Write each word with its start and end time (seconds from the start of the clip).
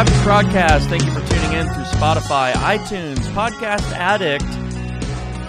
Baptist 0.00 0.24
Broadcast. 0.24 0.88
Thank 0.88 1.04
you 1.04 1.12
for 1.12 1.20
tuning 1.28 1.58
in 1.58 1.66
through 1.74 1.84
Spotify, 1.84 2.52
iTunes, 2.52 3.18
Podcast 3.34 3.92
Addict, 3.92 4.42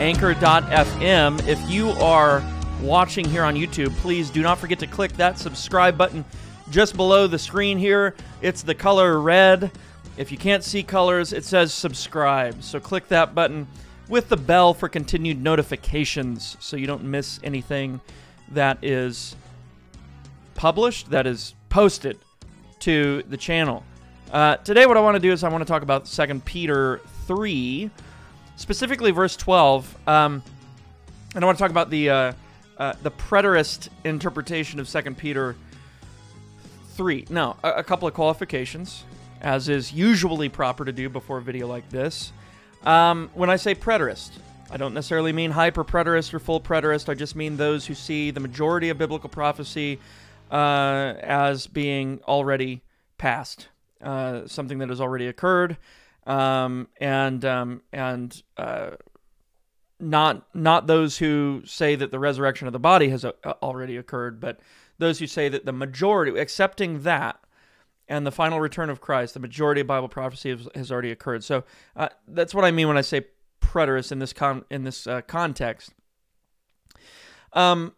Anchor.fm. 0.02 1.48
If 1.48 1.72
you 1.72 1.92
are 1.92 2.44
watching 2.82 3.24
here 3.24 3.46
on 3.46 3.56
YouTube, 3.56 3.96
please 4.00 4.30
do 4.30 4.42
not 4.42 4.58
forget 4.58 4.78
to 4.80 4.88
click 4.88 5.14
that 5.14 5.40
subscribe 5.40 5.98
button 5.98 6.26
just 6.70 6.98
below 6.98 7.28
the 7.28 7.40
screen 7.40 7.78
here. 7.78 8.14
It's 8.42 8.62
the 8.62 8.76
color 8.76 9.22
red. 9.22 9.72
If 10.18 10.34
you 10.34 10.38
can't 10.38 10.66
see 10.66 10.84
colors, 10.84 11.32
it 11.32 11.46
says 11.46 11.74
subscribe. 11.74 12.62
So 12.62 12.82
click 12.82 13.08
that 13.08 13.34
button 13.34 13.68
with 14.10 14.28
the 14.28 14.36
bell 14.36 14.74
for 14.74 14.90
continued 14.90 15.42
notifications 15.42 16.58
so 16.60 16.76
you 16.76 16.88
don't 16.88 17.06
miss 17.06 17.40
anything 17.42 18.02
that 18.50 18.84
is 18.84 19.34
published, 20.56 21.10
that 21.12 21.26
is 21.26 21.56
posted 21.70 22.20
to 22.80 23.24
the 23.30 23.38
channel. 23.38 23.86
Uh, 24.32 24.56
today, 24.58 24.86
what 24.86 24.96
I 24.96 25.02
want 25.02 25.16
to 25.16 25.20
do 25.20 25.32
is 25.34 25.44
I 25.44 25.50
want 25.50 25.62
to 25.62 25.68
talk 25.68 25.82
about 25.82 26.06
2 26.06 26.40
Peter 26.46 27.02
3, 27.26 27.90
specifically 28.56 29.12
verse 29.12 29.36
12. 29.36 29.98
Um, 30.08 30.42
and 31.36 31.44
I 31.44 31.46
want 31.46 31.58
to 31.58 31.62
talk 31.62 31.72
about 31.72 31.90
the, 31.90 32.10
uh, 32.10 32.34
uh, 32.78 32.94
the 33.04 33.12
preterist 33.12 33.90
interpretation 34.06 34.80
of 34.80 34.90
2 34.90 35.02
Peter 35.16 35.58
3. 36.94 37.26
Now, 37.30 37.58
a, 37.62 37.72
a 37.72 37.84
couple 37.84 38.08
of 38.08 38.14
qualifications, 38.14 39.04
as 39.42 39.68
is 39.68 39.92
usually 39.92 40.48
proper 40.48 40.86
to 40.86 40.94
do 40.94 41.10
before 41.10 41.40
a 41.40 41.42
video 41.42 41.68
like 41.68 41.90
this. 41.90 42.32
Um, 42.86 43.30
when 43.34 43.50
I 43.50 43.58
say 43.58 43.76
preterist, 43.76 44.32
I 44.70 44.78
don't 44.78 44.94
necessarily 44.94 45.34
mean 45.34 45.52
hyper 45.52 45.84
preterist 45.84 46.34
or 46.34 46.40
full 46.40 46.62
preterist. 46.62 47.10
I 47.10 47.16
just 47.16 47.36
mean 47.36 47.58
those 47.58 47.86
who 47.86 47.94
see 47.96 48.32
the 48.32 48.40
majority 48.40 48.88
of 48.88 48.98
biblical 48.98 49.28
prophecy 49.28 50.00
uh, 50.50 51.16
as 51.20 51.68
being 51.68 52.22
already 52.26 52.82
past, 53.18 53.68
uh, 54.04 54.48
something 54.48 54.80
that 54.80 54.90
has 54.90 55.02
already 55.02 55.28
occurred, 55.28 55.78
um, 56.26 56.88
and 57.00 57.44
um, 57.46 57.82
and 57.92 58.42
uh, 58.58 58.92
not 60.00 60.48
not 60.56 60.88
those 60.88 61.18
who 61.18 61.62
say 61.66 61.96
that 61.96 62.12
the 62.12 62.20
resurrection 62.20 62.68
of 62.68 62.74
the 62.74 62.80
body 62.80 63.10
has 63.10 63.24
uh, 63.24 63.32
already 63.62 63.98
occurred, 63.98 64.40
but 64.40 64.60
those 64.98 65.20
who 65.20 65.28
say 65.28 65.50
that 65.50 65.66
the 65.66 65.74
majority, 65.74 66.38
accepting 66.40 67.02
that, 67.02 67.40
and 68.08 68.26
the 68.26 68.32
final 68.32 68.60
return 68.60 68.90
of 68.90 69.02
Christ, 69.02 69.34
the 69.34 69.40
majority 69.40 69.82
of 69.82 69.88
Bible 69.88 70.10
prophecy 70.10 70.50
has, 70.50 70.68
has 70.76 70.92
already 70.92 71.12
occurred. 71.12 71.44
So 71.44 71.64
uh, 71.96 72.10
that's 72.28 72.54
what 72.54 72.66
I 72.66 72.72
mean 72.72 72.88
when 72.88 72.98
I 72.98 73.02
say 73.02 73.26
preterist 73.62 74.12
in 74.12 74.20
this 74.20 74.34
con- 74.34 74.66
in 74.70 74.84
this 74.84 75.08
uh, 75.08 75.22
context. 75.22 75.94
Um, 77.54 77.94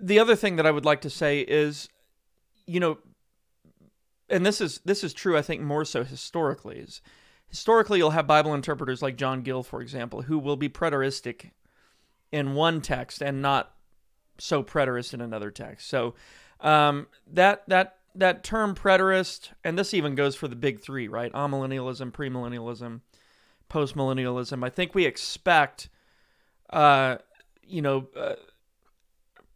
the 0.00 0.18
other 0.18 0.36
thing 0.36 0.56
that 0.56 0.66
I 0.66 0.70
would 0.70 0.84
like 0.84 1.00
to 1.02 1.10
say 1.10 1.40
is, 1.40 1.88
you 2.66 2.80
know, 2.80 2.98
and 4.28 4.44
this 4.44 4.60
is 4.60 4.80
this 4.84 5.04
is 5.04 5.12
true. 5.12 5.36
I 5.36 5.42
think 5.42 5.60
more 5.60 5.84
so 5.84 6.04
historically 6.04 6.78
is 6.78 7.00
historically 7.46 7.98
you'll 7.98 8.10
have 8.10 8.26
Bible 8.26 8.54
interpreters 8.54 9.02
like 9.02 9.16
John 9.16 9.42
Gill, 9.42 9.62
for 9.62 9.80
example, 9.80 10.22
who 10.22 10.38
will 10.38 10.56
be 10.56 10.68
preteristic 10.68 11.50
in 12.32 12.54
one 12.54 12.80
text 12.80 13.22
and 13.22 13.40
not 13.40 13.74
so 14.38 14.62
preterist 14.62 15.14
in 15.14 15.20
another 15.20 15.50
text. 15.50 15.88
So 15.88 16.14
um, 16.60 17.06
that 17.32 17.62
that 17.68 17.98
that 18.14 18.44
term 18.44 18.74
preterist, 18.74 19.50
and 19.62 19.78
this 19.78 19.92
even 19.92 20.14
goes 20.14 20.36
for 20.36 20.48
the 20.48 20.56
big 20.56 20.80
three, 20.80 21.08
right? 21.08 21.32
Amillennialism, 21.32 22.12
premillennialism, 22.12 23.00
postmillennialism. 23.70 24.64
I 24.64 24.70
think 24.70 24.94
we 24.94 25.04
expect, 25.04 25.88
uh, 26.70 27.16
you 27.62 27.82
know, 27.82 28.08
uh, 28.16 28.34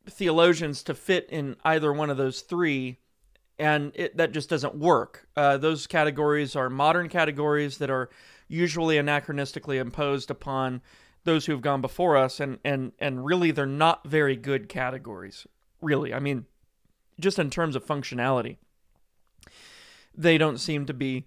theologians 0.08 0.82
to 0.84 0.94
fit 0.94 1.28
in 1.30 1.56
either 1.64 1.92
one 1.92 2.10
of 2.10 2.16
those 2.16 2.40
three, 2.40 2.98
and 3.58 3.92
it, 3.94 4.16
that 4.16 4.32
just 4.32 4.48
doesn't 4.48 4.74
work. 4.74 5.28
Uh, 5.36 5.56
those 5.56 5.86
categories 5.86 6.54
are 6.54 6.70
modern 6.70 7.08
categories 7.08 7.78
that 7.78 7.90
are 7.90 8.08
usually 8.48 8.96
anachronistically 8.96 9.78
imposed 9.80 10.30
upon 10.30 10.80
those 11.24 11.46
who 11.46 11.52
have 11.52 11.60
gone 11.60 11.80
before 11.80 12.16
us, 12.16 12.40
and 12.40 12.58
and 12.64 12.92
and 12.98 13.24
really 13.24 13.50
they're 13.50 13.66
not 13.66 14.06
very 14.06 14.36
good 14.36 14.68
categories. 14.68 15.46
Really, 15.80 16.14
I 16.14 16.18
mean, 16.18 16.46
just 17.20 17.38
in 17.38 17.50
terms 17.50 17.76
of 17.76 17.84
functionality, 17.84 18.56
they 20.14 20.38
don't 20.38 20.58
seem 20.58 20.86
to 20.86 20.94
be 20.94 21.26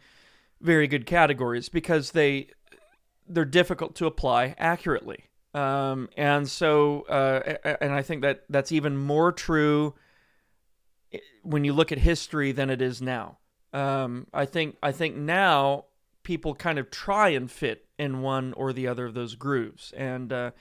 very 0.60 0.88
good 0.88 1.06
categories 1.06 1.70
because 1.70 2.12
they 2.12 2.50
they're 3.28 3.46
difficult 3.46 3.96
to 3.96 4.06
apply 4.06 4.56
accurately. 4.58 5.26
Um, 5.54 6.10
and 6.16 6.50
so, 6.50 7.02
uh, 7.04 7.76
and 7.82 7.92
I 7.92 8.02
think 8.02 8.22
that 8.22 8.44
that's 8.50 8.72
even 8.72 8.98
more 8.98 9.32
true 9.32 9.96
when 11.44 11.64
you 11.64 11.74
look 11.74 11.92
at 11.92 11.98
history 12.00 12.52
than 12.52 12.70
it 12.70 12.82
is 12.82 13.02
now. 13.02 13.38
Um, 13.74 14.28
I 14.34 14.46
think 14.46 14.78
I 14.84 14.92
think 14.92 15.16
now 15.16 15.86
people 16.24 16.54
kind 16.56 16.78
of 16.78 16.92
try 16.92 17.30
and 17.30 17.50
fit 17.50 17.86
in 17.98 18.22
one 18.22 18.54
or 18.54 18.74
the 18.74 18.88
other 18.88 19.06
of 19.06 19.14
those 19.14 19.36
grooves, 19.36 19.94
and 19.96 20.32
uh, 20.32 20.52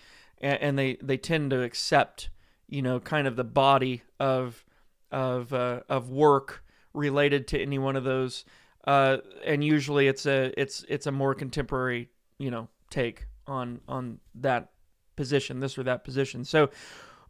and 0.41 0.79
they 0.79 0.97
they 1.03 1.17
tend 1.17 1.51
to 1.51 1.63
accept 1.63 2.31
you 2.69 2.83
know 2.83 3.01
kind 3.01 3.27
of 3.27 3.37
the 3.37 3.45
body 3.45 4.03
of 4.19 4.65
of 5.11 5.53
uh, 5.53 5.81
of 5.89 6.11
work 6.11 6.65
related 6.95 7.49
to 7.49 7.61
any 7.61 7.79
one 7.79 7.97
of 7.97 8.05
those, 8.05 8.45
uh, 8.87 9.19
and 9.45 9.65
usually 9.65 10.07
it's 10.07 10.27
a 10.27 10.53
it's 10.61 10.85
it's 10.89 11.07
a 11.07 11.13
more 11.13 11.35
contemporary 11.35 12.09
you 12.39 12.51
know 12.51 12.69
take 12.91 13.27
on 13.47 13.81
on 13.89 14.19
that 14.37 14.71
position, 15.17 15.61
this 15.61 15.77
or 15.77 15.83
that 15.83 16.05
position. 16.05 16.45
So, 16.45 16.71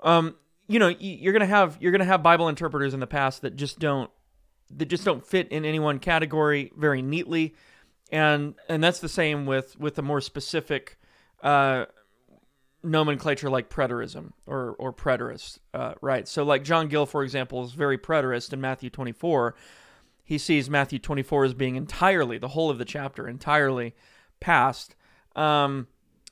um, 0.02 0.36
you 0.70 0.78
know, 0.78 0.88
you're 1.00 1.32
gonna 1.32 1.46
have 1.46 1.76
you're 1.80 1.90
gonna 1.90 2.04
have 2.04 2.22
Bible 2.22 2.48
interpreters 2.48 2.94
in 2.94 3.00
the 3.00 3.06
past 3.06 3.42
that 3.42 3.56
just 3.56 3.80
don't 3.80 4.08
that 4.76 4.86
just 4.86 5.04
don't 5.04 5.26
fit 5.26 5.48
in 5.48 5.64
any 5.64 5.80
one 5.80 5.98
category 5.98 6.70
very 6.76 7.02
neatly, 7.02 7.56
and 8.12 8.54
and 8.68 8.82
that's 8.82 9.00
the 9.00 9.08
same 9.08 9.46
with 9.46 9.76
with 9.80 9.98
a 9.98 10.02
more 10.02 10.20
specific 10.20 10.96
uh, 11.42 11.86
nomenclature 12.84 13.50
like 13.50 13.68
preterism 13.68 14.30
or 14.46 14.76
or 14.78 14.92
preterist, 14.92 15.58
uh, 15.74 15.94
right? 16.00 16.28
So 16.28 16.44
like 16.44 16.62
John 16.62 16.86
Gill, 16.86 17.04
for 17.04 17.24
example, 17.24 17.64
is 17.64 17.72
very 17.72 17.98
preterist 17.98 18.52
in 18.52 18.60
Matthew 18.60 18.90
24. 18.90 19.56
He 20.22 20.38
sees 20.38 20.70
Matthew 20.70 21.00
24 21.00 21.46
as 21.46 21.54
being 21.54 21.74
entirely 21.74 22.38
the 22.38 22.46
whole 22.46 22.70
of 22.70 22.78
the 22.78 22.84
chapter 22.84 23.26
entirely 23.26 23.96
past. 24.38 24.94
Um, 25.34 25.88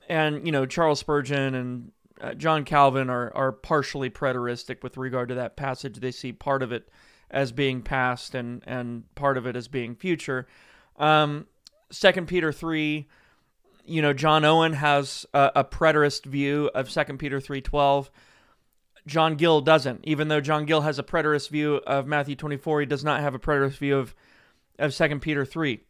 and 0.08 0.46
you 0.46 0.52
know 0.52 0.64
Charles 0.64 1.00
Spurgeon 1.00 1.56
and 1.56 1.90
uh, 2.20 2.34
John 2.34 2.64
Calvin 2.64 3.10
are 3.10 3.32
are 3.34 3.52
partially 3.52 4.10
preteristic 4.10 4.82
with 4.82 4.96
regard 4.96 5.28
to 5.28 5.34
that 5.36 5.56
passage. 5.56 6.00
They 6.00 6.10
see 6.10 6.32
part 6.32 6.62
of 6.62 6.72
it 6.72 6.88
as 7.30 7.52
being 7.52 7.82
past 7.82 8.34
and 8.34 8.62
and 8.66 9.12
part 9.14 9.36
of 9.36 9.46
it 9.46 9.56
as 9.56 9.68
being 9.68 9.94
future. 9.94 10.46
Um, 10.96 11.46
Second 11.90 12.28
Peter 12.28 12.52
three, 12.52 13.08
you 13.86 14.02
know, 14.02 14.12
John 14.12 14.44
Owen 14.44 14.74
has 14.74 15.26
a, 15.32 15.52
a 15.56 15.64
preterist 15.64 16.26
view 16.26 16.70
of 16.74 16.90
Second 16.90 17.18
Peter 17.18 17.40
three 17.40 17.60
twelve. 17.60 18.10
John 19.06 19.36
Gill 19.36 19.62
doesn't. 19.62 20.00
Even 20.04 20.28
though 20.28 20.40
John 20.40 20.66
Gill 20.66 20.82
has 20.82 20.98
a 20.98 21.02
preterist 21.02 21.48
view 21.48 21.76
of 21.86 22.06
Matthew 22.06 22.36
twenty 22.36 22.58
four, 22.58 22.80
he 22.80 22.86
does 22.86 23.04
not 23.04 23.20
have 23.20 23.34
a 23.34 23.38
preterist 23.38 23.78
view 23.78 23.96
of 23.96 24.14
of 24.78 24.92
Second 24.92 25.20
Peter 25.20 25.44
three. 25.46 25.80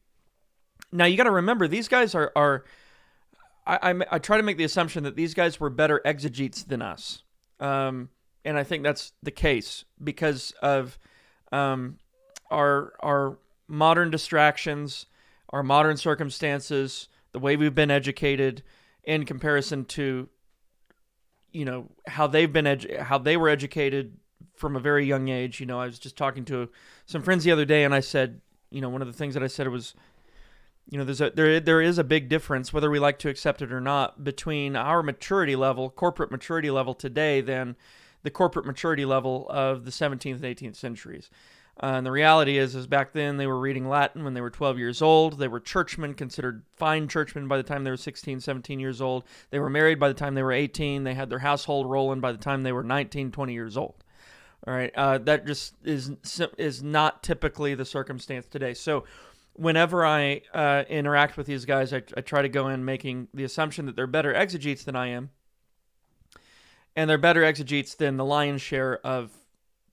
Now 0.93 1.05
you 1.05 1.17
got 1.17 1.25
to 1.25 1.31
remember 1.33 1.67
these 1.67 1.89
guys 1.89 2.15
are 2.15 2.33
are 2.37 2.65
I, 3.69 3.91
I, 3.91 3.95
I, 4.13 4.19
try 4.19 4.39
to 4.39 4.43
make 4.43 4.57
the 4.57 4.65
assumption 4.65 5.05
that 5.05 5.15
these 5.15 5.35
guys 5.35 5.61
were 5.61 5.69
better 5.69 6.01
exegetes 6.05 6.65
than 6.65 6.81
us. 6.81 7.23
Um, 7.61 8.09
and 8.45 8.57
I 8.57 8.65
think 8.65 8.83
that's 8.83 9.13
the 9.23 9.31
case 9.31 9.85
because 10.03 10.53
of 10.63 10.99
um, 11.53 11.99
our, 12.51 12.95
our 13.01 13.39
modern 13.69 14.11
distractions, 14.11 15.07
our 15.51 15.63
modern 15.63 15.99
circumstances, 15.99 17.09
the 17.33 17.39
way 17.39 17.57
we've 17.57 17.75
been 17.75 17.91
educated 17.91 18.63
in 19.05 19.25
comparison 19.25 19.85
to, 19.85 20.29
you 21.53 21.65
know, 21.65 21.91
how 22.07 22.27
they've 22.27 22.53
been, 22.53 22.65
edu- 22.65 22.99
how 23.01 23.19
they 23.19 23.37
were 23.37 23.51
educated 23.51 24.17
from 24.55 24.77
a 24.77 24.81
very 24.81 25.05
young 25.05 25.29
age. 25.29 25.61
You 25.61 25.67
know, 25.67 25.79
I 25.79 25.87
was 25.87 25.99
just 25.99 26.17
talking 26.17 26.45
to 26.47 26.71
some 27.05 27.23
friends 27.23 27.45
the 27.45 27.53
other 27.53 27.67
day 27.67 27.85
and 27.85 27.95
I 27.95 28.01
said, 28.01 28.41
you 28.71 28.81
know, 28.81 28.89
one 28.89 29.03
of 29.03 29.09
the 29.09 29.15
things 29.15 29.35
that 29.35 29.43
I 29.43 29.47
said 29.47 29.69
was, 29.69 29.95
you 30.91 30.99
know 30.99 31.05
there's 31.05 31.21
a 31.21 31.31
there 31.35 31.61
there 31.61 31.83
is 31.83 31.99
a 31.99 32.05
big 32.05 32.29
difference 32.29 32.73
whether 32.73 32.91
we 32.91 32.99
like 32.99 33.19
to 33.19 33.29
accept 33.29 33.61
it 33.63 33.73
or 33.73 33.81
not 33.81 34.25
between 34.25 34.75
our 34.75 35.03
maturity 35.03 35.57
level 35.57 35.91
corporate 35.91 36.31
maturity 36.31 36.71
level 36.71 36.95
today 36.95 37.41
than 37.41 37.77
the 38.23 38.31
corporate 38.31 38.67
maturity 38.67 39.05
level 39.05 39.47
of 39.49 39.85
the 39.85 39.91
17th 39.91 40.43
and 40.43 40.43
18th 40.43 40.77
centuries. 40.77 41.31
Uh, 41.81 41.95
and 41.95 42.07
the 42.07 42.11
reality 42.11 42.59
is 42.59 42.75
is 42.75 42.89
back 42.89 43.13
then 43.13 43.37
they 43.37 43.47
were 43.47 43.61
reading 43.61 43.89
latin 43.89 44.25
when 44.25 44.35
they 44.35 44.41
were 44.41 44.51
12 44.51 44.79
years 44.79 45.01
old. 45.01 45.39
They 45.39 45.47
were 45.47 45.61
churchmen 45.61 46.15
considered 46.15 46.65
fine 46.75 47.07
churchmen 47.07 47.47
by 47.47 47.57
the 47.57 47.63
time 47.63 47.85
they 47.85 47.91
were 47.91 47.97
16 47.97 48.41
17 48.41 48.81
years 48.81 49.01
old. 49.01 49.25
They 49.51 49.61
were 49.61 49.71
married 49.71 50.01
by 50.01 50.09
the 50.09 50.15
time 50.15 50.35
they 50.35 50.43
were 50.43 50.53
18 50.53 51.05
they 51.05 51.15
had 51.15 51.31
their 51.31 51.39
household 51.39 51.89
rolling 51.89 52.21
by 52.21 52.33
the 52.33 52.39
time 52.39 52.65
they 52.65 52.73
were 52.73 52.83
19 52.83 53.31
20 53.31 53.53
years 53.53 53.77
old. 53.77 54.03
All 54.67 54.75
right 54.75 54.93
uh, 54.97 55.19
that 55.19 55.47
just 55.47 55.75
is 55.85 56.11
is 56.59 56.83
not 56.83 57.23
typically 57.23 57.77
the 57.77 57.85
circumstance 57.85 58.47
today. 58.47 58.75
So 58.75 59.05
whenever 59.59 60.07
I 60.07 60.43
uh, 60.55 60.85
interact 60.89 61.37
with 61.37 61.47
these 61.47 61.65
guys, 61.65 61.93
I, 61.93 62.03
I, 62.17 62.21
try 62.21 62.43
to 62.43 62.49
go 62.49 62.69
in 62.69 62.85
making 62.85 63.29
the 63.35 63.43
assumption 63.43 63.87
that 63.87 63.97
they're 63.97 64.07
better 64.07 64.33
exegetes 64.33 64.85
than 64.85 64.95
I 64.95 65.09
am, 65.09 65.31
and 66.95 67.11
they're 67.11 67.19
better 67.19 67.43
exegetes 67.43 67.97
than 67.97 68.17
the 68.17 68.25
lion's 68.25 68.63
share 68.63 69.05
of 69.05 69.33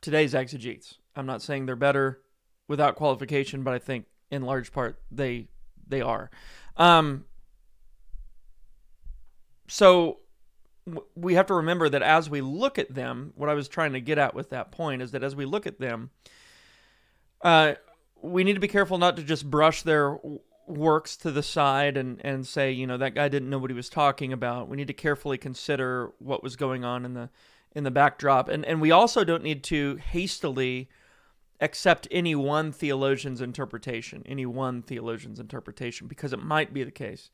today's 0.01 0.35
exegetes. 0.35 0.99
I'm 1.15 1.25
not 1.25 1.41
saying 1.41 1.65
they're 1.65 1.75
better 1.75 2.21
without 2.67 2.95
qualification, 2.95 3.63
but 3.63 3.73
I 3.73 3.79
think 3.79 4.05
in 4.29 4.43
large 4.43 4.71
part 4.71 5.01
they 5.11 5.47
they 5.87 6.01
are. 6.01 6.29
Um, 6.77 7.25
so 9.67 10.19
we 11.15 11.33
have 11.33 11.47
to 11.47 11.55
remember 11.55 11.89
that 11.89 12.03
as 12.03 12.29
we 12.29 12.41
look 12.41 12.77
at 12.77 12.93
them, 12.93 13.33
what 13.35 13.49
I 13.49 13.55
was 13.55 13.67
trying 13.67 13.93
to 13.93 14.01
get 14.01 14.19
at 14.19 14.35
with 14.35 14.51
that 14.51 14.71
point 14.71 15.01
is 15.01 15.11
that 15.11 15.23
as 15.23 15.35
we 15.35 15.45
look 15.45 15.65
at 15.65 15.79
them, 15.79 16.11
uh, 17.41 17.73
we 18.25 18.43
need 18.43 18.53
to 18.53 18.59
be 18.59 18.67
careful 18.67 18.97
not 18.97 19.15
to 19.17 19.23
just 19.23 19.49
brush 19.49 19.81
their 19.81 20.17
works 20.67 21.15
to 21.17 21.31
the 21.31 21.43
side 21.43 21.97
and, 21.97 22.19
and 22.23 22.45
say, 22.45 22.71
you 22.71 22.87
know, 22.87 22.97
that 22.97 23.15
guy 23.15 23.27
didn't 23.29 23.49
know 23.49 23.57
what 23.57 23.69
he 23.69 23.75
was 23.75 23.89
talking 23.89 24.33
about. 24.33 24.67
We 24.67 24.77
need 24.77 24.87
to 24.87 24.93
carefully 24.93 25.37
consider 25.37 26.11
what 26.19 26.43
was 26.43 26.55
going 26.55 26.83
on 26.83 27.05
in 27.05 27.13
the 27.13 27.29
in 27.73 27.83
the 27.83 27.91
backdrop. 27.91 28.49
And 28.49 28.65
and 28.65 28.81
we 28.81 28.91
also 28.91 29.23
don't 29.23 29.43
need 29.43 29.63
to 29.65 29.97
hastily 29.97 30.89
accept 31.61 32.07
any 32.11 32.35
one 32.35 32.71
theologian's 32.71 33.41
interpretation, 33.41 34.23
any 34.25 34.45
one 34.45 34.81
theologian's 34.81 35.39
interpretation, 35.39 36.07
because 36.07 36.33
it 36.33 36.43
might 36.43 36.73
be 36.73 36.83
the 36.83 36.91
case 36.91 37.29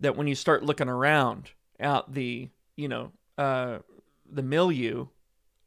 that 0.00 0.16
when 0.16 0.26
you 0.26 0.34
start 0.34 0.64
looking 0.64 0.88
around 0.88 1.50
at 1.80 2.12
the, 2.12 2.48
you 2.76 2.88
know, 2.88 3.12
uh, 3.38 3.78
the 4.30 4.42
milieu 4.42 5.06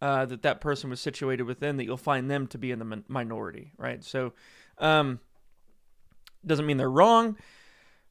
uh, 0.01 0.25
that 0.25 0.43
that 0.43 0.61
person 0.61 0.89
was 0.89 0.99
situated 0.99 1.43
within, 1.43 1.77
that 1.77 1.85
you'll 1.85 1.97
find 1.97 2.29
them 2.29 2.47
to 2.47 2.57
be 2.57 2.71
in 2.71 2.79
the 2.79 3.03
minority, 3.07 3.73
right? 3.77 4.03
So, 4.03 4.33
um, 4.77 5.19
doesn't 6.45 6.65
mean 6.65 6.77
they're 6.77 6.89
wrong, 6.89 7.37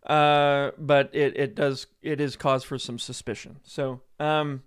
uh, 0.07 0.73
but 0.79 1.15
it, 1.15 1.37
it 1.37 1.55
does 1.55 1.87
it 2.03 2.21
is 2.21 2.37
cause 2.37 2.65
for 2.65 2.79
some 2.79 2.99
suspicion. 2.99 3.61
So, 3.63 4.01
um, 4.19 4.63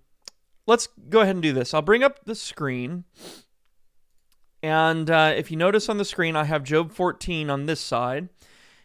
let's 0.66 0.88
go 1.08 1.20
ahead 1.20 1.36
and 1.36 1.42
do 1.42 1.52
this. 1.52 1.74
I'll 1.74 1.82
bring 1.82 2.02
up 2.02 2.24
the 2.24 2.34
screen. 2.34 3.04
And 4.62 5.10
uh, 5.10 5.32
if 5.36 5.50
you 5.50 5.56
notice 5.56 5.88
on 5.88 5.96
the 5.96 6.04
screen, 6.04 6.36
I 6.36 6.44
have 6.44 6.62
Job 6.62 6.92
14 6.92 7.48
on 7.48 7.66
this 7.66 7.80
side. 7.80 8.28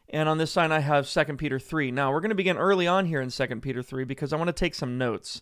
And 0.10 0.30
on 0.30 0.38
this 0.38 0.52
side, 0.52 0.72
I 0.72 0.80
have 0.80 1.10
2 1.10 1.24
Peter 1.36 1.60
3. 1.60 1.92
Now, 1.92 2.12
we're 2.12 2.22
going 2.22 2.30
to 2.30 2.36
begin 2.36 2.58
early 2.58 2.88
on 2.88 3.06
here 3.06 3.22
in 3.22 3.30
2 3.30 3.48
Peter 3.60 3.82
3 3.82 4.04
because 4.06 4.32
I 4.32 4.38
want 4.38 4.48
to 4.48 4.54
take 4.54 4.76
some 4.76 4.98
notes. 4.98 5.42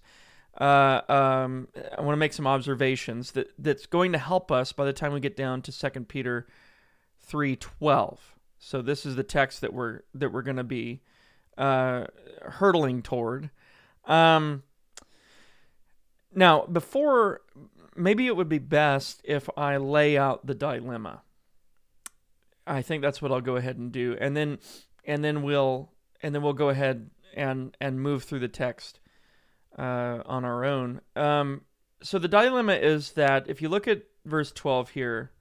Uh, 0.59 1.01
um, 1.09 1.67
I 1.97 2.01
want 2.01 2.13
to 2.13 2.17
make 2.17 2.33
some 2.33 2.45
observations 2.45 3.31
that, 3.31 3.51
that's 3.57 3.85
going 3.87 4.11
to 4.11 4.17
help 4.17 4.51
us 4.51 4.71
by 4.71 4.85
the 4.85 4.93
time 4.93 5.13
we 5.13 5.19
get 5.19 5.35
down 5.35 5.61
to 5.63 5.71
2 5.71 5.89
Peter 6.01 6.47
3.12. 7.29 8.19
So 8.59 8.81
this 8.81 9.05
is 9.05 9.15
the 9.15 9.23
text 9.23 9.61
that 9.61 9.73
we're, 9.73 10.01
that 10.13 10.31
we're 10.31 10.43
going 10.43 10.57
to 10.57 10.63
be 10.63 11.01
uh, 11.57 12.05
hurtling 12.43 13.01
toward. 13.01 13.49
Um, 14.05 14.63
now, 16.35 16.65
before, 16.65 17.41
maybe 17.95 18.27
it 18.27 18.35
would 18.35 18.49
be 18.49 18.59
best 18.59 19.21
if 19.23 19.49
I 19.57 19.77
lay 19.77 20.17
out 20.17 20.45
the 20.45 20.55
dilemma. 20.55 21.21
I 22.65 22.81
think 22.81 23.01
that's 23.01 23.21
what 23.21 23.31
I'll 23.31 23.41
go 23.41 23.55
ahead 23.57 23.77
and 23.77 23.91
do, 23.91 24.15
and 24.19 24.37
then 24.37 24.59
and 25.05 25.23
then 25.23 25.43
we'll 25.43 25.91
and 26.21 26.33
then 26.33 26.41
we'll 26.41 26.53
go 26.53 26.69
ahead 26.69 27.09
and 27.35 27.75
and 27.81 27.99
move 27.99 28.23
through 28.23 28.39
the 28.39 28.47
text 28.47 28.99
uh, 29.77 30.19
on 30.25 30.45
our 30.45 30.65
own. 30.65 31.01
Um, 31.15 31.61
so 32.01 32.19
the 32.19 32.27
dilemma 32.27 32.73
is 32.73 33.11
that 33.11 33.49
if 33.49 33.61
you 33.61 33.69
look 33.69 33.87
at 33.87 34.03
verse 34.25 34.51
twelve 34.51 34.89
here, 34.89 35.31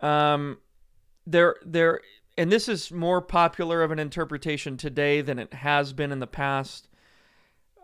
um, 0.00 0.58
there 1.26 1.56
there 1.64 2.00
and 2.36 2.50
this 2.50 2.68
is 2.68 2.90
more 2.90 3.20
popular 3.20 3.82
of 3.82 3.90
an 3.90 3.98
interpretation 3.98 4.76
today 4.76 5.20
than 5.20 5.38
it 5.38 5.54
has 5.54 5.92
been 5.92 6.12
in 6.12 6.18
the 6.18 6.26
past 6.26 6.88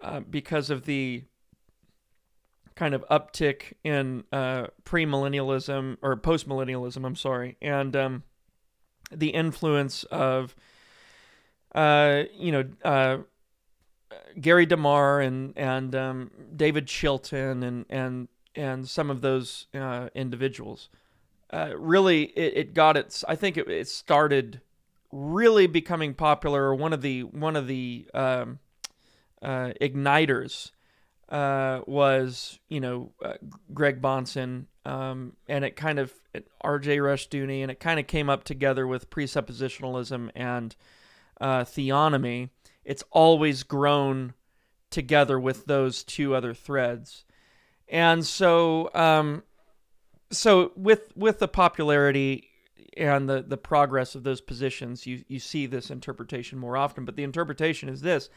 uh, 0.03 0.21
because 0.21 0.71
of 0.71 0.85
the 0.85 1.25
kind 2.75 2.95
of 2.95 3.05
uptick 3.11 3.75
in 3.85 4.25
uh, 4.33 4.67
premillennialism 4.85 5.99
or 6.03 6.17
postmillennialism. 6.17 7.05
I'm 7.05 7.17
sorry, 7.17 7.57
and 7.61 7.95
um, 7.95 8.23
the 9.13 9.31
influence 9.31 10.05
of 10.05 10.55
uh, 11.75 12.25
you 12.35 12.53
know 12.53 12.65
uh, 12.85 13.19
Gary 14.41 14.67
DeMar 14.67 15.21
and 15.21 15.53
and 15.57 15.95
um, 15.95 16.31
David 16.57 16.87
Chilton 16.87 17.63
and 17.63 17.87
and 17.89 18.29
and 18.55 18.89
some 18.89 19.11
of 19.11 19.21
those 19.21 19.67
uh, 19.75 20.09
individuals. 20.15 20.89
Uh, 21.53 21.73
really, 21.77 22.25
it, 22.25 22.57
it, 22.57 22.75
got 22.75 22.97
its. 22.97 23.25
I 23.27 23.35
think 23.35 23.57
it, 23.57 23.69
it, 23.69 23.89
started 23.89 24.61
really 25.11 25.67
becoming 25.67 26.15
popular. 26.15 26.75
One 26.75 26.93
of 26.93 27.03
the 27.03 27.25
one 27.25 27.57
of 27.57 27.67
the 27.67 28.07
um, 28.15 28.61
uh, 29.43 29.73
igniters 29.81 30.71
uh, 31.29 31.81
was 31.87 32.61
you 32.69 32.81
know 32.81 33.13
uh, 33.25 33.35
Greg 33.75 34.01
Bahnsen, 34.01 34.67
um, 34.85 35.35
and 35.49 35.65
it 35.65 35.75
kind 35.75 35.99
of 35.99 36.13
R.J. 36.61 36.99
Rushdoony, 36.99 37.63
and 37.63 37.71
it 37.71 37.81
kind 37.81 37.99
of 37.99 38.07
came 38.07 38.31
up 38.31 38.45
together 38.45 38.87
with 38.87 39.11
presuppositionalism 39.11 40.31
and 40.37 40.77
uh, 41.41 41.65
theonomy. 41.65 42.51
It's 42.85 43.05
always 43.11 43.63
grown 43.63 44.35
together 44.91 45.39
with 45.39 45.67
those 45.67 46.03
two 46.03 46.35
other 46.35 46.55
threads, 46.55 47.25
and 47.89 48.25
so 48.25 48.91
um, 48.95 49.43
so 50.31 50.73
with 50.77 51.13
with 51.17 51.39
the 51.39 51.49
popularity 51.49 52.49
and 52.97 53.29
the 53.29 53.43
the 53.43 53.57
progress 53.57 54.15
of 54.15 54.23
those 54.23 54.41
positions, 54.41 55.07
you 55.07 55.25
you 55.29 55.39
see 55.39 55.67
this 55.67 55.91
interpretation 55.91 56.59
more 56.59 56.77
often. 56.77 57.05
But 57.05 57.17
the 57.17 57.25
interpretation 57.25 57.89
is 57.89 58.01
this 58.01 58.31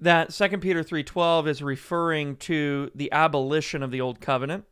that 0.00 0.32
2 0.32 0.58
Peter 0.58 0.82
3:12 0.82 1.46
is 1.46 1.62
referring 1.62 2.36
to 2.36 2.90
the 2.94 3.10
abolition 3.12 3.82
of 3.82 3.90
the 3.90 4.00
old 4.00 4.20
covenant. 4.20 4.64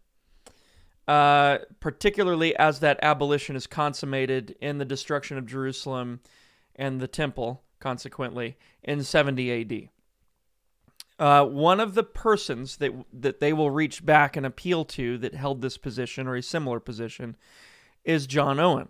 Uh, 1.09 1.59
particularly 1.81 2.55
as 2.57 2.79
that 2.79 2.97
abolition 3.03 3.57
is 3.57 3.67
consummated 3.67 4.55
in 4.61 4.79
the 4.79 4.85
destruction 4.85 5.37
of 5.37 5.45
Jerusalem 5.45 6.21
and 6.77 7.01
the 7.01 7.09
temple, 7.09 7.65
consequently, 7.83 8.57
in 8.83 9.03
70 9.03 9.61
AD. 9.61 9.89
Uh, 11.19 11.45
one 11.45 11.81
of 11.81 11.95
the 11.95 12.03
persons 12.03 12.79
that 12.79 12.93
that 13.13 13.41
they 13.41 13.53
will 13.53 13.71
reach 13.71 14.07
back 14.07 14.37
and 14.37 14.47
appeal 14.47 14.85
to 14.85 15.19
that 15.19 15.35
held 15.35 15.61
this 15.61 15.77
position 15.77 16.27
or 16.27 16.37
a 16.37 16.43
similar 16.43 16.81
position 16.81 17.37
is 18.05 18.27
John 18.27 18.59
Owen. 18.59 18.89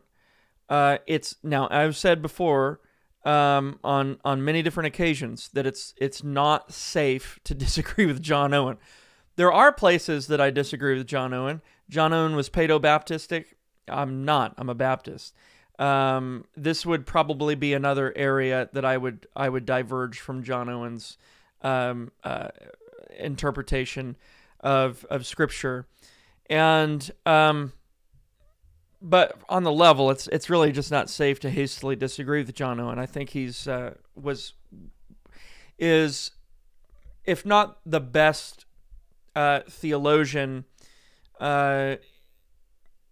Uh, 0.68 0.98
it's 1.06 1.36
now 1.42 1.68
I've 1.70 1.96
said 1.96 2.22
before 2.22 2.80
um, 3.24 3.78
on 3.82 4.18
on 4.24 4.44
many 4.44 4.62
different 4.62 4.86
occasions 4.86 5.50
that 5.52 5.66
it's 5.66 5.94
it's 5.96 6.22
not 6.22 6.72
safe 6.72 7.40
to 7.44 7.54
disagree 7.54 8.06
with 8.06 8.22
John 8.22 8.54
Owen. 8.54 8.78
There 9.36 9.52
are 9.52 9.72
places 9.72 10.26
that 10.28 10.40
I 10.40 10.50
disagree 10.50 10.96
with 10.96 11.06
John 11.06 11.32
Owen. 11.32 11.62
John 11.88 12.12
Owen 12.12 12.36
was 12.36 12.50
Paedo-Baptistic. 12.50 13.46
I'm 13.88 14.26
not. 14.26 14.54
I'm 14.58 14.68
a 14.68 14.74
Baptist. 14.74 15.34
Um, 15.82 16.44
this 16.56 16.86
would 16.86 17.06
probably 17.06 17.56
be 17.56 17.74
another 17.74 18.12
area 18.14 18.68
that 18.72 18.84
I 18.84 18.96
would 18.96 19.26
I 19.34 19.48
would 19.48 19.66
diverge 19.66 20.20
from 20.20 20.44
John 20.44 20.68
Owen's 20.68 21.18
um, 21.60 22.12
uh, 22.22 22.50
interpretation 23.18 24.14
of 24.60 25.04
of 25.10 25.26
Scripture, 25.26 25.88
and 26.48 27.10
um, 27.26 27.72
but 29.00 29.36
on 29.48 29.64
the 29.64 29.72
level, 29.72 30.12
it's 30.12 30.28
it's 30.28 30.48
really 30.48 30.70
just 30.70 30.92
not 30.92 31.10
safe 31.10 31.40
to 31.40 31.50
hastily 31.50 31.96
disagree 31.96 32.44
with 32.44 32.54
John 32.54 32.78
Owen. 32.78 33.00
I 33.00 33.06
think 33.06 33.30
he's 33.30 33.66
uh, 33.66 33.94
was 34.14 34.52
is 35.80 36.30
if 37.24 37.44
not 37.44 37.80
the 37.84 38.00
best 38.00 38.66
uh, 39.34 39.62
theologian, 39.68 40.64
uh, 41.40 41.96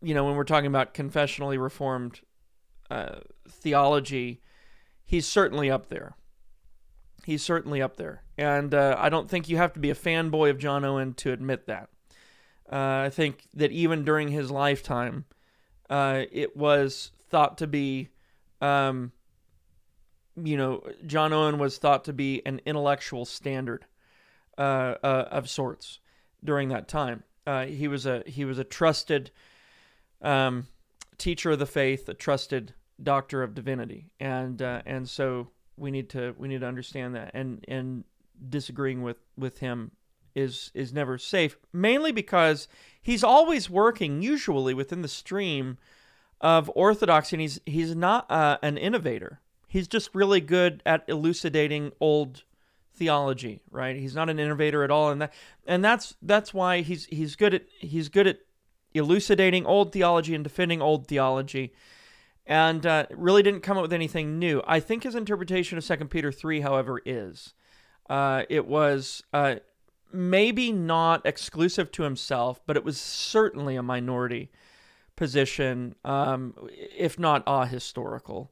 you 0.01 0.15
know, 0.15 0.25
when 0.25 0.37
we're 0.37 0.45
talking 0.45 0.69
about 0.69 0.95
confessionally 0.95 1.61
reformed 1.61 2.21
uh, 2.91 3.21
theology, 3.49 4.41
he's 5.05 5.27
certainly 5.27 5.71
up 5.71 5.89
there. 5.89 6.17
He's 7.25 7.43
certainly 7.43 7.83
up 7.83 7.97
there, 7.97 8.23
and 8.39 8.73
uh, 8.73 8.97
I 8.99 9.11
don't 9.11 9.29
think 9.29 9.49
you 9.49 9.59
have 9.59 9.75
to 9.75 9.81
be 9.81 9.91
a 9.91 9.95
fanboy 9.95 10.51
of 10.51 10.59
John 10.59 10.85
Owen 10.85 11.13
to 11.15 11.33
admit 11.33 11.67
that. 11.67 11.91
Uh, 12.73 13.05
I 13.05 13.11
think 13.11 13.47
that 13.55 13.73
even 13.73 14.05
during 14.05 14.29
his 14.29 14.51
lifetime 14.51 15.27
uh, 15.91 16.23
it 16.31 16.57
was 16.57 17.11
thought 17.29 17.59
to 17.59 17.67
be, 17.67 18.09
um, 18.61 19.11
you 20.37 20.57
know, 20.57 20.83
John 21.05 21.33
Owen 21.33 21.59
was 21.59 21.79
thought 21.79 22.05
to 22.05 22.13
be 22.13 22.43
an 22.47 22.61
intellectual 22.65 23.25
standard 23.25 23.85
uh, 24.57 24.95
uh, 25.03 25.29
of 25.31 25.51
sorts 25.51 25.99
during 26.43 26.69
that 26.69 26.89
time. 26.89 27.25
He 27.67 27.89
was 27.89 28.07
a 28.07 28.23
he 28.27 28.45
was 28.45 28.59
a 28.59 28.65
trusted 28.65 29.33
um, 30.23 30.69
teacher 31.19 31.51
of 31.51 31.59
the 31.59 31.67
faith, 31.67 32.09
a 32.09 32.15
trusted 32.15 32.75
doctor 33.03 33.43
of 33.43 33.55
divinity, 33.55 34.11
and 34.19 34.61
uh, 34.61 34.83
and 34.87 35.09
so 35.09 35.49
we 35.77 35.91
need 35.91 36.09
to 36.11 36.35
we 36.39 36.49
need 36.49 36.61
to 36.61 36.67
understand 36.67 37.15
that. 37.15 37.33
And 37.35 37.65
and 37.69 38.05
disagreeing 38.49 39.03
with 39.03 39.19
with 39.37 39.59
him 39.59 39.93
is 40.35 40.71
is 40.75 40.93
never 40.93 41.19
safe 41.19 41.57
mainly 41.73 42.13
because 42.13 42.69
he's 43.03 43.25
always 43.25 43.69
working 43.69 44.23
usually 44.23 44.75
within 44.75 45.03
the 45.03 45.09
stream 45.09 45.79
of 46.41 46.71
orthodoxy. 46.75 47.37
And 47.37 47.41
he's 47.41 47.61
he's 47.67 47.95
not 47.95 48.31
uh, 48.31 48.59
an 48.63 48.79
innovator. 48.79 49.41
He's 49.67 49.89
just 49.89 50.15
really 50.15 50.41
good 50.41 50.83
at 50.85 51.05
elucidating 51.09 51.93
old 52.01 52.45
theology 52.93 53.63
right? 53.71 53.97
He's 53.97 54.15
not 54.15 54.29
an 54.29 54.39
innovator 54.39 54.85
at 54.85 54.91
all. 54.91 55.11
And 55.11 55.23
that 55.23 55.33
and 55.67 55.83
that's 55.83 56.15
that's 56.23 56.53
why 56.53 56.83
he's 56.83 57.07
he's 57.07 57.35
good 57.35 57.55
at 57.55 57.65
he's 57.79 58.09
good 58.09 58.27
at 58.27 58.41
elucidating 58.93 59.65
old 59.67 59.93
theology 59.93 60.35
and 60.35 60.45
defending 60.45 60.83
old 60.83 61.07
theology 61.07 61.73
and 62.51 62.85
uh, 62.85 63.07
really 63.13 63.45
didn't 63.45 63.61
come 63.61 63.79
up 63.79 63.83
with 63.83 63.93
anything 63.93 64.41
new. 64.41 64.61
I 64.67 64.81
think 64.81 65.05
his 65.05 65.15
interpretation 65.15 65.79
of 65.79 65.87
2 65.87 65.97
Peter 66.07 66.33
3, 66.33 66.61
however, 66.63 67.01
is. 67.07 67.55
Uh, 68.11 68.43
it 68.51 68.67
was 68.67 69.23
uh, 69.33 69.55
maybe 70.13 70.73
not 70.73 71.25
exclusive 71.25 71.93
to 71.93 72.03
himself, 72.03 72.61
but 72.67 72.77
it 72.77 72.85
was 72.85 73.01
certainly 73.01 73.77
a 73.77 73.85
minority 73.85 74.51
position, 75.15 75.95
um, 76.05 76.53
if 76.73 77.21
not 77.21 77.47
ahistorical. 77.47 78.49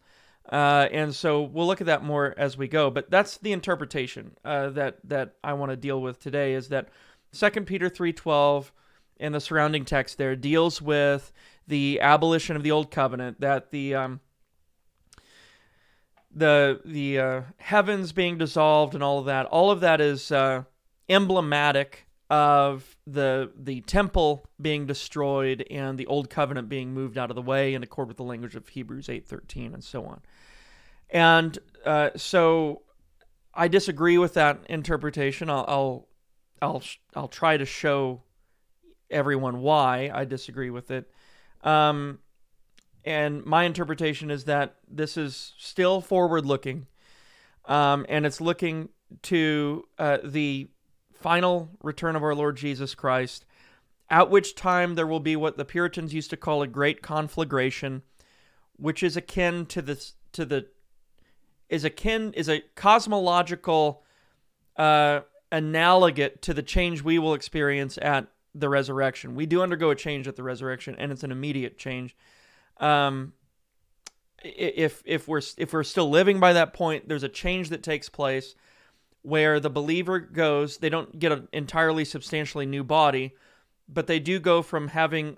Uh, 0.49 0.87
and 0.93 1.13
so 1.13 1.43
we'll 1.43 1.67
look 1.67 1.81
at 1.81 1.89
that 1.89 2.05
more 2.05 2.35
as 2.39 2.57
we 2.57 2.69
go. 2.69 2.91
But 2.91 3.11
that's 3.11 3.39
the 3.39 3.51
interpretation 3.51 4.37
uh, 4.45 4.71
that 4.71 4.99
that 5.05 5.35
I 5.43 5.55
want 5.55 5.73
to 5.73 5.77
deal 5.77 6.01
with 6.01 6.21
today. 6.21 6.55
Is 6.55 6.69
that 6.69 6.89
Second 7.33 7.67
Peter 7.67 7.89
three 7.89 8.13
twelve 8.13 8.73
and 9.21 9.35
the 9.35 9.41
surrounding 9.41 9.85
text 9.85 10.17
there 10.17 10.37
deals 10.37 10.81
with 10.81 11.33
the 11.69 12.01
abolition 12.01 12.57
of 12.57 12.63
the 12.63 12.73
old 12.73 12.91
covenant, 12.91 13.41
that 13.41 13.71
the 13.71 13.95
um, 13.95 14.21
the 16.35 16.81
the 16.85 17.19
uh, 17.19 17.43
heavens 17.59 18.13
being 18.13 18.39
dissolved 18.39 18.95
and 18.95 19.03
all 19.03 19.19
of 19.19 19.27
that. 19.27 19.47
All 19.47 19.71
of 19.71 19.81
that 19.81 20.01
is 20.01 20.33
uh, 20.33 20.65
emblematic 21.09 22.07
of 22.31 22.97
the 23.07 23.51
the 23.57 23.81
temple 23.83 24.45
being 24.61 24.87
destroyed 24.87 25.65
and 25.71 25.97
the 25.97 26.07
old 26.07 26.29
covenant 26.29 26.69
being 26.69 26.93
moved 26.93 27.17
out 27.17 27.31
of 27.31 27.37
the 27.37 27.43
way 27.43 27.75
in 27.75 27.83
accord 27.83 28.09
with 28.09 28.19
the 28.19 28.25
language 28.25 28.55
of 28.55 28.69
Hebrews 28.69 29.09
8:13 29.09 29.75
and 29.75 29.85
so 29.85 30.05
on. 30.05 30.21
And 31.11 31.59
uh, 31.87 32.11
so 32.17 32.83
I 33.55 33.69
disagree 33.69 34.19
with 34.19 34.35
that 34.35 34.61
interpretation. 34.69 35.49
I'll, 35.49 35.65
I'll 35.69 36.09
I'll 36.61 36.83
I'll 37.15 37.29
try 37.29 37.57
to 37.57 37.65
show 37.65 38.23
everyone 39.11 39.61
why 39.61 40.11
I 40.13 40.25
disagree 40.25 40.71
with 40.71 40.91
it. 40.91 41.11
Um, 41.63 42.19
and 43.05 43.45
my 43.45 43.65
interpretation 43.65 44.31
is 44.31 44.45
that 44.45 44.77
this 44.89 45.17
is 45.17 45.55
still 45.59 46.01
forward 46.01 46.45
looking, 46.45 46.87
um, 47.65 48.05
and 48.09 48.27
it's 48.27 48.41
looking 48.41 48.91
to 49.23 49.87
uh, 49.99 50.19
the 50.23 50.69
final 51.15 51.71
return 51.83 52.17
of 52.17 52.23
our 52.23 52.35
Lord 52.35 52.57
Jesus 52.57 52.95
Christ, 52.95 53.45
at 54.11 54.31
which 54.31 54.55
time 54.55 54.95
there 54.95 55.07
will 55.07 55.21
be 55.21 55.37
what 55.37 55.57
the 55.57 55.65
Puritans 55.65 56.15
used 56.15 56.31
to 56.31 56.37
call 56.37 56.63
a 56.63 56.67
great 56.67 57.03
conflagration, 57.03 58.03
which 58.77 59.03
is 59.03 59.17
akin 59.17 59.67
to 59.67 59.83
this 59.83 60.15
to 60.33 60.45
the 60.45 60.67
is 61.69 61.85
akin 61.85 62.33
is 62.35 62.49
a 62.49 62.63
cosmological 62.75 64.03
uh, 64.77 65.21
analogate 65.51 66.41
to 66.43 66.55
the 66.55 66.63
change 66.63 67.03
we 67.03 67.19
will 67.19 67.35
experience 67.35 67.99
at 68.01 68.27
the 68.59 68.69
resurrection. 68.69 69.35
We 69.35 69.47
do 69.47 69.63
undergo 69.63 69.91
a 69.91 69.95
change 69.95 70.29
at 70.29 70.37
the 70.37 70.43
resurrection, 70.43 70.97
and 70.99 71.13
it's 71.13 71.25
an 71.25 71.33
immediate 71.33 71.79
change. 71.79 72.17
Um, 72.79 73.33
if 74.43 75.03
if 75.05 75.27
we're 75.27 75.43
if 75.57 75.73
we're 75.73 75.85
still 75.85 76.09
living 76.09 76.41
by 76.41 76.53
that 76.53 76.73
point, 76.73 77.09
there's 77.09 77.23
a 77.23 77.29
change 77.29 77.71
that 77.71 77.83
takes 77.83 78.09
place 78.09 78.55
where 79.23 79.61
the 79.61 79.71
believer 79.71 80.19
goes. 80.21 80.79
They 80.79 80.89
don't 80.89 81.19
get 81.19 81.33
an 81.33 81.49
entirely 81.53 82.05
substantially 82.05 82.67
new 82.67 82.85
body, 82.85 83.35
but 83.89 84.07
they 84.07 84.21
do 84.21 84.39
go 84.39 84.63
from 84.63 84.89
having 84.89 85.37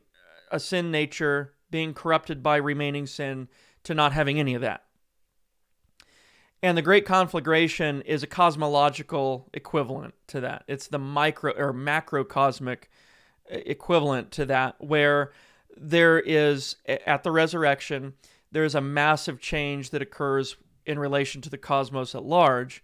a 0.50 0.60
sin 0.60 0.90
nature 0.90 1.54
being 1.70 1.94
corrupted 1.94 2.42
by 2.42 2.56
remaining 2.56 3.06
sin 3.06 3.48
to 3.84 3.94
not 3.94 4.12
having 4.12 4.38
any 4.38 4.54
of 4.54 4.60
that. 4.60 4.84
And 6.62 6.76
the 6.76 6.82
Great 6.82 7.06
Conflagration 7.06 8.02
is 8.02 8.22
a 8.22 8.26
cosmological 8.26 9.48
equivalent 9.54 10.14
to 10.26 10.40
that. 10.40 10.64
It's 10.68 10.88
the 10.88 10.98
micro 10.98 11.52
or 11.52 11.72
macrocosmic 11.72 12.84
equivalent 13.50 14.30
to 14.33 14.47
that, 14.47 14.76
where 14.78 15.33
there 15.76 16.19
is, 16.19 16.76
at 16.87 17.23
the 17.23 17.30
resurrection, 17.30 18.14
there's 18.52 18.75
a 18.75 18.80
massive 18.80 19.40
change 19.40 19.90
that 19.90 20.02
occurs 20.02 20.57
in 20.87 20.99
relation 20.99 21.40
to 21.42 21.50
the 21.50 21.59
cosmos 21.59 22.14
at 22.14 22.25
large. 22.25 22.83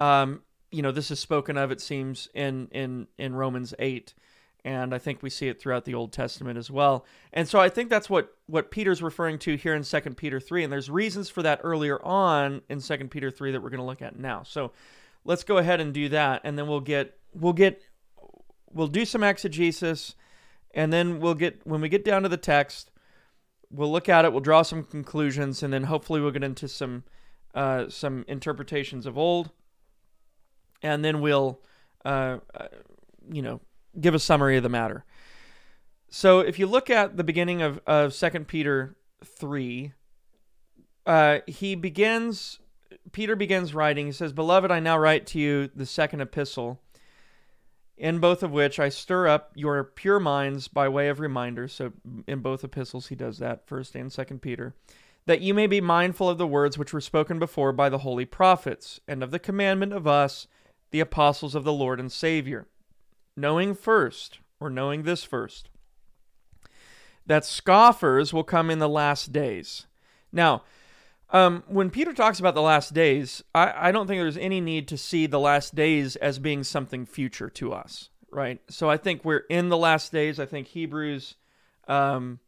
Um, 0.00 0.42
you 0.70 0.82
know, 0.82 0.92
this 0.92 1.10
is 1.10 1.18
spoken 1.18 1.56
of, 1.56 1.70
it 1.70 1.80
seems, 1.80 2.28
in, 2.34 2.68
in, 2.72 3.06
in 3.16 3.34
Romans 3.34 3.74
8 3.78 4.14
and 4.64 4.94
I 4.94 4.98
think 4.98 5.22
we 5.22 5.30
see 5.30 5.48
it 5.48 5.60
throughout 5.60 5.84
the 5.84 5.94
Old 5.94 6.12
Testament 6.12 6.58
as 6.58 6.70
well. 6.70 7.06
And 7.32 7.48
so 7.48 7.60
I 7.60 7.68
think 7.68 7.90
that's 7.90 8.10
what 8.10 8.34
what 8.46 8.70
Peter's 8.70 9.02
referring 9.02 9.38
to 9.40 9.56
here 9.56 9.74
in 9.74 9.84
Second 9.84 10.16
Peter 10.16 10.40
3 10.40 10.64
and 10.64 10.72
there's 10.72 10.90
reasons 10.90 11.30
for 11.30 11.42
that 11.42 11.60
earlier 11.62 12.04
on 12.04 12.62
in 12.68 12.80
Second 12.80 13.10
Peter 13.10 13.30
3 13.30 13.52
that 13.52 13.62
we're 13.62 13.70
going 13.70 13.80
to 13.80 13.86
look 13.86 14.02
at 14.02 14.18
now. 14.18 14.42
So 14.42 14.72
let's 15.24 15.44
go 15.44 15.58
ahead 15.58 15.80
and 15.80 15.94
do 15.94 16.08
that 16.10 16.42
and 16.44 16.58
then 16.58 16.66
we'll 16.66 16.80
get 16.80 17.16
we'll 17.34 17.52
get 17.52 17.82
we'll 18.72 18.88
do 18.88 19.04
some 19.04 19.22
exegesis 19.22 20.14
and 20.74 20.92
then 20.92 21.20
we'll 21.20 21.34
get 21.34 21.66
when 21.66 21.80
we 21.80 21.88
get 21.88 22.04
down 22.04 22.22
to 22.22 22.28
the 22.28 22.36
text 22.36 22.90
we'll 23.70 23.90
look 23.90 24.08
at 24.08 24.24
it, 24.24 24.32
we'll 24.32 24.40
draw 24.40 24.62
some 24.62 24.82
conclusions 24.82 25.62
and 25.62 25.72
then 25.72 25.84
hopefully 25.84 26.20
we'll 26.20 26.30
get 26.30 26.44
into 26.44 26.68
some 26.68 27.04
uh, 27.54 27.88
some 27.88 28.24
interpretations 28.28 29.06
of 29.06 29.16
old 29.16 29.50
and 30.82 31.04
then 31.04 31.20
we'll 31.20 31.60
uh, 32.04 32.38
uh 32.54 32.68
you 33.30 33.42
know 33.42 33.60
give 34.00 34.14
a 34.14 34.18
summary 34.18 34.56
of 34.56 34.62
the 34.62 34.68
matter. 34.68 35.04
So 36.10 36.40
if 36.40 36.58
you 36.58 36.66
look 36.66 36.88
at 36.88 37.16
the 37.16 37.24
beginning 37.24 37.60
of, 37.60 37.80
of 37.86 38.14
2 38.14 38.30
Peter 38.44 38.96
3, 39.24 39.92
uh, 41.04 41.38
he 41.46 41.74
begins, 41.74 42.60
Peter 43.12 43.36
begins 43.36 43.74
writing. 43.74 44.06
He 44.06 44.12
says, 44.12 44.32
Beloved, 44.32 44.70
I 44.70 44.80
now 44.80 44.96
write 44.96 45.26
to 45.28 45.38
you 45.38 45.68
the 45.74 45.84
second 45.84 46.22
epistle, 46.22 46.80
in 47.98 48.18
both 48.18 48.42
of 48.42 48.52
which 48.52 48.78
I 48.78 48.88
stir 48.88 49.28
up 49.28 49.52
your 49.54 49.82
pure 49.84 50.20
minds 50.20 50.68
by 50.68 50.88
way 50.88 51.08
of 51.08 51.20
reminders. 51.20 51.72
So 51.74 51.92
in 52.26 52.40
both 52.40 52.64
epistles, 52.64 53.08
he 53.08 53.14
does 53.14 53.38
that, 53.38 53.66
1st 53.66 53.94
and 53.94 54.10
2nd 54.10 54.40
Peter. 54.40 54.74
That 55.26 55.40
you 55.40 55.52
may 55.52 55.66
be 55.66 55.80
mindful 55.80 56.28
of 56.28 56.38
the 56.38 56.46
words 56.46 56.78
which 56.78 56.92
were 56.92 57.00
spoken 57.00 57.38
before 57.38 57.72
by 57.72 57.88
the 57.88 57.98
holy 57.98 58.24
prophets, 58.24 59.00
and 59.06 59.22
of 59.22 59.30
the 59.30 59.38
commandment 59.38 59.92
of 59.92 60.06
us, 60.06 60.46
the 60.90 61.00
apostles 61.00 61.54
of 61.54 61.64
the 61.64 61.72
Lord 61.72 62.00
and 62.00 62.10
Savior 62.10 62.66
knowing 63.38 63.72
first, 63.74 64.40
or 64.58 64.68
knowing 64.68 65.04
this 65.04 65.22
first, 65.22 65.70
that 67.24 67.44
scoffers 67.44 68.32
will 68.32 68.44
come 68.44 68.68
in 68.68 68.80
the 68.80 68.88
last 68.88 69.32
days. 69.32 69.86
Now, 70.32 70.64
um, 71.30 71.62
when 71.66 71.90
Peter 71.90 72.12
talks 72.12 72.40
about 72.40 72.54
the 72.54 72.62
last 72.62 72.94
days, 72.94 73.42
I, 73.54 73.88
I 73.88 73.92
don't 73.92 74.06
think 74.06 74.20
there's 74.20 74.36
any 74.36 74.60
need 74.60 74.88
to 74.88 74.96
see 74.96 75.26
the 75.26 75.40
last 75.40 75.74
days 75.74 76.16
as 76.16 76.38
being 76.38 76.64
something 76.64 77.04
future 77.04 77.50
to 77.50 77.72
us, 77.72 78.08
right? 78.30 78.60
So 78.68 78.88
I 78.88 78.96
think 78.96 79.24
we're 79.24 79.44
in 79.50 79.68
the 79.68 79.76
last 79.76 80.10
days. 80.10 80.40
I 80.40 80.46
think 80.46 80.68
Hebrews 80.68 81.36
um, 81.86 82.38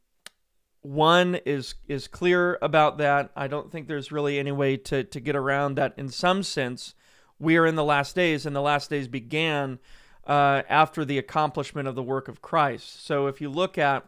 one 0.83 1.37
is 1.47 1.75
is 1.89 2.09
clear 2.09 2.59
about 2.63 2.99
that. 2.99 3.31
I 3.37 3.49
don't 3.49 3.71
think 3.71 3.87
there's 3.87 4.13
really 4.13 4.39
any 4.39 4.53
way 4.53 4.77
to 4.79 5.05
to 5.05 5.21
get 5.21 5.37
around 5.37 5.75
that. 5.75 5.95
In 5.97 6.09
some 6.09 6.43
sense, 6.43 6.95
we 7.39 7.57
are 7.57 7.67
in 7.67 7.75
the 7.75 7.85
last 7.85 8.15
days, 8.15 8.47
and 8.47 8.57
the 8.57 8.63
last 8.63 8.89
days 8.89 9.09
began 9.09 9.79
uh, 10.27 10.63
after 10.69 11.05
the 11.05 11.19
accomplishment 11.19 11.87
of 11.87 11.95
the 11.95 12.03
work 12.03 12.29
of 12.29 12.41
Christ. 12.41 13.05
So 13.05 13.27
if 13.27 13.41
you 13.41 13.51
look 13.51 13.77
at 13.77 14.07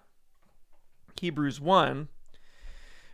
Hebrews 1.21 1.61
1, 1.61 2.09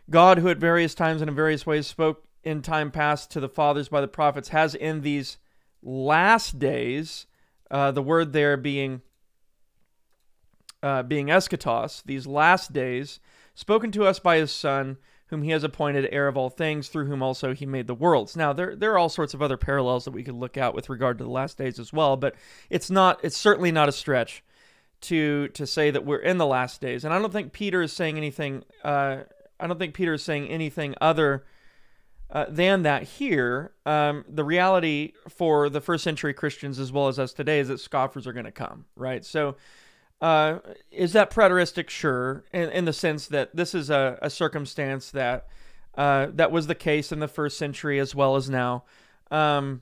God, 0.09 0.39
who 0.39 0.49
at 0.49 0.57
various 0.57 0.93
times 0.93 1.21
and 1.21 1.29
in 1.29 1.35
various 1.35 1.65
ways 1.65 1.87
spoke 1.87 2.23
in 2.43 2.61
time 2.61 2.91
past 2.91 3.31
to 3.31 3.39
the 3.39 3.49
fathers 3.49 3.89
by 3.89 4.01
the 4.01 4.07
prophets, 4.07 4.49
has 4.49 4.75
in 4.75 5.01
these 5.01 5.37
last 5.81 6.59
days, 6.59 7.25
uh, 7.69 7.91
the 7.91 8.01
word 8.01 8.33
there 8.33 8.57
being 8.57 9.01
uh, 10.81 11.03
being 11.03 11.27
eschatos, 11.27 12.01
these 12.05 12.25
last 12.25 12.71
days, 12.71 13.19
spoken 13.53 13.91
to 13.91 14.05
us 14.05 14.17
by 14.17 14.37
his 14.37 14.51
Son, 14.51 14.97
whom 15.27 15.43
he 15.43 15.51
has 15.51 15.63
appointed 15.63 16.07
heir 16.11 16.27
of 16.27 16.37
all 16.37 16.49
things, 16.49 16.87
through 16.87 17.05
whom 17.05 17.21
also 17.21 17.53
he 17.53 17.65
made 17.65 17.85
the 17.85 17.93
worlds. 17.93 18.35
Now, 18.35 18.53
there 18.53 18.75
there 18.75 18.93
are 18.93 18.97
all 18.97 19.09
sorts 19.09 19.33
of 19.33 19.41
other 19.41 19.57
parallels 19.57 20.05
that 20.05 20.11
we 20.11 20.23
could 20.23 20.35
look 20.35 20.57
at 20.57 20.73
with 20.73 20.89
regard 20.89 21.17
to 21.17 21.23
the 21.23 21.29
last 21.29 21.57
days 21.57 21.79
as 21.79 21.91
well, 21.93 22.17
but 22.17 22.35
it's 22.69 22.89
not 22.89 23.19
it's 23.23 23.37
certainly 23.37 23.71
not 23.71 23.89
a 23.89 23.93
stretch 23.93 24.43
to 25.01 25.49
to 25.49 25.67
say 25.67 25.91
that 25.91 26.05
we're 26.05 26.17
in 26.17 26.37
the 26.37 26.45
last 26.45 26.81
days. 26.81 27.03
And 27.03 27.13
I 27.13 27.19
don't 27.19 27.31
think 27.31 27.53
Peter 27.53 27.81
is 27.81 27.93
saying 27.93 28.17
anything. 28.17 28.63
Uh, 28.83 29.19
I 29.59 29.67
don't 29.67 29.79
think 29.79 29.93
Peter 29.93 30.13
is 30.13 30.23
saying 30.23 30.47
anything 30.47 30.95
other. 31.01 31.45
Uh, 32.31 32.45
than 32.47 32.83
that 32.83 33.01
here, 33.01 33.71
um, 33.87 34.23
the 34.29 34.43
reality 34.43 35.13
for 35.27 35.67
the 35.67 35.81
first 35.81 36.03
century 36.03 36.31
Christians 36.31 36.77
as 36.77 36.91
well 36.91 37.07
as 37.07 37.17
us 37.17 37.33
today 37.33 37.57
is 37.59 37.69
that 37.69 37.79
scoffers 37.79 38.27
are 38.27 38.33
going 38.33 38.45
to 38.45 38.51
come, 38.51 38.85
right? 38.95 39.25
So 39.25 39.55
uh, 40.21 40.59
is 40.91 41.13
that 41.13 41.31
preteristic? 41.31 41.89
Sure, 41.89 42.43
in, 42.51 42.69
in, 42.69 42.85
the 42.85 42.93
sense 42.93 43.27
that 43.27 43.55
this 43.55 43.73
is 43.73 43.89
a, 43.89 44.19
a 44.21 44.29
circumstance 44.29 45.11
that 45.11 45.47
uh, 45.95 46.27
that 46.33 46.51
was 46.51 46.67
the 46.67 46.75
case 46.75 47.11
in 47.11 47.19
the 47.19 47.27
first 47.27 47.57
century 47.57 47.99
as 47.99 48.13
well 48.13 48.35
as 48.35 48.49
now. 48.49 48.83
Um, 49.31 49.81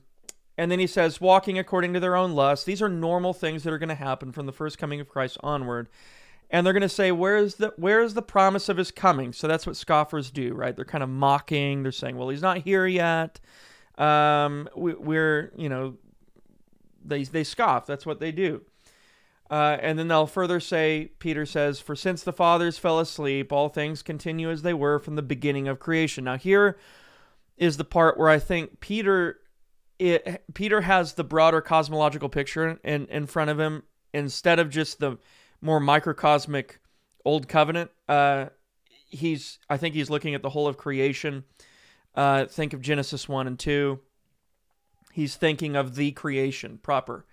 and 0.56 0.70
then 0.70 0.78
he 0.78 0.86
says, 0.86 1.20
walking 1.20 1.58
according 1.58 1.92
to 1.94 2.00
their 2.00 2.16
own 2.16 2.32
lusts. 2.32 2.64
These 2.64 2.82
are 2.82 2.88
normal 2.88 3.32
things 3.32 3.62
that 3.62 3.72
are 3.72 3.78
going 3.78 3.88
to 3.88 3.94
happen 3.94 4.32
from 4.32 4.46
the 4.46 4.52
first 4.52 4.78
coming 4.78 5.00
of 5.00 5.08
Christ 5.08 5.38
onward. 5.40 5.88
And 6.50 6.64
they're 6.64 6.72
going 6.72 6.80
to 6.80 6.88
say, 6.88 7.12
where 7.12 7.36
is 7.36 7.56
the 7.56 7.74
where 7.76 8.00
is 8.00 8.14
the 8.14 8.22
promise 8.22 8.68
of 8.68 8.78
his 8.78 8.90
coming? 8.90 9.32
So 9.32 9.46
that's 9.46 9.66
what 9.66 9.76
scoffers 9.76 10.30
do, 10.30 10.54
right? 10.54 10.74
They're 10.74 10.84
kind 10.84 11.04
of 11.04 11.10
mocking. 11.10 11.82
They're 11.82 11.92
saying, 11.92 12.16
well, 12.16 12.30
he's 12.30 12.42
not 12.42 12.58
here 12.58 12.86
yet. 12.86 13.38
Um, 13.98 14.68
we, 14.74 14.94
we're, 14.94 15.52
you 15.56 15.68
know, 15.68 15.96
they 17.04 17.24
they 17.24 17.44
scoff. 17.44 17.86
That's 17.86 18.06
what 18.06 18.20
they 18.20 18.32
do. 18.32 18.62
Uh, 19.50 19.78
and 19.80 19.98
then 19.98 20.08
they'll 20.08 20.26
further 20.26 20.60
say, 20.60 21.10
Peter 21.18 21.46
says, 21.46 21.80
For 21.80 21.96
since 21.96 22.22
the 22.22 22.32
fathers 22.32 22.78
fell 22.78 22.98
asleep, 22.98 23.50
all 23.50 23.68
things 23.68 24.02
continue 24.02 24.50
as 24.50 24.62
they 24.62 24.74
were 24.74 24.98
from 24.98 25.16
the 25.16 25.22
beginning 25.22 25.68
of 25.68 25.78
creation. 25.78 26.24
Now, 26.24 26.36
here 26.36 26.78
is 27.56 27.76
the 27.76 27.84
part 27.84 28.18
where 28.18 28.28
I 28.28 28.38
think 28.38 28.80
Peter. 28.80 29.40
It, 29.98 30.44
Peter 30.54 30.82
has 30.82 31.14
the 31.14 31.24
broader 31.24 31.60
cosmological 31.60 32.28
picture 32.28 32.78
in, 32.84 33.06
in 33.06 33.26
front 33.26 33.50
of 33.50 33.58
him 33.58 33.82
instead 34.14 34.60
of 34.60 34.70
just 34.70 35.00
the 35.00 35.18
more 35.60 35.80
microcosmic 35.80 36.80
old 37.24 37.48
covenant. 37.48 37.90
Uh, 38.08 38.46
he's 39.06 39.58
I 39.68 39.76
think 39.76 39.94
he's 39.94 40.10
looking 40.10 40.34
at 40.34 40.42
the 40.42 40.50
whole 40.50 40.66
of 40.66 40.76
creation. 40.76 41.44
Uh, 42.14 42.46
think 42.46 42.72
of 42.72 42.80
Genesis 42.80 43.28
one 43.28 43.46
and 43.46 43.58
two. 43.58 44.00
He's 45.12 45.36
thinking 45.36 45.76
of 45.76 45.94
the 45.94 46.12
creation 46.12 46.78
proper, 46.82 47.26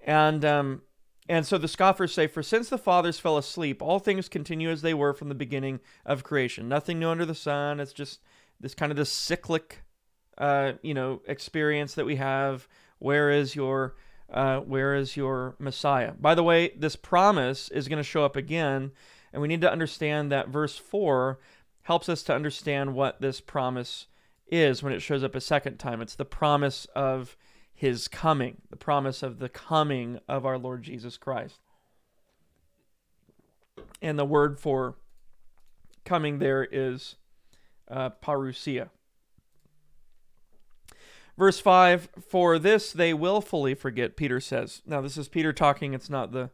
and 0.00 0.44
um, 0.44 0.82
and 1.28 1.46
so 1.46 1.58
the 1.58 1.68
scoffers 1.68 2.14
say, 2.14 2.26
For 2.26 2.42
since 2.42 2.68
the 2.68 2.78
fathers 2.78 3.18
fell 3.18 3.36
asleep, 3.36 3.82
all 3.82 3.98
things 3.98 4.28
continue 4.28 4.70
as 4.70 4.82
they 4.82 4.94
were 4.94 5.12
from 5.12 5.28
the 5.28 5.34
beginning 5.34 5.80
of 6.06 6.24
creation. 6.24 6.68
Nothing 6.68 6.98
new 6.98 7.08
under 7.08 7.26
the 7.26 7.34
sun. 7.34 7.80
It's 7.80 7.92
just 7.92 8.20
this 8.58 8.74
kind 8.74 8.90
of 8.90 8.96
this 8.96 9.12
cyclic, 9.12 9.82
uh, 10.38 10.72
you 10.82 10.94
know, 10.94 11.20
experience 11.26 11.94
that 11.94 12.06
we 12.06 12.16
have. 12.16 12.66
Where 12.98 13.30
is 13.30 13.54
your, 13.54 13.94
uh, 14.32 14.60
where 14.60 14.94
is 14.94 15.16
your 15.16 15.56
Messiah? 15.58 16.12
By 16.18 16.34
the 16.34 16.42
way, 16.42 16.72
this 16.76 16.96
promise 16.96 17.68
is 17.70 17.88
going 17.88 17.98
to 17.98 18.02
show 18.02 18.24
up 18.24 18.36
again, 18.36 18.92
and 19.32 19.40
we 19.40 19.48
need 19.48 19.60
to 19.62 19.72
understand 19.72 20.30
that 20.30 20.48
verse 20.48 20.76
four 20.76 21.38
helps 21.82 22.08
us 22.08 22.22
to 22.24 22.34
understand 22.34 22.94
what 22.94 23.20
this 23.20 23.40
promise 23.40 24.06
is 24.50 24.82
when 24.82 24.92
it 24.92 25.00
shows 25.00 25.24
up 25.24 25.34
a 25.34 25.40
second 25.40 25.78
time. 25.78 26.02
It's 26.02 26.14
the 26.14 26.24
promise 26.24 26.86
of 26.94 27.36
his 27.74 28.08
coming, 28.08 28.58
the 28.70 28.76
promise 28.76 29.22
of 29.22 29.38
the 29.38 29.48
coming 29.48 30.18
of 30.28 30.44
our 30.44 30.58
Lord 30.58 30.82
Jesus 30.82 31.16
Christ. 31.16 31.60
And 34.02 34.18
the 34.18 34.24
word 34.24 34.58
for 34.58 34.96
coming 36.04 36.38
there 36.38 36.66
is 36.70 37.16
uh, 37.90 38.10
parousia. 38.22 38.90
Verse 41.38 41.60
5 41.60 42.08
For 42.28 42.58
this 42.58 42.92
they 42.92 43.14
willfully 43.14 43.74
forget, 43.74 44.16
Peter 44.16 44.40
says. 44.40 44.82
Now, 44.84 45.00
this 45.00 45.16
is 45.16 45.28
Peter 45.28 45.52
talking, 45.52 45.94
it's 45.94 46.10
not 46.10 46.32
the, 46.32 46.50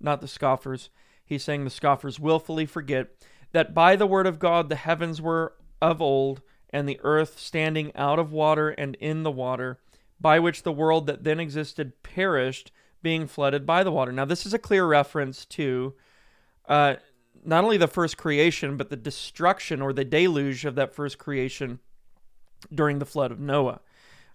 not 0.00 0.22
the 0.22 0.28
scoffers. 0.28 0.88
He's 1.24 1.44
saying 1.44 1.64
the 1.64 1.70
scoffers 1.70 2.18
willfully 2.18 2.66
forget 2.66 3.08
that 3.52 3.74
by 3.74 3.94
the 3.94 4.06
word 4.06 4.26
of 4.26 4.38
God 4.38 4.70
the 4.70 4.76
heavens 4.76 5.20
were 5.20 5.52
of 5.82 6.00
old, 6.00 6.40
and 6.70 6.88
the 6.88 6.98
earth 7.02 7.38
standing 7.38 7.94
out 7.94 8.18
of 8.18 8.32
water 8.32 8.70
and 8.70 8.94
in 8.96 9.24
the 9.24 9.30
water 9.30 9.78
by 10.18 10.38
which 10.38 10.62
the 10.62 10.72
world 10.72 11.06
that 11.06 11.24
then 11.24 11.38
existed 11.38 12.02
perished, 12.02 12.72
being 13.02 13.26
flooded 13.26 13.66
by 13.66 13.82
the 13.82 13.92
water. 13.92 14.12
Now, 14.12 14.24
this 14.24 14.46
is 14.46 14.54
a 14.54 14.58
clear 14.58 14.86
reference 14.86 15.44
to 15.46 15.92
uh, 16.68 16.94
not 17.44 17.64
only 17.64 17.76
the 17.76 17.88
first 17.88 18.16
creation, 18.16 18.76
but 18.76 18.88
the 18.88 18.96
destruction 18.96 19.82
or 19.82 19.92
the 19.92 20.04
deluge 20.04 20.64
of 20.64 20.76
that 20.76 20.94
first 20.94 21.18
creation 21.18 21.80
during 22.72 22.98
the 23.00 23.04
flood 23.04 23.32
of 23.32 23.40
Noah. 23.40 23.80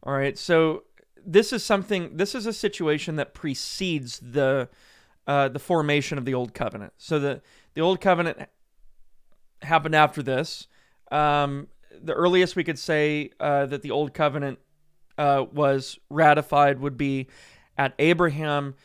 All 0.03 0.13
right, 0.13 0.37
so 0.37 0.83
this 1.25 1.51
is 1.51 1.63
something. 1.63 2.15
This 2.15 2.35
is 2.35 2.45
a 2.45 2.53
situation 2.53 3.15
that 3.17 3.33
precedes 3.33 4.19
the 4.19 4.69
uh, 5.25 5.49
the 5.49 5.59
formation 5.59 6.17
of 6.17 6.25
the 6.25 6.33
old 6.33 6.53
covenant. 6.53 6.93
So 6.97 7.19
the 7.19 7.41
the 7.73 7.81
old 7.81 7.99
covenant 7.99 8.49
happened 9.61 9.95
after 9.95 10.23
this. 10.23 10.67
Um, 11.11 11.67
the 12.01 12.13
earliest 12.13 12.55
we 12.55 12.63
could 12.63 12.79
say 12.79 13.31
uh, 13.39 13.65
that 13.67 13.81
the 13.81 13.91
old 13.91 14.13
covenant 14.13 14.59
uh, 15.17 15.45
was 15.51 15.97
ratified 16.09 16.79
would 16.79 16.97
be 16.97 17.27
at 17.77 17.93
Abraham, 17.99 18.75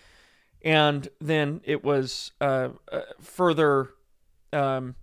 and 0.62 1.08
then 1.20 1.60
it 1.64 1.84
was 1.84 2.32
uh, 2.40 2.70
uh, 2.90 3.00
further 3.20 3.90
um, 4.52 4.94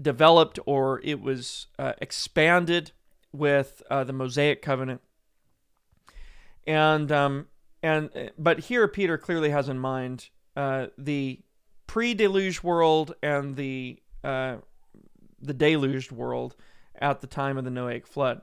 developed 0.00 0.58
or 0.66 1.00
it 1.04 1.20
was 1.20 1.66
uh, 1.78 1.92
expanded 2.00 2.92
with 3.32 3.82
uh, 3.90 4.04
the 4.04 4.12
Mosaic 4.12 4.62
covenant. 4.62 5.00
And 6.66 7.12
um, 7.12 7.46
and 7.82 8.10
but 8.38 8.60
here 8.60 8.88
Peter 8.88 9.18
clearly 9.18 9.50
has 9.50 9.68
in 9.68 9.78
mind 9.78 10.30
uh, 10.56 10.86
the 10.98 11.40
pre-deluge 11.86 12.62
world 12.62 13.14
and 13.22 13.56
the 13.56 14.00
the 14.22 15.54
deluged 15.54 16.10
world 16.10 16.56
at 16.96 17.20
the 17.20 17.26
time 17.26 17.56
of 17.56 17.64
the 17.64 17.70
Noahic 17.70 18.06
flood. 18.06 18.40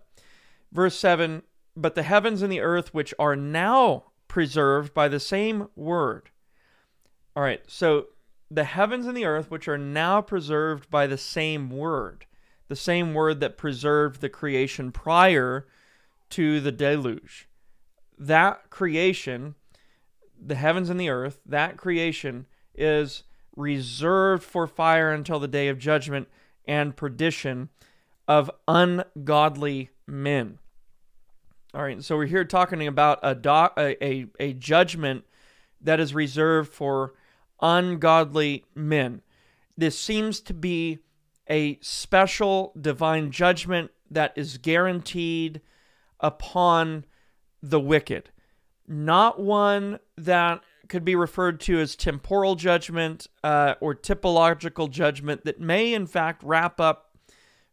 Verse 0.72 0.96
7 0.98 1.44
but 1.76 1.96
the 1.96 2.04
heavens 2.04 2.42
and 2.42 2.52
the 2.52 2.60
earth, 2.60 2.94
which 2.94 3.14
are 3.18 3.36
now 3.36 4.06
preserved 4.28 4.94
by 4.94 5.08
the 5.08 5.20
same 5.20 5.68
word. 5.76 6.30
All 7.36 7.44
right, 7.44 7.62
so 7.68 8.08
the 8.50 8.64
heavens 8.64 9.08
and 9.08 9.18
the 9.18 9.26
earth, 9.26 9.50
which 9.50 9.68
are 9.68 9.78
now 9.78 10.22
preserved 10.22 10.90
by 10.90 11.08
the 11.08 11.18
same 11.18 11.70
word, 11.70 12.26
the 12.68 12.76
same 12.76 13.14
word 13.14 13.40
that 13.40 13.58
preserved 13.58 14.22
the 14.22 14.30
creation 14.30 14.92
prior 14.92 15.66
to 16.30 16.60
the 16.60 16.72
deluge. 16.72 17.48
That 18.18 18.70
creation, 18.70 19.56
the 20.40 20.56
heavens 20.56 20.90
and 20.90 21.00
the 21.00 21.10
earth, 21.10 21.40
that 21.46 21.78
creation 21.78 22.46
is 22.76 23.24
reserved 23.56 24.44
for 24.44 24.68
fire 24.68 25.12
until 25.12 25.40
the 25.40 25.48
day 25.48 25.68
of 25.68 25.78
judgment 25.78 26.28
and 26.66 26.96
perdition 26.96 27.70
of 28.28 28.50
ungodly 28.68 29.90
men. 30.08 30.60
All 31.74 31.82
right, 31.82 32.04
so 32.04 32.18
we're 32.18 32.28
here 32.28 32.46
talking 32.46 32.86
about 32.88 33.20
a, 33.24 33.34
doc, 33.34 33.74
a, 33.78 34.04
a, 34.04 34.28
a 34.40 34.54
judgment 34.54 35.26
that 35.82 36.00
is 36.00 36.14
reserved 36.14 36.72
for 36.72 37.14
ungodly 37.62 38.66
men. 38.76 39.22
This 39.76 39.98
seems 39.98 40.40
to 40.42 40.54
be 40.54 41.00
a 41.50 41.80
special 41.82 42.74
divine 42.80 43.32
judgment 43.32 43.92
that 44.10 44.34
is 44.36 44.58
guaranteed 44.60 45.62
upon 46.20 47.06
the 47.64 47.80
wicked, 47.80 48.30
not 48.88 49.40
one 49.40 50.00
that 50.18 50.62
could 50.90 51.06
be 51.06 51.16
referred 51.16 51.62
to 51.62 51.80
as 51.80 51.96
temporal 51.96 52.56
judgment 52.56 53.28
uh, 53.44 53.76
or 53.80 53.96
typological 53.96 54.92
judgment 54.92 55.46
that 55.46 55.60
may, 55.60 55.94
in 55.94 56.06
fact, 56.06 56.44
wrap 56.44 56.80
up 56.80 57.16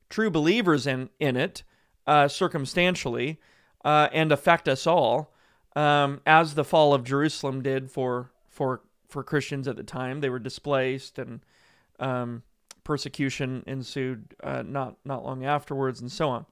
true 0.08 0.30
believers 0.30 0.86
in, 0.86 1.10
in 1.18 1.36
it 1.36 1.64
uh, 2.06 2.28
circumstantially 2.28 3.40
uh, 3.84 4.08
and 4.12 4.30
affect 4.30 4.68
us 4.68 4.86
all, 4.86 5.34
um, 5.74 6.20
as 6.24 6.54
the 6.54 6.64
fall 6.64 6.94
of 6.94 7.04
Jerusalem 7.04 7.62
did 7.62 7.90
for 7.90 8.30
for 8.48 8.82
for 9.08 9.24
Christians 9.24 9.66
at 9.66 9.76
the 9.76 9.82
time. 9.82 10.20
They 10.20 10.30
were 10.30 10.38
displaced, 10.38 11.18
and 11.18 11.40
um, 11.98 12.42
persecution 12.84 13.64
ensued 13.66 14.34
uh, 14.42 14.62
not 14.62 14.96
not 15.04 15.24
long 15.24 15.44
afterwards, 15.44 16.00
and 16.00 16.10
so 16.10 16.28
on. 16.28 16.46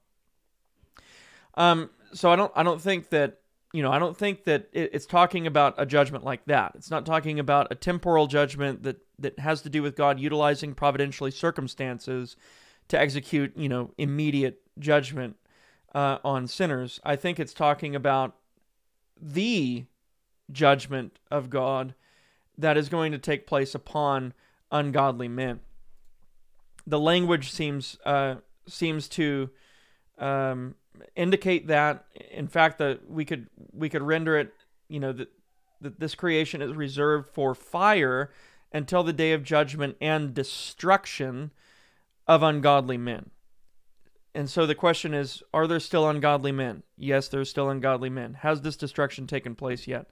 Um, 1.58 1.90
so 2.14 2.30
I 2.30 2.36
don't 2.36 2.52
I 2.54 2.62
don't 2.62 2.80
think 2.80 3.10
that 3.10 3.40
you 3.74 3.82
know 3.82 3.90
I 3.90 3.98
don't 3.98 4.16
think 4.16 4.44
that 4.44 4.68
it, 4.72 4.90
it's 4.94 5.04
talking 5.04 5.46
about 5.46 5.74
a 5.76 5.84
judgment 5.84 6.24
like 6.24 6.44
that. 6.46 6.72
It's 6.76 6.90
not 6.90 7.04
talking 7.04 7.38
about 7.38 7.66
a 7.70 7.74
temporal 7.74 8.28
judgment 8.28 8.84
that 8.84 8.98
that 9.18 9.38
has 9.40 9.60
to 9.62 9.68
do 9.68 9.82
with 9.82 9.96
God 9.96 10.20
utilizing 10.20 10.74
providentially 10.74 11.32
circumstances 11.32 12.36
to 12.86 12.98
execute 12.98 13.54
you 13.56 13.68
know 13.68 13.90
immediate 13.98 14.62
judgment 14.78 15.36
uh, 15.94 16.18
on 16.24 16.46
sinners. 16.46 17.00
I 17.04 17.16
think 17.16 17.40
it's 17.40 17.52
talking 17.52 17.94
about 17.96 18.36
the 19.20 19.84
judgment 20.52 21.18
of 21.28 21.50
God 21.50 21.94
that 22.56 22.76
is 22.76 22.88
going 22.88 23.10
to 23.12 23.18
take 23.18 23.48
place 23.48 23.74
upon 23.74 24.32
ungodly 24.70 25.28
men. 25.28 25.58
The 26.86 27.00
language 27.00 27.50
seems 27.50 27.98
uh, 28.06 28.36
seems 28.68 29.08
to 29.10 29.50
um, 30.18 30.76
indicate 31.16 31.66
that. 31.68 32.04
In 32.30 32.48
fact, 32.48 32.78
that 32.78 33.10
we 33.10 33.24
could 33.24 33.48
we 33.72 33.88
could 33.88 34.02
render 34.02 34.36
it, 34.36 34.52
you 34.88 35.00
know, 35.00 35.12
that 35.12 35.28
that 35.80 36.00
this 36.00 36.14
creation 36.14 36.62
is 36.62 36.74
reserved 36.74 37.28
for 37.28 37.54
fire 37.54 38.30
until 38.72 39.02
the 39.02 39.12
day 39.12 39.32
of 39.32 39.42
judgment 39.42 39.96
and 40.00 40.34
destruction 40.34 41.52
of 42.26 42.42
ungodly 42.42 42.98
men. 42.98 43.30
And 44.34 44.48
so 44.48 44.66
the 44.66 44.74
question 44.74 45.14
is 45.14 45.42
are 45.52 45.66
there 45.66 45.80
still 45.80 46.08
ungodly 46.08 46.52
men? 46.52 46.82
Yes, 46.96 47.28
there's 47.28 47.50
still 47.50 47.70
ungodly 47.70 48.10
men. 48.10 48.34
Has 48.34 48.62
this 48.62 48.76
destruction 48.76 49.26
taken 49.26 49.54
place 49.54 49.86
yet? 49.86 50.10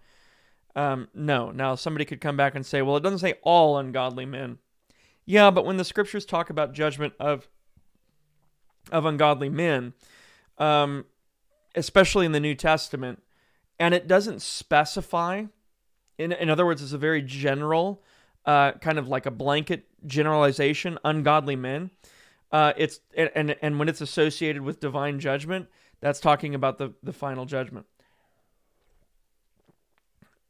Um, 0.75 1.09
no. 1.15 1.51
Now, 1.51 1.75
somebody 1.75 2.05
could 2.05 2.21
come 2.21 2.37
back 2.37 2.55
and 2.55 2.65
say, 2.65 2.83
well, 2.83 2.97
it 2.97 3.03
doesn't 3.03 3.21
say 3.21 3.35
all 3.43 3.79
ungodly 3.79 4.27
men. 4.27 4.59
Yeah, 5.25 5.51
but 5.51 5.65
when 5.65 5.79
the 5.79 5.85
scriptures 5.85 6.25
talk 6.25 6.51
about 6.51 6.73
judgment 6.73 7.15
of 7.19 7.49
of 8.93 9.05
ungodly 9.05 9.49
men, 9.49 9.95
um, 10.59 11.05
especially 11.75 12.27
in 12.27 12.33
the 12.33 12.41
New 12.41 12.55
Testament, 12.55 13.23
and 13.79 13.95
it 13.95 14.07
doesn't 14.07 14.43
specify. 14.43 15.45
In, 16.19 16.33
in 16.33 16.49
other 16.49 16.65
words, 16.65 16.83
it's 16.83 16.93
a 16.93 16.99
very 16.99 17.23
general, 17.23 18.03
uh, 18.45 18.73
kind 18.73 18.99
of 18.99 19.09
like 19.09 19.27
a 19.27 19.31
blanket 19.31 19.87
generalization, 20.07 20.99
ungodly 21.05 21.57
men. 21.57 21.91
Uh, 22.53 22.73
it's 22.77 23.01
and 23.17 23.57
and 23.61 23.79
when 23.79 23.89
it's 23.89 24.01
associated 24.01 24.63
with 24.63 24.81
divine 24.81 25.19
judgment, 25.19 25.69
that's 26.01 26.21
talking 26.21 26.55
about 26.55 26.79
the 26.79 26.95
the 27.03 27.13
final 27.13 27.45
judgment 27.45 27.87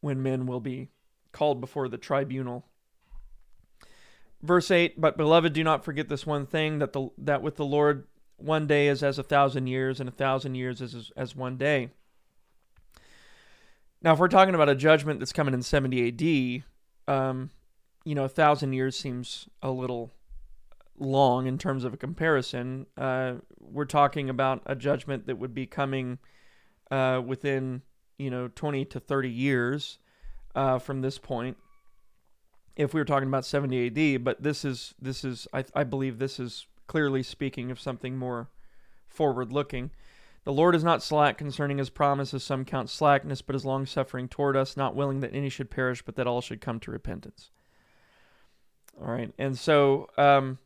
when 0.00 0.22
men 0.22 0.46
will 0.46 0.60
be 0.60 0.88
called 1.32 1.60
before 1.60 1.88
the 1.88 1.98
tribunal. 1.98 2.64
Verse 4.42 4.70
8, 4.70 5.00
but 5.00 5.16
beloved, 5.16 5.52
do 5.52 5.64
not 5.64 5.84
forget 5.84 6.08
this 6.08 6.24
one 6.26 6.46
thing 6.46 6.78
that 6.78 6.92
the 6.92 7.08
that 7.18 7.42
with 7.42 7.56
the 7.56 7.64
Lord 7.64 8.06
one 8.36 8.66
day 8.66 8.88
is 8.88 9.02
as 9.02 9.18
a 9.18 9.22
thousand 9.22 9.66
years, 9.66 10.00
and 10.00 10.08
a 10.08 10.12
thousand 10.12 10.54
years 10.54 10.80
is 10.80 10.94
as, 10.94 11.10
as 11.16 11.36
one 11.36 11.56
day. 11.56 11.90
Now, 14.02 14.12
if 14.12 14.18
we're 14.18 14.28
talking 14.28 14.54
about 14.54 14.68
a 14.68 14.74
judgment 14.74 15.18
that's 15.18 15.32
coming 15.32 15.54
in 15.54 15.62
70 15.62 16.62
AD, 17.08 17.12
um, 17.12 17.50
you 18.04 18.14
know, 18.14 18.24
a 18.24 18.28
thousand 18.28 18.72
years 18.72 18.96
seems 18.96 19.48
a 19.62 19.70
little 19.70 20.12
long 20.98 21.46
in 21.46 21.58
terms 21.58 21.84
of 21.84 21.94
a 21.94 21.96
comparison. 21.96 22.86
Uh, 22.96 23.34
we're 23.58 23.84
talking 23.84 24.30
about 24.30 24.62
a 24.66 24.74
judgment 24.74 25.26
that 25.26 25.38
would 25.38 25.54
be 25.54 25.66
coming 25.66 26.18
uh, 26.90 27.20
within, 27.24 27.82
you 28.18 28.30
know, 28.30 28.48
20 28.48 28.84
to 28.86 29.00
30 29.00 29.30
years 29.30 29.98
uh, 30.54 30.78
from 30.78 31.00
this 31.00 31.18
point. 31.18 31.56
If 32.76 32.92
we 32.92 33.00
were 33.00 33.06
talking 33.06 33.28
about 33.28 33.46
70 33.46 34.14
AD, 34.14 34.24
but 34.24 34.42
this 34.42 34.64
is 34.64 34.94
this 35.00 35.24
is 35.24 35.48
I, 35.52 35.64
I 35.74 35.84
believe 35.84 36.18
this 36.18 36.38
is 36.38 36.66
clearly 36.86 37.22
speaking 37.22 37.70
of 37.70 37.80
something 37.80 38.16
more 38.16 38.48
forward 39.08 39.52
looking. 39.52 39.90
The 40.44 40.52
Lord 40.52 40.76
is 40.76 40.84
not 40.84 41.02
slack 41.02 41.36
concerning 41.36 41.78
his 41.78 41.90
promise, 41.90 42.32
as 42.32 42.44
some 42.44 42.64
count 42.64 42.88
slackness, 42.88 43.42
but 43.42 43.56
is 43.56 43.64
long 43.64 43.84
suffering 43.84 44.28
toward 44.28 44.56
us, 44.56 44.76
not 44.76 44.94
willing 44.94 45.20
that 45.20 45.34
any 45.34 45.48
should 45.48 45.70
perish, 45.70 46.02
but 46.02 46.14
that 46.16 46.28
all 46.28 46.40
should 46.40 46.60
come 46.60 46.78
to 46.80 46.92
repentance. 46.92 47.50
All 49.00 49.10
right, 49.10 49.32
and 49.38 49.58
so 49.58 50.08
um, 50.16 50.58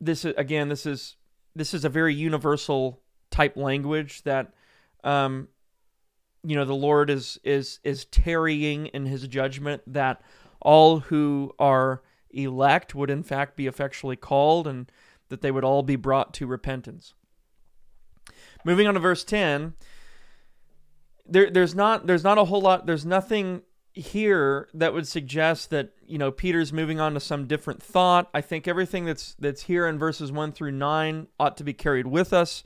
this 0.00 0.24
is 0.24 0.34
again, 0.36 0.68
this 0.68 0.84
is 0.84 1.16
this 1.56 1.72
is 1.72 1.84
a 1.84 1.88
very 1.88 2.14
universal 2.14 3.00
type 3.30 3.56
language 3.56 4.22
that 4.22 4.52
um, 5.02 5.48
you 6.44 6.56
know 6.56 6.66
the 6.66 6.74
Lord 6.74 7.08
is 7.08 7.40
is 7.42 7.80
is 7.84 8.04
tarrying 8.04 8.86
in 8.88 9.06
His 9.06 9.26
judgment 9.26 9.82
that 9.86 10.20
all 10.60 11.00
who 11.00 11.54
are 11.58 12.02
elect 12.32 12.94
would 12.94 13.10
in 13.10 13.22
fact 13.22 13.56
be 13.56 13.66
effectually 13.66 14.16
called 14.16 14.66
and 14.66 14.90
that 15.28 15.40
they 15.40 15.50
would 15.50 15.64
all 15.64 15.82
be 15.82 15.96
brought 15.96 16.34
to 16.34 16.46
repentance. 16.46 17.14
Moving 18.64 18.86
on 18.86 18.94
to 18.94 19.00
verse 19.00 19.24
10, 19.24 19.74
there, 21.26 21.50
there's 21.50 21.74
not 21.74 22.06
there's 22.06 22.24
not 22.24 22.38
a 22.38 22.44
whole 22.44 22.60
lot 22.60 22.86
there's 22.86 23.06
nothing 23.06 23.62
here 23.94 24.68
that 24.72 24.94
would 24.94 25.06
suggest 25.06 25.70
that 25.70 25.90
you 26.06 26.18
know 26.18 26.30
Peter's 26.30 26.72
moving 26.72 26.98
on 27.00 27.14
to 27.14 27.20
some 27.20 27.46
different 27.46 27.82
thought. 27.82 28.28
I 28.32 28.40
think 28.40 28.66
everything 28.66 29.04
that's 29.04 29.34
that's 29.38 29.62
here 29.62 29.86
in 29.86 29.98
verses 29.98 30.32
one 30.32 30.52
through 30.52 30.72
nine 30.72 31.28
ought 31.38 31.56
to 31.58 31.64
be 31.64 31.74
carried 31.74 32.06
with 32.06 32.32
us 32.32 32.64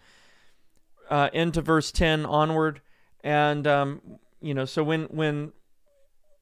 uh, 1.11 1.31
into 1.33 1.61
verse 1.61 1.91
ten 1.91 2.25
onward, 2.25 2.81
and 3.23 3.67
um, 3.67 4.01
you 4.41 4.55
know 4.55 4.65
so 4.65 4.85
when 4.85 5.05
when 5.05 5.53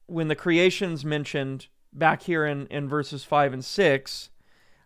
when 0.07 0.27
the 0.27 0.35
creation's 0.35 1.03
mentioned, 1.03 1.67
back 1.97 2.23
here 2.23 2.45
in, 2.45 2.67
in 2.67 2.87
verses 2.87 3.23
5 3.23 3.53
and 3.53 3.65
6, 3.65 4.29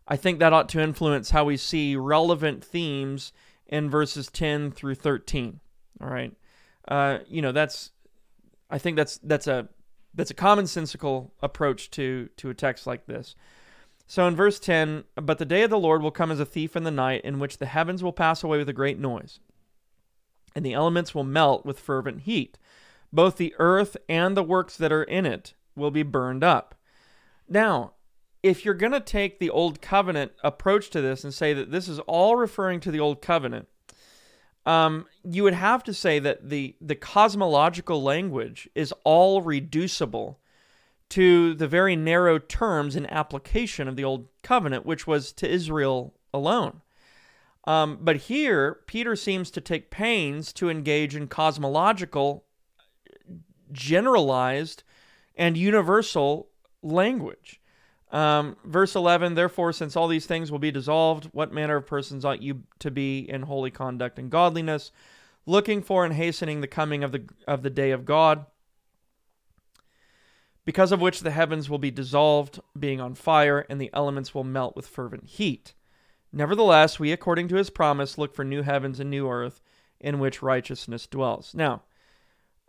I 0.07 0.15
think 0.15 0.39
that 0.39 0.53
ought 0.53 0.69
to 0.69 0.79
influence 0.79 1.31
how 1.31 1.43
we 1.43 1.57
see 1.57 1.95
relevant 1.95 2.63
themes 2.63 3.33
in 3.67 3.89
verses 3.89 4.27
10 4.27 4.71
through 4.71 4.95
13. 4.95 5.59
All 6.01 6.09
right. 6.09 6.33
Uh, 6.87 7.19
you 7.27 7.41
know, 7.41 7.51
that's, 7.51 7.91
I 8.69 8.77
think 8.77 8.97
that's, 8.97 9.17
that's 9.17 9.47
a, 9.47 9.67
that's 10.13 10.31
a 10.31 10.35
commonsensical 10.35 11.31
approach 11.41 11.91
to, 11.91 12.29
to 12.37 12.49
a 12.49 12.53
text 12.53 12.87
like 12.87 13.05
this. 13.05 13.35
So 14.07 14.27
in 14.27 14.35
verse 14.35 14.59
10, 14.59 15.03
but 15.15 15.37
the 15.37 15.45
day 15.45 15.61
of 15.61 15.69
the 15.69 15.77
Lord 15.77 16.01
will 16.01 16.09
come 16.09 16.31
as 16.31 16.39
a 16.39 16.45
thief 16.45 16.75
in 16.75 16.83
the 16.83 16.89
night, 16.89 17.23
in 17.23 17.37
which 17.37 17.59
the 17.59 17.67
heavens 17.67 18.03
will 18.03 18.11
pass 18.11 18.43
away 18.43 18.57
with 18.57 18.67
a 18.67 18.73
great 18.73 18.97
noise, 18.97 19.39
and 20.55 20.65
the 20.65 20.73
elements 20.73 21.13
will 21.13 21.23
melt 21.23 21.63
with 21.63 21.79
fervent 21.79 22.21
heat. 22.21 22.57
Both 23.13 23.37
the 23.37 23.53
earth 23.59 23.95
and 24.07 24.35
the 24.35 24.41
works 24.41 24.75
that 24.77 24.91
are 24.91 25.03
in 25.03 25.27
it 25.27 25.53
will 25.75 25.91
be 25.91 26.01
burned 26.01 26.43
up. 26.43 26.73
Now, 27.49 27.93
if 28.43 28.63
you're 28.63 28.73
going 28.73 28.93
to 28.93 28.99
take 28.99 29.39
the 29.39 29.49
Old 29.49 29.81
Covenant 29.81 30.31
approach 30.43 30.89
to 30.91 31.01
this 31.01 31.23
and 31.23 31.33
say 31.33 31.53
that 31.53 31.71
this 31.71 31.87
is 31.87 31.99
all 31.99 32.35
referring 32.35 32.79
to 32.81 32.91
the 32.91 32.99
Old 32.99 33.21
Covenant, 33.21 33.67
um, 34.65 35.07
you 35.23 35.43
would 35.43 35.53
have 35.53 35.83
to 35.85 35.93
say 35.93 36.19
that 36.19 36.49
the, 36.49 36.75
the 36.79 36.95
cosmological 36.95 38.01
language 38.01 38.69
is 38.75 38.93
all 39.03 39.41
reducible 39.41 40.39
to 41.09 41.55
the 41.55 41.67
very 41.67 41.95
narrow 41.95 42.37
terms 42.37 42.95
and 42.95 43.11
application 43.11 43.87
of 43.87 43.95
the 43.95 44.03
Old 44.03 44.27
Covenant, 44.43 44.85
which 44.85 45.07
was 45.07 45.33
to 45.33 45.49
Israel 45.49 46.13
alone. 46.33 46.81
Um, 47.65 47.97
but 48.01 48.15
here, 48.15 48.79
Peter 48.85 49.15
seems 49.15 49.51
to 49.51 49.61
take 49.61 49.91
pains 49.91 50.53
to 50.53 50.69
engage 50.69 51.15
in 51.15 51.27
cosmological, 51.27 52.45
generalized, 53.71 54.83
and 55.35 55.57
universal 55.57 56.48
language. 56.81 57.59
Um, 58.11 58.57
verse 58.65 58.95
11, 58.95 59.35
therefore, 59.35 59.71
since 59.71 59.95
all 59.95 60.07
these 60.07 60.25
things 60.25 60.51
will 60.51 60.59
be 60.59 60.71
dissolved, 60.71 61.25
what 61.25 61.53
manner 61.53 61.75
of 61.75 61.85
persons 61.85 62.25
ought 62.25 62.41
you 62.41 62.63
to 62.79 62.89
be 62.89 63.19
in 63.19 63.43
holy 63.43 63.69
conduct 63.69 64.17
and 64.17 64.31
godliness, 64.31 64.91
looking 65.45 65.81
for 65.81 66.05
and 66.05 66.15
hastening 66.15 66.61
the 66.61 66.67
coming 66.67 67.03
of 67.03 67.11
the, 67.11 67.25
of 67.47 67.61
the 67.61 67.69
day 67.69 67.91
of 67.91 68.05
God, 68.05 68.45
because 70.65 70.91
of 70.91 71.01
which 71.01 71.19
the 71.21 71.31
heavens 71.31 71.69
will 71.69 71.77
be 71.77 71.91
dissolved, 71.91 72.59
being 72.77 72.99
on 72.99 73.13
fire, 73.13 73.65
and 73.69 73.79
the 73.79 73.91
elements 73.93 74.33
will 74.33 74.43
melt 74.43 74.75
with 74.75 74.87
fervent 74.87 75.25
heat. 75.25 75.73
Nevertheless, 76.31 76.99
we, 76.99 77.11
according 77.11 77.47
to 77.49 77.55
his 77.55 77.69
promise, 77.69 78.17
look 78.17 78.35
for 78.35 78.43
new 78.43 78.61
heavens 78.63 78.99
and 78.99 79.09
new 79.09 79.29
earth 79.29 79.61
in 79.99 80.19
which 80.19 80.41
righteousness 80.41 81.07
dwells. 81.07 81.53
Now, 81.53 81.83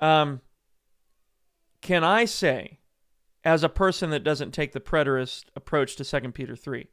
um, 0.01 0.41
can 1.81 2.05
I 2.05 2.25
say 2.25 2.80
as 3.45 3.63
a 3.63 3.69
person 3.69 4.11
that 4.11 4.25
doesn't 4.25 4.53
take 4.53 4.73
the 4.73 4.81
preterist 4.81 5.45
approach 5.57 5.97
to 5.97 6.05
2 6.05 6.33
Peter 6.33 6.57
3. 6.57 6.89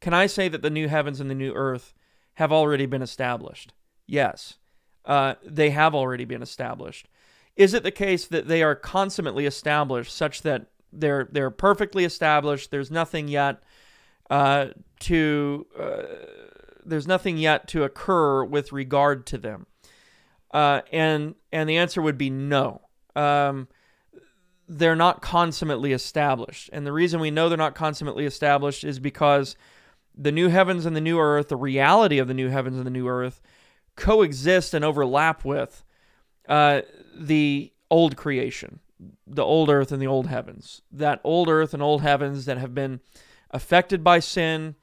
Can 0.00 0.14
I 0.14 0.26
say 0.26 0.48
that 0.48 0.62
the 0.62 0.70
new 0.70 0.88
heavens 0.88 1.20
and 1.20 1.30
the 1.30 1.34
new 1.34 1.52
earth 1.52 1.94
have 2.34 2.52
already 2.52 2.86
been 2.86 3.02
established? 3.02 3.72
Yes, 4.06 4.58
uh, 5.04 5.34
they 5.44 5.70
have 5.70 5.94
already 5.94 6.24
been 6.24 6.42
established. 6.42 7.08
Is 7.56 7.74
it 7.74 7.82
the 7.82 7.90
case 7.90 8.26
that 8.26 8.46
they 8.46 8.62
are 8.62 8.76
consummately 8.76 9.44
established, 9.44 10.14
such 10.14 10.42
that 10.42 10.66
they're 10.92 11.28
they're 11.32 11.50
perfectly 11.50 12.04
established? 12.04 12.70
There's 12.70 12.90
nothing 12.90 13.26
yet 13.26 13.62
uh, 14.30 14.68
to 15.00 15.66
uh, 15.78 16.02
there's 16.84 17.08
nothing 17.08 17.36
yet 17.36 17.66
to 17.68 17.82
occur 17.82 18.44
with 18.44 18.72
regard 18.72 19.26
to 19.26 19.38
them, 19.38 19.66
uh, 20.52 20.82
and 20.92 21.34
and 21.52 21.68
the 21.68 21.76
answer 21.76 22.00
would 22.00 22.16
be 22.16 22.30
no. 22.30 22.82
Um, 23.16 23.66
they're 24.68 24.96
not 24.96 25.22
consummately 25.22 25.92
established. 25.92 26.68
And 26.72 26.86
the 26.86 26.92
reason 26.92 27.20
we 27.20 27.30
know 27.30 27.48
they're 27.48 27.56
not 27.56 27.74
consummately 27.74 28.26
established 28.26 28.84
is 28.84 28.98
because 28.98 29.56
the 30.14 30.32
new 30.32 30.48
heavens 30.48 30.84
and 30.84 30.94
the 30.94 31.00
new 31.00 31.18
earth, 31.18 31.48
the 31.48 31.56
reality 31.56 32.18
of 32.18 32.28
the 32.28 32.34
new 32.34 32.50
heavens 32.50 32.76
and 32.76 32.86
the 32.86 32.90
new 32.90 33.08
earth, 33.08 33.40
coexist 33.96 34.74
and 34.74 34.84
overlap 34.84 35.44
with 35.44 35.84
uh, 36.48 36.82
the 37.16 37.72
old 37.90 38.16
creation, 38.16 38.80
the 39.26 39.44
old 39.44 39.70
earth 39.70 39.90
and 39.90 40.02
the 40.02 40.06
old 40.06 40.26
heavens. 40.26 40.82
That 40.92 41.20
old 41.24 41.48
earth 41.48 41.72
and 41.72 41.82
old 41.82 42.02
heavens 42.02 42.44
that 42.44 42.58
have 42.58 42.74
been 42.74 43.00
affected 43.50 44.04
by 44.04 44.18
sin 44.18 44.74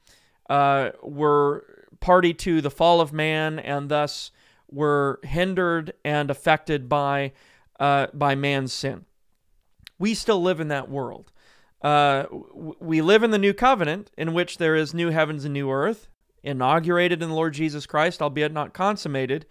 uh, 0.50 0.90
were 1.02 1.64
party 2.00 2.34
to 2.34 2.60
the 2.60 2.70
fall 2.70 3.00
of 3.00 3.12
man 3.12 3.58
and 3.60 3.88
thus 3.88 4.32
were 4.68 5.20
hindered 5.22 5.92
and 6.04 6.28
affected 6.30 6.88
by 6.88 7.32
uh, 7.78 8.08
by 8.12 8.34
man's 8.34 8.72
sin 8.72 9.04
we 9.98 10.14
still 10.14 10.42
live 10.42 10.60
in 10.60 10.68
that 10.68 10.90
world. 10.90 11.32
Uh, 11.82 12.24
we 12.80 13.00
live 13.00 13.22
in 13.22 13.30
the 13.30 13.38
new 13.38 13.52
covenant 13.52 14.10
in 14.16 14.32
which 14.32 14.58
there 14.58 14.74
is 14.74 14.94
new 14.94 15.10
heavens 15.10 15.44
and 15.44 15.52
new 15.52 15.70
earth, 15.70 16.08
inaugurated 16.42 17.22
in 17.22 17.28
the 17.28 17.34
Lord 17.34 17.54
Jesus 17.54 17.86
Christ, 17.86 18.22
albeit 18.22 18.52
not 18.52 18.72
consummated. 18.72 19.46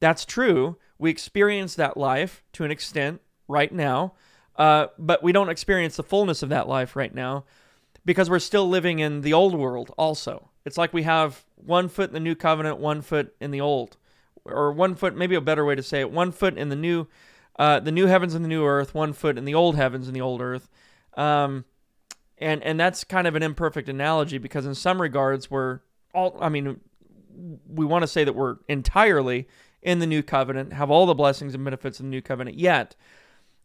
That's 0.00 0.24
true. 0.24 0.76
We 0.98 1.10
experience 1.10 1.74
that 1.74 1.96
life 1.96 2.42
to 2.54 2.64
an 2.64 2.70
extent 2.70 3.20
right 3.46 3.72
now, 3.72 4.14
uh, 4.56 4.88
but 4.98 5.22
we 5.22 5.32
don't 5.32 5.50
experience 5.50 5.96
the 5.96 6.02
fullness 6.02 6.42
of 6.42 6.48
that 6.48 6.68
life 6.68 6.96
right 6.96 7.14
now 7.14 7.44
because 8.04 8.30
we're 8.30 8.38
still 8.38 8.68
living 8.68 8.98
in 9.00 9.20
the 9.20 9.32
old 9.32 9.54
world 9.54 9.92
also. 9.98 10.50
It's 10.64 10.78
like 10.78 10.92
we 10.92 11.02
have 11.04 11.44
one 11.54 11.88
foot 11.88 12.10
in 12.10 12.14
the 12.14 12.20
new 12.20 12.34
covenant, 12.34 12.78
one 12.78 13.02
foot 13.02 13.34
in 13.40 13.50
the 13.50 13.60
old, 13.60 13.96
or 14.44 14.72
one 14.72 14.94
foot, 14.94 15.16
maybe 15.16 15.34
a 15.34 15.40
better 15.40 15.64
way 15.64 15.74
to 15.74 15.82
say 15.82 16.00
it, 16.00 16.10
one 16.10 16.32
foot 16.32 16.56
in 16.56 16.68
the 16.68 16.76
new 16.76 17.06
uh, 17.58 17.80
the 17.80 17.92
new 17.92 18.06
heavens 18.06 18.34
and 18.34 18.44
the 18.44 18.48
new 18.48 18.64
earth, 18.64 18.94
one 18.94 19.12
foot 19.12 19.36
in 19.36 19.44
the 19.44 19.54
old 19.54 19.76
heavens 19.76 20.06
and 20.06 20.14
the 20.14 20.20
old 20.20 20.40
earth. 20.40 20.68
Um, 21.14 21.64
and 22.38 22.62
and 22.62 22.78
that's 22.78 23.04
kind 23.04 23.26
of 23.26 23.34
an 23.34 23.42
imperfect 23.42 23.88
analogy 23.88 24.38
because 24.38 24.64
in 24.64 24.74
some 24.74 25.02
regards 25.02 25.50
we're 25.50 25.80
all 26.14 26.36
I 26.40 26.48
mean 26.48 26.80
we 27.68 27.84
want 27.84 28.02
to 28.02 28.06
say 28.06 28.24
that 28.24 28.34
we're 28.34 28.56
entirely 28.68 29.48
in 29.82 30.00
the 30.00 30.06
new 30.06 30.22
covenant, 30.22 30.72
have 30.72 30.90
all 30.90 31.06
the 31.06 31.14
blessings 31.14 31.54
and 31.54 31.64
benefits 31.64 32.00
of 32.00 32.04
the 32.04 32.10
new 32.10 32.22
covenant. 32.22 32.56
Yet, 32.56 32.96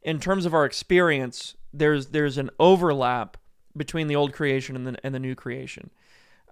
in 0.01 0.19
terms 0.19 0.45
of 0.45 0.53
our 0.53 0.65
experience, 0.65 1.55
there's 1.73 2.07
there's 2.07 2.37
an 2.37 2.49
overlap 2.59 3.37
between 3.75 4.07
the 4.07 4.15
old 4.15 4.33
creation 4.33 4.75
and 4.75 4.87
the 4.87 4.95
and 5.03 5.13
the 5.13 5.19
new 5.19 5.35
creation. 5.35 5.89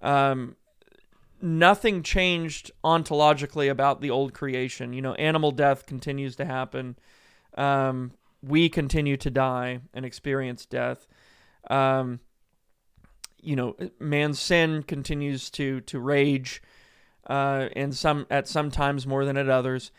Um, 0.00 0.56
nothing 1.40 2.02
changed 2.02 2.70
ontologically 2.84 3.70
about 3.70 4.00
the 4.00 4.10
old 4.10 4.32
creation. 4.32 4.92
You 4.92 5.02
know, 5.02 5.14
animal 5.14 5.52
death 5.52 5.86
continues 5.86 6.36
to 6.36 6.44
happen. 6.44 6.96
Um, 7.56 8.12
we 8.42 8.68
continue 8.68 9.16
to 9.18 9.30
die 9.30 9.80
and 9.94 10.04
experience 10.04 10.66
death. 10.66 11.06
Um, 11.70 12.20
you 13.40 13.56
know, 13.56 13.76
man's 13.98 14.38
sin 14.38 14.82
continues 14.82 15.50
to 15.50 15.80
to 15.82 15.98
rage, 15.98 16.62
uh, 17.28 17.68
and 17.74 17.94
some 17.94 18.26
at 18.30 18.48
some 18.48 18.70
times 18.70 19.06
more 19.06 19.24
than 19.24 19.36
at 19.36 19.48
others. 19.48 19.90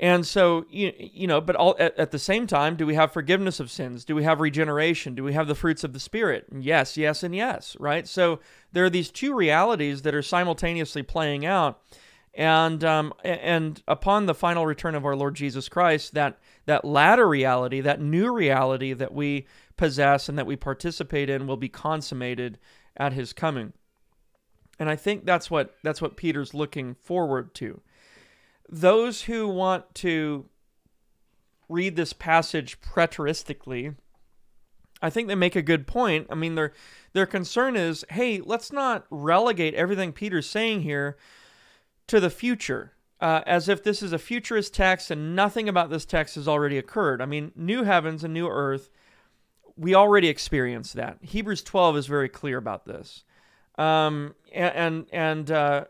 And 0.00 0.26
so, 0.26 0.64
you, 0.70 0.94
you 0.98 1.26
know, 1.26 1.42
but 1.42 1.56
all, 1.56 1.76
at, 1.78 1.94
at 1.98 2.10
the 2.10 2.18
same 2.18 2.46
time, 2.46 2.74
do 2.74 2.86
we 2.86 2.94
have 2.94 3.12
forgiveness 3.12 3.60
of 3.60 3.70
sins? 3.70 4.02
Do 4.06 4.14
we 4.14 4.24
have 4.24 4.40
regeneration? 4.40 5.14
Do 5.14 5.22
we 5.22 5.34
have 5.34 5.46
the 5.46 5.54
fruits 5.54 5.84
of 5.84 5.92
the 5.92 6.00
Spirit? 6.00 6.46
Yes, 6.58 6.96
yes, 6.96 7.22
and 7.22 7.34
yes, 7.34 7.76
right? 7.78 8.08
So 8.08 8.40
there 8.72 8.82
are 8.82 8.90
these 8.90 9.10
two 9.10 9.34
realities 9.34 10.00
that 10.02 10.14
are 10.14 10.22
simultaneously 10.22 11.02
playing 11.02 11.44
out. 11.44 11.82
And 12.32 12.82
um, 12.82 13.12
and 13.24 13.82
upon 13.88 14.26
the 14.26 14.34
final 14.34 14.64
return 14.64 14.94
of 14.94 15.04
our 15.04 15.16
Lord 15.16 15.34
Jesus 15.34 15.68
Christ, 15.68 16.14
that 16.14 16.38
that 16.70 16.84
latter 16.84 17.28
reality, 17.28 17.80
that 17.80 18.00
new 18.00 18.32
reality 18.32 18.92
that 18.94 19.12
we 19.12 19.46
possess 19.76 20.28
and 20.28 20.38
that 20.38 20.46
we 20.46 20.56
participate 20.56 21.28
in, 21.28 21.46
will 21.46 21.56
be 21.56 21.68
consummated 21.68 22.58
at 22.96 23.12
His 23.12 23.32
coming. 23.32 23.72
And 24.78 24.88
I 24.88 24.96
think 24.96 25.26
that's 25.26 25.50
what 25.50 25.74
that's 25.82 26.00
what 26.00 26.16
Peter's 26.16 26.54
looking 26.54 26.94
forward 26.94 27.54
to 27.56 27.82
those 28.70 29.22
who 29.22 29.48
want 29.48 29.94
to 29.96 30.46
read 31.68 31.96
this 31.96 32.12
passage 32.12 32.80
preteristically, 32.80 33.96
I 35.02 35.10
think 35.10 35.28
they 35.28 35.34
make 35.34 35.56
a 35.56 35.62
good 35.62 35.86
point. 35.86 36.28
I 36.30 36.34
mean, 36.34 36.54
their 36.54 36.72
their 37.12 37.26
concern 37.26 37.76
is, 37.76 38.04
hey, 38.10 38.40
let's 38.40 38.72
not 38.72 39.06
relegate 39.10 39.74
everything 39.74 40.12
Peter's 40.12 40.48
saying 40.48 40.82
here 40.82 41.16
to 42.06 42.20
the 42.20 42.30
future, 42.30 42.92
uh, 43.20 43.42
as 43.46 43.68
if 43.68 43.82
this 43.82 44.02
is 44.02 44.12
a 44.12 44.18
futurist 44.18 44.74
text 44.74 45.10
and 45.10 45.36
nothing 45.36 45.68
about 45.68 45.90
this 45.90 46.04
text 46.04 46.36
has 46.36 46.48
already 46.48 46.78
occurred. 46.78 47.20
I 47.20 47.26
mean, 47.26 47.52
new 47.54 47.84
heavens 47.84 48.24
and 48.24 48.32
new 48.32 48.48
earth, 48.48 48.90
we 49.76 49.94
already 49.94 50.28
experienced 50.28 50.94
that. 50.94 51.18
Hebrews 51.20 51.62
12 51.62 51.98
is 51.98 52.06
very 52.06 52.28
clear 52.28 52.58
about 52.58 52.86
this. 52.86 53.24
Um, 53.78 54.34
and 54.52 55.06
and, 55.12 55.50
uh, 55.50 55.84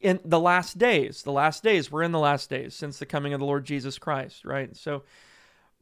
in 0.00 0.20
the 0.24 0.40
last 0.40 0.78
days. 0.78 1.22
The 1.22 1.32
last 1.32 1.62
days, 1.62 1.90
we're 1.90 2.02
in 2.02 2.12
the 2.12 2.18
last 2.18 2.50
days 2.50 2.74
since 2.74 2.98
the 2.98 3.06
coming 3.06 3.32
of 3.32 3.40
the 3.40 3.46
Lord 3.46 3.64
Jesus 3.64 3.98
Christ, 3.98 4.44
right? 4.44 4.76
So, 4.76 5.02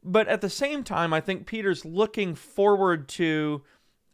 but 0.03 0.27
at 0.27 0.41
the 0.41 0.49
same 0.49 0.83
time, 0.83 1.13
I 1.13 1.21
think 1.21 1.45
Peter's 1.45 1.85
looking 1.85 2.35
forward 2.35 3.07
to 3.09 3.63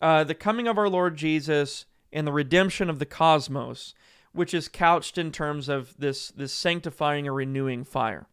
uh, 0.02 0.24
the 0.24 0.36
coming 0.36 0.68
of 0.68 0.78
our 0.78 0.90
Lord 0.90 1.16
Jesus 1.16 1.86
and 2.12 2.28
the 2.28 2.32
redemption 2.32 2.90
of 2.90 3.00
the 3.00 3.06
cosmos, 3.06 3.94
which 4.34 4.54
is 4.54 4.68
couched 4.68 5.18
in 5.18 5.32
terms 5.32 5.70
of 5.70 5.96
this 5.98 6.30
this 6.30 6.54
sanctifying 6.54 7.28
or 7.28 7.34
renewing 7.34 7.84
fire. 7.84 8.28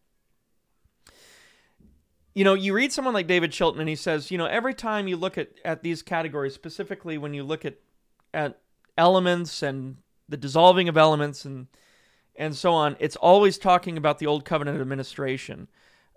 You 2.35 2.45
know, 2.45 2.55
you 2.55 2.73
read 2.73 2.93
someone 2.93 3.15
like 3.15 3.27
David 3.27 3.53
Chilton, 3.53 3.81
and 3.81 3.89
he 3.89 3.97
says, 3.97 4.31
you 4.31 4.39
know, 4.39 4.47
every 4.47 4.73
time 4.73 5.09
you 5.09 5.17
look 5.17 5.37
at, 5.37 5.51
at 5.65 5.83
these 5.83 6.01
categories, 6.01 6.55
specifically 6.55 7.19
when 7.19 7.35
you 7.35 7.43
look 7.43 7.65
at 7.65 7.79
at 8.33 8.59
elements 8.97 9.63
and 9.63 9.97
the 10.29 10.37
dissolving 10.37 10.89
of 10.89 10.97
elements 10.97 11.45
and 11.45 11.67
and 12.37 12.57
so 12.57 12.73
on. 12.73 12.97
It's 12.99 13.17
always 13.17 13.59
talking 13.59 13.97
about 13.97 14.19
the 14.19 14.27
old 14.27 14.45
covenant 14.45 14.81
administration. 14.81 15.69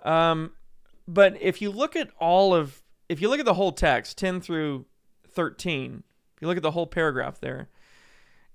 Um, 0.04 0.52
but 1.08 1.40
if 1.42 1.62
you 1.62 1.70
look 1.70 1.96
at 1.96 2.12
all 2.20 2.54
of 2.54 2.82
if 3.10 3.22
you 3.22 3.30
look 3.30 3.40
at 3.40 3.46
the 3.46 3.56
whole 3.56 3.74
text, 3.74 4.18
10 4.18 4.40
through 4.40 4.86
13, 5.28 6.04
if 6.36 6.42
you 6.42 6.48
look 6.48 6.58
at 6.58 6.64
the 6.64 6.72
whole 6.72 6.88
paragraph 6.88 7.40
there, 7.40 7.70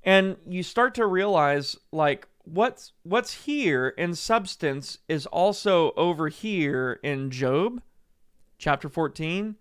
and 0.03 0.37
you 0.47 0.63
start 0.63 0.95
to 0.95 1.07
realize 1.07 1.77
like 1.93 2.29
what's 2.45 2.93
what's 3.03 3.45
here 3.45 3.89
in 3.89 4.15
substance 4.15 4.99
is 5.09 5.27
also 5.27 5.93
over 5.93 6.29
here 6.29 7.01
in 7.03 7.31
Job 7.31 7.83
chapter 8.59 8.89
14. 8.89 9.57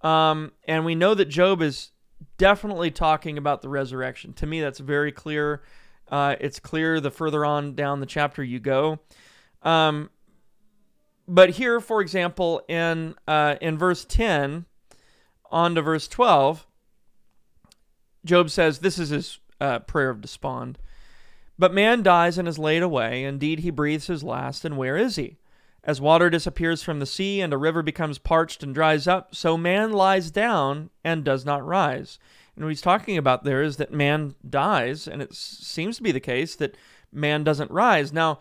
Um, 0.00 0.52
and 0.66 0.84
we 0.84 0.94
know 0.94 1.14
that 1.14 1.26
Job 1.26 1.62
is 1.62 1.90
definitely 2.38 2.90
talking 2.90 3.38
about 3.38 3.62
the 3.62 3.68
resurrection. 3.68 4.32
To 4.34 4.46
me, 4.46 4.60
that's 4.60 4.78
very 4.78 5.12
clear. 5.12 5.62
Uh, 6.08 6.36
it's 6.40 6.58
clear 6.58 7.00
the 7.00 7.10
further 7.10 7.44
on 7.44 7.74
down 7.74 8.00
the 8.00 8.06
chapter 8.06 8.42
you 8.42 8.58
go. 8.58 9.00
Um, 9.62 10.10
but 11.28 11.50
here, 11.50 11.80
for 11.80 12.00
example, 12.00 12.62
in 12.68 13.14
uh, 13.28 13.56
in 13.60 13.78
verse 13.78 14.04
10 14.04 14.66
on 15.50 15.74
to 15.74 15.82
verse 15.82 16.08
12, 16.08 16.66
Job 18.24 18.50
says, 18.50 18.80
This 18.80 18.98
is 18.98 19.10
his 19.10 19.38
uh, 19.62 19.78
prayer 19.78 20.10
of 20.10 20.20
despond. 20.20 20.78
But 21.58 21.72
man 21.72 22.02
dies 22.02 22.36
and 22.36 22.48
is 22.48 22.58
laid 22.58 22.82
away. 22.82 23.24
Indeed, 23.24 23.60
he 23.60 23.70
breathes 23.70 24.08
his 24.08 24.24
last, 24.24 24.64
and 24.64 24.76
where 24.76 24.96
is 24.96 25.16
he? 25.16 25.36
As 25.84 26.00
water 26.00 26.28
disappears 26.28 26.82
from 26.82 26.98
the 26.98 27.06
sea 27.06 27.40
and 27.40 27.52
a 27.52 27.58
river 27.58 27.82
becomes 27.82 28.18
parched 28.18 28.62
and 28.62 28.74
dries 28.74 29.06
up, 29.06 29.34
so 29.34 29.56
man 29.56 29.92
lies 29.92 30.30
down 30.30 30.90
and 31.04 31.24
does 31.24 31.44
not 31.44 31.64
rise. 31.64 32.18
And 32.56 32.64
what 32.64 32.70
he's 32.70 32.80
talking 32.80 33.16
about 33.16 33.44
there 33.44 33.62
is 33.62 33.76
that 33.76 33.92
man 33.92 34.34
dies, 34.48 35.06
and 35.06 35.22
it 35.22 35.34
seems 35.34 35.96
to 35.96 36.02
be 36.02 36.12
the 36.12 36.20
case 36.20 36.56
that 36.56 36.76
man 37.12 37.44
doesn't 37.44 37.70
rise. 37.70 38.12
Now, 38.12 38.40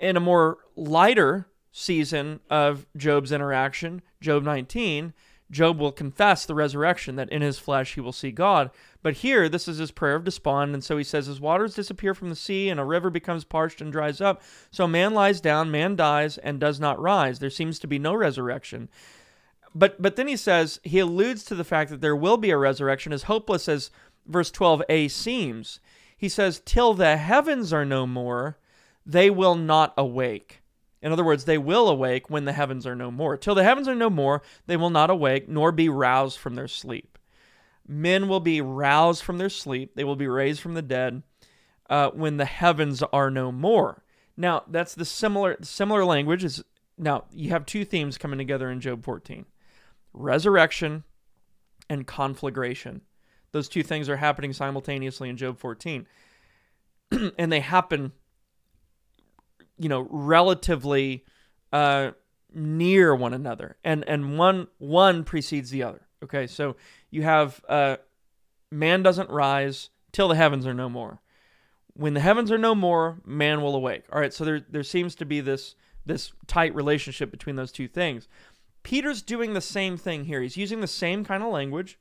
in 0.00 0.16
a 0.16 0.20
more 0.20 0.58
lighter 0.76 1.46
season 1.70 2.40
of 2.50 2.86
Job's 2.96 3.32
interaction, 3.32 4.02
Job 4.20 4.42
19, 4.42 5.14
Job 5.52 5.78
will 5.78 5.92
confess 5.92 6.46
the 6.46 6.54
resurrection, 6.54 7.16
that 7.16 7.28
in 7.28 7.42
his 7.42 7.58
flesh 7.58 7.94
he 7.94 8.00
will 8.00 8.12
see 8.12 8.32
God. 8.32 8.70
But 9.02 9.18
here, 9.18 9.48
this 9.50 9.68
is 9.68 9.76
his 9.76 9.90
prayer 9.90 10.16
of 10.16 10.24
despond. 10.24 10.72
And 10.72 10.82
so 10.82 10.96
he 10.96 11.04
says, 11.04 11.28
As 11.28 11.40
waters 11.40 11.74
disappear 11.74 12.14
from 12.14 12.30
the 12.30 12.36
sea 12.36 12.70
and 12.70 12.80
a 12.80 12.84
river 12.84 13.10
becomes 13.10 13.44
parched 13.44 13.82
and 13.82 13.92
dries 13.92 14.20
up, 14.20 14.42
so 14.70 14.88
man 14.88 15.12
lies 15.12 15.42
down, 15.42 15.70
man 15.70 15.94
dies, 15.94 16.38
and 16.38 16.58
does 16.58 16.80
not 16.80 16.98
rise. 16.98 17.38
There 17.38 17.50
seems 17.50 17.78
to 17.80 17.86
be 17.86 17.98
no 17.98 18.14
resurrection. 18.14 18.88
But, 19.74 20.00
but 20.00 20.16
then 20.16 20.26
he 20.26 20.36
says, 20.36 20.80
he 20.82 20.98
alludes 20.98 21.44
to 21.44 21.54
the 21.54 21.64
fact 21.64 21.90
that 21.90 22.00
there 22.00 22.16
will 22.16 22.38
be 22.38 22.50
a 22.50 22.58
resurrection, 22.58 23.12
as 23.12 23.24
hopeless 23.24 23.68
as 23.68 23.90
verse 24.26 24.50
12a 24.50 25.10
seems. 25.10 25.80
He 26.16 26.30
says, 26.30 26.62
Till 26.64 26.94
the 26.94 27.18
heavens 27.18 27.74
are 27.74 27.84
no 27.84 28.06
more, 28.06 28.56
they 29.04 29.28
will 29.28 29.54
not 29.54 29.92
awake. 29.98 30.61
In 31.02 31.10
other 31.10 31.24
words, 31.24 31.44
they 31.44 31.58
will 31.58 31.88
awake 31.88 32.30
when 32.30 32.44
the 32.44 32.52
heavens 32.52 32.86
are 32.86 32.94
no 32.94 33.10
more. 33.10 33.36
Till 33.36 33.56
the 33.56 33.64
heavens 33.64 33.88
are 33.88 33.94
no 33.94 34.08
more, 34.08 34.42
they 34.66 34.76
will 34.76 34.90
not 34.90 35.10
awake, 35.10 35.48
nor 35.48 35.72
be 35.72 35.88
roused 35.88 36.38
from 36.38 36.54
their 36.54 36.68
sleep. 36.68 37.18
Men 37.86 38.28
will 38.28 38.40
be 38.40 38.60
roused 38.60 39.24
from 39.24 39.38
their 39.38 39.48
sleep, 39.48 39.96
they 39.96 40.04
will 40.04 40.16
be 40.16 40.28
raised 40.28 40.60
from 40.60 40.74
the 40.74 40.82
dead 40.82 41.22
uh, 41.90 42.10
when 42.10 42.36
the 42.36 42.44
heavens 42.44 43.02
are 43.12 43.30
no 43.30 43.50
more. 43.50 44.04
Now, 44.36 44.62
that's 44.68 44.94
the 44.94 45.04
similar 45.04 45.56
similar 45.62 46.04
language. 46.04 46.44
Is 46.44 46.62
now 46.96 47.24
you 47.32 47.50
have 47.50 47.66
two 47.66 47.84
themes 47.84 48.16
coming 48.16 48.38
together 48.38 48.70
in 48.70 48.80
Job 48.80 49.04
14: 49.04 49.44
resurrection 50.12 51.04
and 51.90 52.06
conflagration. 52.06 53.02
Those 53.50 53.68
two 53.68 53.82
things 53.82 54.08
are 54.08 54.16
happening 54.16 54.52
simultaneously 54.54 55.28
in 55.28 55.36
Job 55.36 55.58
14, 55.58 56.06
and 57.38 57.52
they 57.52 57.60
happen 57.60 58.12
you 59.82 59.88
know 59.88 60.06
relatively 60.10 61.24
uh, 61.72 62.12
near 62.54 63.14
one 63.14 63.34
another, 63.34 63.76
and 63.84 64.04
and 64.08 64.38
one 64.38 64.68
one 64.78 65.24
precedes 65.24 65.70
the 65.70 65.82
other. 65.82 66.06
Okay, 66.22 66.46
so 66.46 66.76
you 67.10 67.22
have 67.22 67.62
uh, 67.68 67.96
man 68.70 69.02
doesn't 69.02 69.28
rise 69.28 69.90
till 70.12 70.28
the 70.28 70.36
heavens 70.36 70.66
are 70.66 70.74
no 70.74 70.88
more. 70.88 71.20
When 71.94 72.14
the 72.14 72.20
heavens 72.20 72.50
are 72.50 72.58
no 72.58 72.74
more, 72.74 73.20
man 73.26 73.60
will 73.60 73.74
awake. 73.74 74.04
All 74.12 74.20
right, 74.20 74.32
so 74.32 74.44
there 74.44 74.60
there 74.60 74.82
seems 74.82 75.14
to 75.16 75.24
be 75.24 75.40
this 75.40 75.74
this 76.06 76.32
tight 76.46 76.74
relationship 76.74 77.30
between 77.30 77.56
those 77.56 77.72
two 77.72 77.88
things. 77.88 78.28
Peter's 78.82 79.22
doing 79.22 79.52
the 79.52 79.60
same 79.60 79.96
thing 79.96 80.24
here. 80.24 80.40
He's 80.40 80.56
using 80.56 80.80
the 80.80 80.86
same 80.86 81.24
kind 81.24 81.42
of 81.42 81.52
language. 81.52 81.98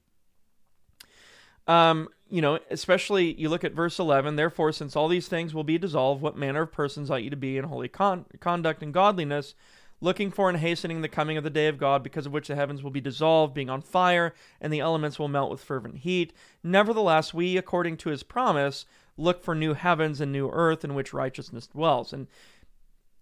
Um, 1.71 2.09
you 2.29 2.41
know, 2.41 2.59
especially 2.69 3.33
you 3.39 3.47
look 3.47 3.63
at 3.63 3.71
verse 3.71 3.97
11, 3.97 4.35
therefore, 4.35 4.73
since 4.73 4.93
all 4.93 5.07
these 5.07 5.29
things 5.29 5.53
will 5.53 5.63
be 5.63 5.77
dissolved, 5.77 6.21
what 6.21 6.35
manner 6.35 6.63
of 6.63 6.71
persons 6.73 7.09
ought 7.09 7.23
you 7.23 7.29
to 7.29 7.37
be 7.37 7.57
in 7.57 7.63
holy 7.63 7.87
con- 7.87 8.25
conduct 8.41 8.83
and 8.83 8.93
godliness, 8.93 9.55
looking 10.01 10.31
for 10.31 10.49
and 10.49 10.57
hastening 10.57 11.01
the 11.01 11.07
coming 11.07 11.37
of 11.37 11.45
the 11.45 11.49
day 11.49 11.67
of 11.67 11.77
God, 11.77 12.03
because 12.03 12.25
of 12.25 12.33
which 12.33 12.49
the 12.49 12.55
heavens 12.55 12.83
will 12.83 12.91
be 12.91 12.99
dissolved, 12.99 13.53
being 13.53 13.69
on 13.69 13.81
fire, 13.81 14.33
and 14.59 14.73
the 14.73 14.81
elements 14.81 15.17
will 15.17 15.29
melt 15.29 15.49
with 15.49 15.63
fervent 15.63 15.99
heat. 15.99 16.33
Nevertheless, 16.61 17.33
we, 17.33 17.55
according 17.55 17.95
to 17.97 18.09
his 18.09 18.23
promise, 18.23 18.85
look 19.15 19.41
for 19.41 19.55
new 19.55 19.73
heavens 19.73 20.19
and 20.19 20.29
new 20.29 20.49
earth 20.49 20.83
in 20.83 20.93
which 20.93 21.13
righteousness 21.13 21.67
dwells. 21.67 22.11
And 22.11 22.27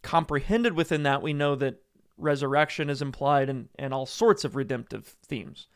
comprehended 0.01 0.73
within 0.73 1.03
that, 1.03 1.21
we 1.21 1.33
know 1.33 1.53
that 1.55 1.83
resurrection 2.17 2.89
is 2.89 3.01
implied 3.01 3.47
and, 3.47 3.69
and 3.77 3.93
all 3.93 4.07
sorts 4.07 4.43
of 4.43 4.55
redemptive 4.55 5.15
themes. 5.23 5.67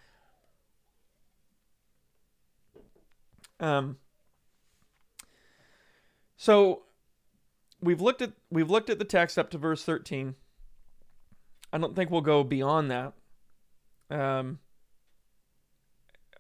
Um, 3.60 3.98
so 6.36 6.84
we've 7.82 8.02
looked 8.02 8.22
at 8.22 8.34
we've 8.50 8.70
looked 8.70 8.90
at 8.90 9.00
the 9.00 9.06
text 9.06 9.38
up 9.38 9.50
to 9.52 9.58
verse 9.58 9.84
13. 9.84 10.36
I 11.72 11.78
don't 11.78 11.96
think 11.96 12.12
we'll 12.12 12.22
go 12.22 12.44
beyond 12.44 12.92
that. 12.92 13.14
Um, 14.10 14.60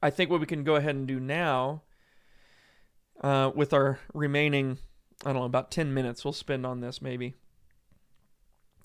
I 0.01 0.09
think 0.09 0.29
what 0.29 0.39
we 0.39 0.45
can 0.45 0.63
go 0.63 0.75
ahead 0.75 0.95
and 0.95 1.07
do 1.07 1.19
now, 1.19 1.81
uh, 3.21 3.51
with 3.55 3.73
our 3.73 3.99
remaining, 4.13 4.77
I 5.25 5.31
don't 5.31 5.41
know, 5.41 5.45
about 5.45 5.71
10 5.71 5.93
minutes 5.93 6.23
we'll 6.23 6.33
spend 6.33 6.65
on 6.65 6.81
this 6.81 7.01
maybe, 7.01 7.35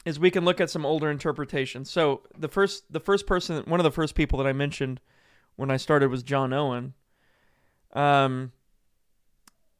is 0.07 0.19
we 0.19 0.31
can 0.31 0.45
look 0.45 0.61
at 0.61 0.71
some 0.71 0.87
older 0.87 1.11
interpretations. 1.11 1.91
So 1.91 2.23
the 2.39 2.49
first 2.49 2.93
the 2.93 3.01
first 3.01 3.27
person 3.27 3.63
one 3.67 3.81
of 3.81 3.85
the 3.85 3.91
first 3.91 4.15
people 4.15 4.39
that 4.39 4.47
I 4.47 4.53
mentioned 4.53 5.01
when 5.57 5.71
I 5.71 5.77
started 5.77 6.11
was 6.11 6.23
John 6.23 6.53
Owen. 6.53 6.95
Um, 7.93 8.53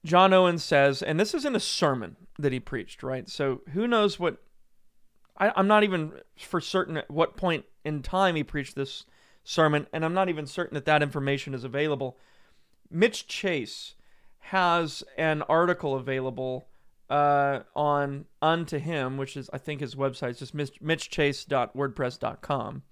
John 0.05 0.33
Owen 0.33 0.59
says, 0.59 1.03
and 1.03 1.19
this 1.19 1.35
is 1.35 1.45
in 1.45 1.55
a 1.55 1.61
sermon 1.61 2.17
that 2.39 2.53
he 2.53 2.61
preached, 2.61 3.03
right? 3.03 3.29
So 3.29 3.63
who 3.73 3.87
knows 3.87 4.19
what 4.19 4.39
I, 5.39 5.53
I'm 5.55 5.69
not 5.69 5.85
even 5.85 6.13
for 6.37 6.61
certain 6.61 6.99
at 6.99 7.11
what 7.11 7.37
point 7.37 7.65
in 7.85 8.03
time 8.03 8.37
he 8.37 8.45
preached 8.45 8.75
this 8.75 9.05
sermon, 9.45 9.87
and 9.93 10.05
I'm 10.05 10.15
not 10.15 10.29
even 10.29 10.47
certain 10.47 10.75
that 10.75 10.85
that 10.85 11.03
information 11.03 11.55
is 11.55 11.65
available. 11.65 12.19
Mitch 12.91 13.27
Chase 13.27 13.95
has 14.39 15.03
an 15.17 15.43
article 15.43 15.95
available 15.95 16.69
uh, 17.11 17.61
on 17.75 18.27
Unto 18.43 18.79
Him, 18.79 19.17
which 19.17 19.37
is, 19.37 19.49
I 19.53 19.59
think 19.59 19.81
his 19.81 19.95
website 19.95 20.31
is 20.31 20.39
just 20.39 20.57
mitchchase.wordpress.com. 20.57 22.83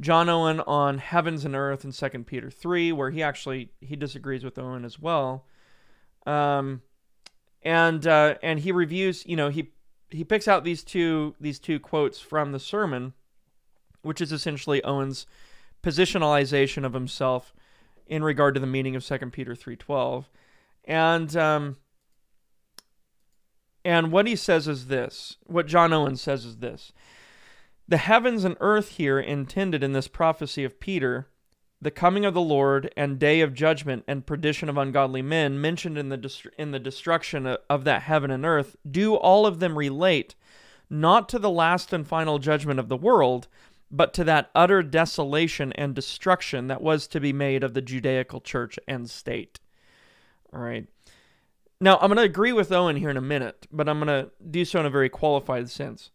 John 0.00 0.28
Owen 0.28 0.60
on 0.60 0.98
Heavens 0.98 1.44
and 1.44 1.54
Earth 1.54 1.84
in 1.84 1.92
2 1.92 2.24
Peter 2.24 2.50
3, 2.50 2.92
where 2.92 3.10
he 3.10 3.22
actually 3.22 3.70
he 3.80 3.96
disagrees 3.96 4.44
with 4.44 4.58
Owen 4.58 4.84
as 4.84 4.98
well. 4.98 5.46
Um, 6.26 6.82
and 7.62 8.06
uh, 8.06 8.36
and 8.42 8.60
he 8.60 8.72
reviews, 8.72 9.24
you 9.26 9.36
know, 9.36 9.48
he 9.48 9.72
he 10.10 10.24
picks 10.24 10.48
out 10.48 10.64
these 10.64 10.82
two 10.82 11.34
these 11.40 11.58
two 11.58 11.78
quotes 11.78 12.20
from 12.20 12.52
the 12.52 12.58
sermon, 12.58 13.14
which 14.02 14.20
is 14.20 14.32
essentially 14.32 14.82
Owen's 14.84 15.26
positionalization 15.82 16.84
of 16.84 16.94
himself 16.94 17.54
in 18.06 18.24
regard 18.24 18.54
to 18.54 18.60
the 18.60 18.66
meaning 18.66 18.96
of 18.96 19.04
2 19.04 19.18
Peter 19.30 19.54
3:12. 19.54 20.26
And 20.84 21.36
um, 21.36 21.76
and 23.84 24.10
what 24.10 24.26
he 24.26 24.34
says 24.36 24.66
is 24.66 24.86
this, 24.86 25.36
what 25.44 25.66
John 25.66 25.92
Owen 25.92 26.16
says 26.16 26.44
is 26.44 26.56
this. 26.56 26.92
The 27.86 27.98
heavens 27.98 28.44
and 28.44 28.56
earth 28.60 28.90
here 28.92 29.20
intended 29.20 29.82
in 29.82 29.92
this 29.92 30.08
prophecy 30.08 30.64
of 30.64 30.80
Peter, 30.80 31.28
the 31.80 31.90
coming 31.90 32.24
of 32.24 32.32
the 32.32 32.40
Lord 32.40 32.90
and 32.96 33.18
day 33.18 33.42
of 33.42 33.52
judgment 33.52 34.04
and 34.08 34.26
perdition 34.26 34.70
of 34.70 34.78
ungodly 34.78 35.20
men 35.20 35.60
mentioned 35.60 35.98
in 35.98 36.08
the 36.08 36.16
dest- 36.16 36.46
in 36.58 36.70
the 36.70 36.78
destruction 36.78 37.46
of 37.46 37.84
that 37.84 38.02
heaven 38.02 38.30
and 38.30 38.46
earth, 38.46 38.76
do 38.90 39.14
all 39.14 39.44
of 39.44 39.60
them 39.60 39.76
relate 39.76 40.34
not 40.88 41.28
to 41.28 41.38
the 41.38 41.50
last 41.50 41.92
and 41.92 42.06
final 42.06 42.38
judgment 42.38 42.80
of 42.80 42.88
the 42.88 42.96
world, 42.96 43.48
but 43.90 44.14
to 44.14 44.24
that 44.24 44.50
utter 44.54 44.82
desolation 44.82 45.72
and 45.74 45.94
destruction 45.94 46.68
that 46.68 46.82
was 46.82 47.06
to 47.06 47.20
be 47.20 47.32
made 47.32 47.62
of 47.62 47.74
the 47.74 47.82
Judaical 47.82 48.40
church 48.40 48.78
and 48.88 49.10
state. 49.10 49.60
All 50.52 50.60
right. 50.60 50.86
Now, 51.80 51.98
I'm 51.98 52.08
going 52.08 52.16
to 52.16 52.22
agree 52.22 52.52
with 52.52 52.72
Owen 52.72 52.96
here 52.96 53.10
in 53.10 53.16
a 53.16 53.22
minute, 53.22 53.66
but 53.70 53.88
I'm 53.88 54.00
going 54.00 54.24
to 54.24 54.30
do 54.50 54.64
so 54.64 54.80
in 54.80 54.86
a 54.86 54.90
very 54.90 55.08
qualified 55.08 55.68
sense. 55.68 56.10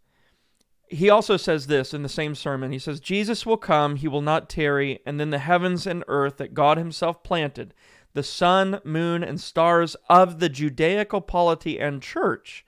He 0.89 1.09
also 1.09 1.37
says 1.37 1.67
this 1.67 1.93
in 1.93 2.01
the 2.01 2.09
same 2.09 2.33
sermon. 2.33 2.71
He 2.71 2.79
says, 2.79 2.99
Jesus 2.99 3.45
will 3.45 3.57
come, 3.57 3.95
he 3.95 4.07
will 4.07 4.21
not 4.21 4.49
tarry, 4.49 4.99
and 5.05 5.19
then 5.19 5.29
the 5.29 5.39
heavens 5.39 5.85
and 5.85 6.03
earth 6.07 6.37
that 6.37 6.53
God 6.53 6.77
himself 6.77 7.21
planted, 7.23 7.73
the 8.13 8.23
sun, 8.23 8.81
moon, 8.83 9.23
and 9.23 9.39
stars 9.39 9.95
of 10.09 10.39
the 10.39 10.49
Judaical 10.49 11.21
polity 11.21 11.79
and 11.79 12.01
church, 12.01 12.65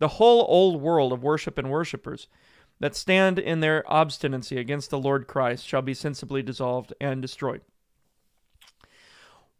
the 0.00 0.08
whole 0.08 0.44
old 0.48 0.82
world 0.82 1.12
of 1.12 1.22
worship 1.22 1.56
and 1.56 1.70
worshippers 1.70 2.26
that 2.80 2.96
stand 2.96 3.38
in 3.38 3.60
their 3.60 3.84
obstinacy 3.90 4.58
against 4.58 4.90
the 4.90 4.98
Lord 4.98 5.28
Christ 5.28 5.64
shall 5.64 5.82
be 5.82 5.94
sensibly 5.94 6.42
dissolved 6.42 6.92
and 7.00 7.22
destroyed. 7.22 7.60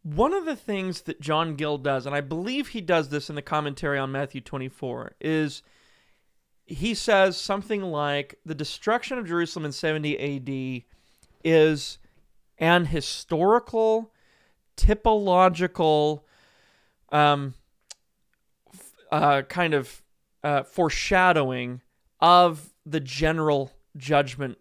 One 0.03 0.33
of 0.33 0.45
the 0.45 0.57
things 0.57 1.03
that 1.03 1.21
John 1.21 1.55
Gill 1.55 1.79
does, 1.79 2.05
and 2.05 2.17
I 2.17 2.21
believe 2.21 2.69
he 2.69 2.81
does 2.81 3.11
this 3.11 3.31
in 3.31 3.37
the 3.37 3.43
commentary 3.43 3.97
on 3.97 4.11
Matthew 4.11 4.41
24, 4.41 5.15
is 5.21 5.63
he 6.67 6.95
says 6.95 7.37
something 7.37 7.83
like 7.83 8.39
the 8.45 8.55
destruction 8.55 9.19
of 9.19 9.27
Jerusalem 9.27 9.65
in 9.65 9.73
70 9.73 10.19
AD 10.19 10.83
is 11.45 11.99
an 12.59 12.87
historical, 12.87 14.13
typological, 14.77 16.23
um, 17.11 17.55
uh, 19.11 19.43
kind 19.43 19.75
of 19.75 20.03
uh, 20.43 20.63
foreshadowing 20.63 21.81
of 22.21 22.73
the 22.87 23.01
general 23.01 23.73
judgment 23.97 24.59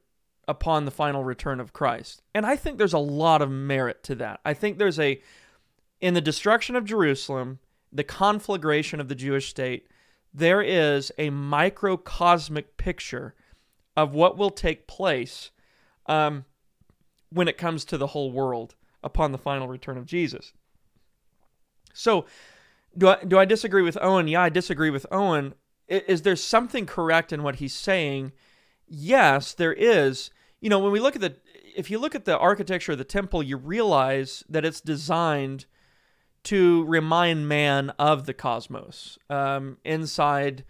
upon 0.48 0.86
the 0.86 0.92
final 0.92 1.24
return 1.24 1.60
of 1.60 1.74
Christ. 1.74 2.22
And 2.34 2.46
I 2.46 2.56
think 2.56 2.78
there's 2.78 2.94
a 2.94 3.00
lot 3.00 3.42
of 3.42 3.50
merit 3.50 4.04
to 4.04 4.16
that. 4.16 4.42
I 4.44 4.54
think 4.54 4.78
there's 4.78 5.00
a, 5.00 5.22
in 6.02 6.14
the 6.14 6.22
destruction 6.22 6.76
of 6.76 6.84
Jerusalem, 6.84 7.60
the 7.94 8.04
conflagration 8.04 9.00
of 9.00 9.08
the 9.08 9.16
Jewish 9.16 9.50
state, 9.50 9.88
there 10.34 10.62
is 10.62 11.12
a 11.18 11.30
microcosmic 11.30 12.78
picture 12.78 13.36
of 13.98 14.14
what 14.14 14.38
will 14.38 14.50
take 14.50 14.88
place 14.88 15.52
um, 16.06 16.46
when 17.30 17.48
it 17.48 17.58
comes 17.58 17.86
to 17.86 17.98
the 17.98 18.08
whole 18.08 18.32
world 18.32 18.76
upon 19.04 19.32
the 19.32 19.38
final 19.38 19.68
return 19.68 19.98
of 19.98 20.06
Jesus. 20.06 20.54
So, 21.94 22.26
do 22.98 23.10
I, 23.10 23.24
do 23.24 23.38
I 23.38 23.46
disagree 23.46 23.82
with 23.82 23.98
Owen? 24.02 24.28
Yeah, 24.28 24.44
I 24.44 24.50
disagree 24.50 24.90
with 24.90 25.06
Owen. 25.12 25.54
Is, 25.88 26.02
is 26.08 26.22
there 26.22 26.36
something 26.36 26.86
correct 26.86 27.32
in 27.32 27.44
what 27.44 27.56
he's 27.58 27.74
saying? 27.74 28.32
Yes, 28.88 29.54
there 29.54 29.74
is. 29.74 30.30
You 30.60 30.70
know, 30.70 30.80
when 30.80 30.92
we 30.92 31.00
look 31.00 31.16
at 31.16 31.22
the, 31.22 31.36
if 31.76 31.90
you 31.90 32.00
look 32.00 32.16
at 32.16 32.26
the 32.26 32.38
architecture 32.38 32.92
of 32.94 32.98
the 32.98 33.04
temple, 33.04 33.42
you 33.44 33.58
realize 33.58 34.44
that 34.50 34.66
it's 34.66 34.82
designed 34.82 35.66
to 36.44 36.84
remind 36.86 37.48
man 37.48 37.92
of 38.00 38.26
the 38.26 38.34
cosmos. 38.34 39.18
Um, 39.30 39.78
inside, 39.84 40.64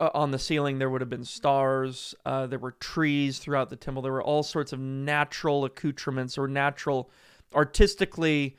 uh, 0.00 0.10
on 0.14 0.30
the 0.30 0.38
ceiling, 0.38 0.78
there 0.78 0.88
would 0.88 1.00
have 1.00 1.10
been 1.10 1.24
stars. 1.24 2.14
Uh, 2.24 2.46
there 2.46 2.58
were 2.58 2.72
trees 2.72 3.38
throughout 3.38 3.70
the 3.70 3.76
temple. 3.76 4.02
There 4.02 4.12
were 4.12 4.22
all 4.22 4.42
sorts 4.42 4.72
of 4.72 4.80
natural 4.80 5.64
accoutrements 5.64 6.38
or 6.38 6.48
natural, 6.48 7.10
artistically, 7.54 8.56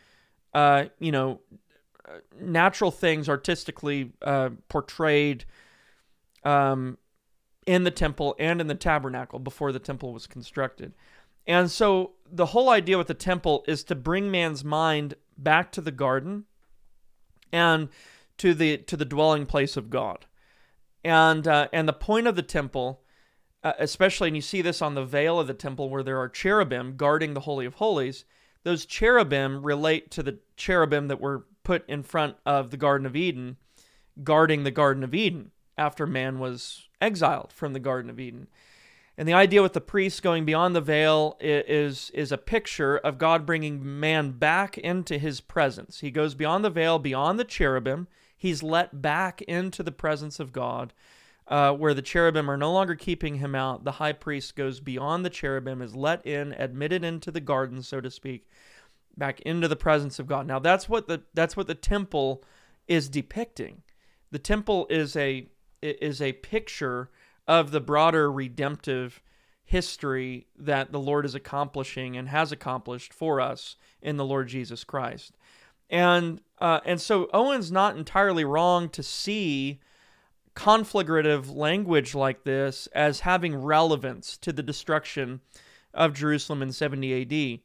uh, 0.54 0.86
you 1.00 1.12
know, 1.12 1.42
uh, 2.08 2.20
natural 2.40 2.92
things 2.92 3.28
artistically 3.28 4.12
uh, 4.22 4.50
portrayed 4.70 5.46
um, 6.44 7.00
in 7.66 7.84
the 7.84 7.92
temple 7.92 8.36
and 8.38 8.62
in 8.62 8.68
the 8.68 8.76
tabernacle 8.76 9.40
before 9.40 9.72
the 9.72 9.80
temple 9.80 10.14
was 10.14 10.28
constructed. 10.28 10.94
And 11.48 11.70
so 11.70 12.14
the 12.32 12.48
whole 12.48 12.70
idea 12.70 12.98
with 12.98 13.08
the 13.08 13.14
temple 13.14 13.64
is 13.68 13.84
to 13.86 13.96
bring 13.96 14.32
man's 14.32 14.64
mind 14.64 15.16
back 15.38 15.72
to 15.74 15.82
the 15.82 15.92
garden 15.92 16.46
and 17.52 17.90
to 18.38 18.54
the 18.54 18.78
to 18.78 18.98
the 18.98 19.06
dwelling 19.06 19.46
place 19.46 19.78
of 19.78 19.90
God. 19.90 20.26
And 21.04 21.48
uh, 21.48 21.68
and 21.72 21.88
the 21.88 21.94
point 21.94 22.28
of 22.28 22.36
the 22.36 22.42
temple, 22.42 23.02
uh, 23.64 23.74
especially 23.80 24.30
and 24.30 24.36
you 24.36 24.42
see 24.42 24.62
this 24.62 24.82
on 24.82 24.96
the 24.96 25.06
veil 25.06 25.40
of 25.40 25.48
the 25.48 25.54
temple 25.54 25.90
where 25.90 26.04
there 26.04 26.20
are 26.20 26.30
cherubim 26.30 26.98
guarding 26.98 27.34
the 27.34 27.42
holy 27.42 27.66
of 27.66 27.76
holies, 27.76 28.26
those 28.64 28.86
cherubim 28.86 29.64
relate 29.64 30.12
to 30.12 30.24
the 30.24 30.40
cherubim 30.58 31.08
that 31.08 31.22
were 31.22 31.46
put 31.64 31.88
in 31.88 32.04
front 32.04 32.36
of 32.46 32.72
the 32.72 32.78
garden 32.78 33.06
of 33.06 33.16
Eden, 33.16 33.58
guarding 34.24 34.64
the 34.64 34.72
garden 34.72 35.04
of 35.04 35.14
Eden 35.14 35.52
after 35.78 36.08
man 36.08 36.40
was 36.40 36.88
exiled 37.02 37.52
from 37.52 37.74
the 37.74 37.80
garden 37.80 38.10
of 38.10 38.20
Eden. 38.20 38.48
And 39.18 39.28
the 39.28 39.34
idea 39.34 39.62
with 39.62 39.74
the 39.74 39.82
priests 39.82 40.20
going 40.20 40.44
beyond 40.44 40.76
the 40.76 40.82
veil 40.82 41.38
is, 41.40 42.10
is 42.14 42.32
a 42.32 42.38
picture 42.38 42.98
of 42.98 43.18
God 43.18 43.46
bringing 43.46 44.00
man 44.00 44.32
back 44.32 44.78
into 44.78 45.18
his 45.18 45.40
presence. 45.40 46.02
He 46.02 46.12
goes 46.12 46.36
beyond 46.36 46.66
the 46.66 46.70
veil, 46.70 47.00
beyond 47.00 47.40
the 47.40 47.46
cherubim. 47.46 48.08
He's 48.36 48.62
let 48.62 49.02
back 49.02 49.42
into 49.44 49.84
the 49.84 49.94
presence 49.94 50.40
of 50.40 50.52
God, 50.52 50.94
uh, 51.48 51.72
where 51.72 51.94
the 51.94 52.02
cherubim 52.02 52.52
are 52.52 52.58
no 52.58 52.74
longer 52.74 52.96
keeping 52.96 53.36
him 53.36 53.56
out. 53.56 53.86
The 53.86 53.94
high 53.94 54.14
priest 54.14 54.56
goes 54.58 54.82
beyond 54.82 55.24
the 55.24 55.30
cherubim, 55.30 55.82
is 55.82 55.96
let 55.96 56.26
in, 56.26 56.52
admitted 56.54 57.06
into 57.06 57.32
the 57.32 57.40
garden, 57.40 57.82
so 57.82 58.02
to 58.02 58.12
speak, 58.12 58.48
back 59.18 59.40
into 59.42 59.70
the 59.70 59.78
presence 59.78 60.20
of 60.20 60.28
God. 60.28 60.46
Now 60.46 60.60
that's 60.60 60.90
what 60.90 61.08
the 61.08 61.24
that's 61.34 61.56
what 61.56 61.68
the 61.68 61.76
temple 61.76 62.44
is 62.88 63.08
depicting. 63.08 63.84
The 64.32 64.40
temple 64.40 64.88
is 64.90 65.16
a 65.16 65.48
is 65.82 66.22
a 66.22 66.34
picture 66.34 67.10
of 67.48 67.72
the 67.72 67.82
broader 67.82 68.32
redemptive 68.32 69.22
history 69.64 70.46
that 70.58 70.92
the 70.92 71.00
Lord 71.00 71.26
is 71.26 71.36
accomplishing 71.36 72.16
and 72.16 72.30
has 72.30 72.52
accomplished 72.52 73.14
for 73.14 73.42
us 73.42 73.76
in 74.02 74.18
the 74.18 74.26
Lord 74.26 74.48
Jesus 74.48 74.84
Christ. 74.84 75.36
And 75.90 76.42
uh, 76.60 76.80
and 76.86 77.02
so 77.02 77.30
Owen's 77.34 77.72
not 77.72 77.98
entirely 77.98 78.46
wrong 78.46 78.90
to 78.90 79.04
see 79.04 79.80
conflagrative 80.56 81.54
language 81.54 82.16
like 82.16 82.44
this 82.44 82.88
as 82.94 83.22
having 83.22 83.56
relevance 83.56 84.38
to 84.38 84.54
the 84.54 84.64
destruction 84.64 85.42
of 85.94 86.14
Jerusalem 86.14 86.62
in 86.62 86.72
70 86.72 87.60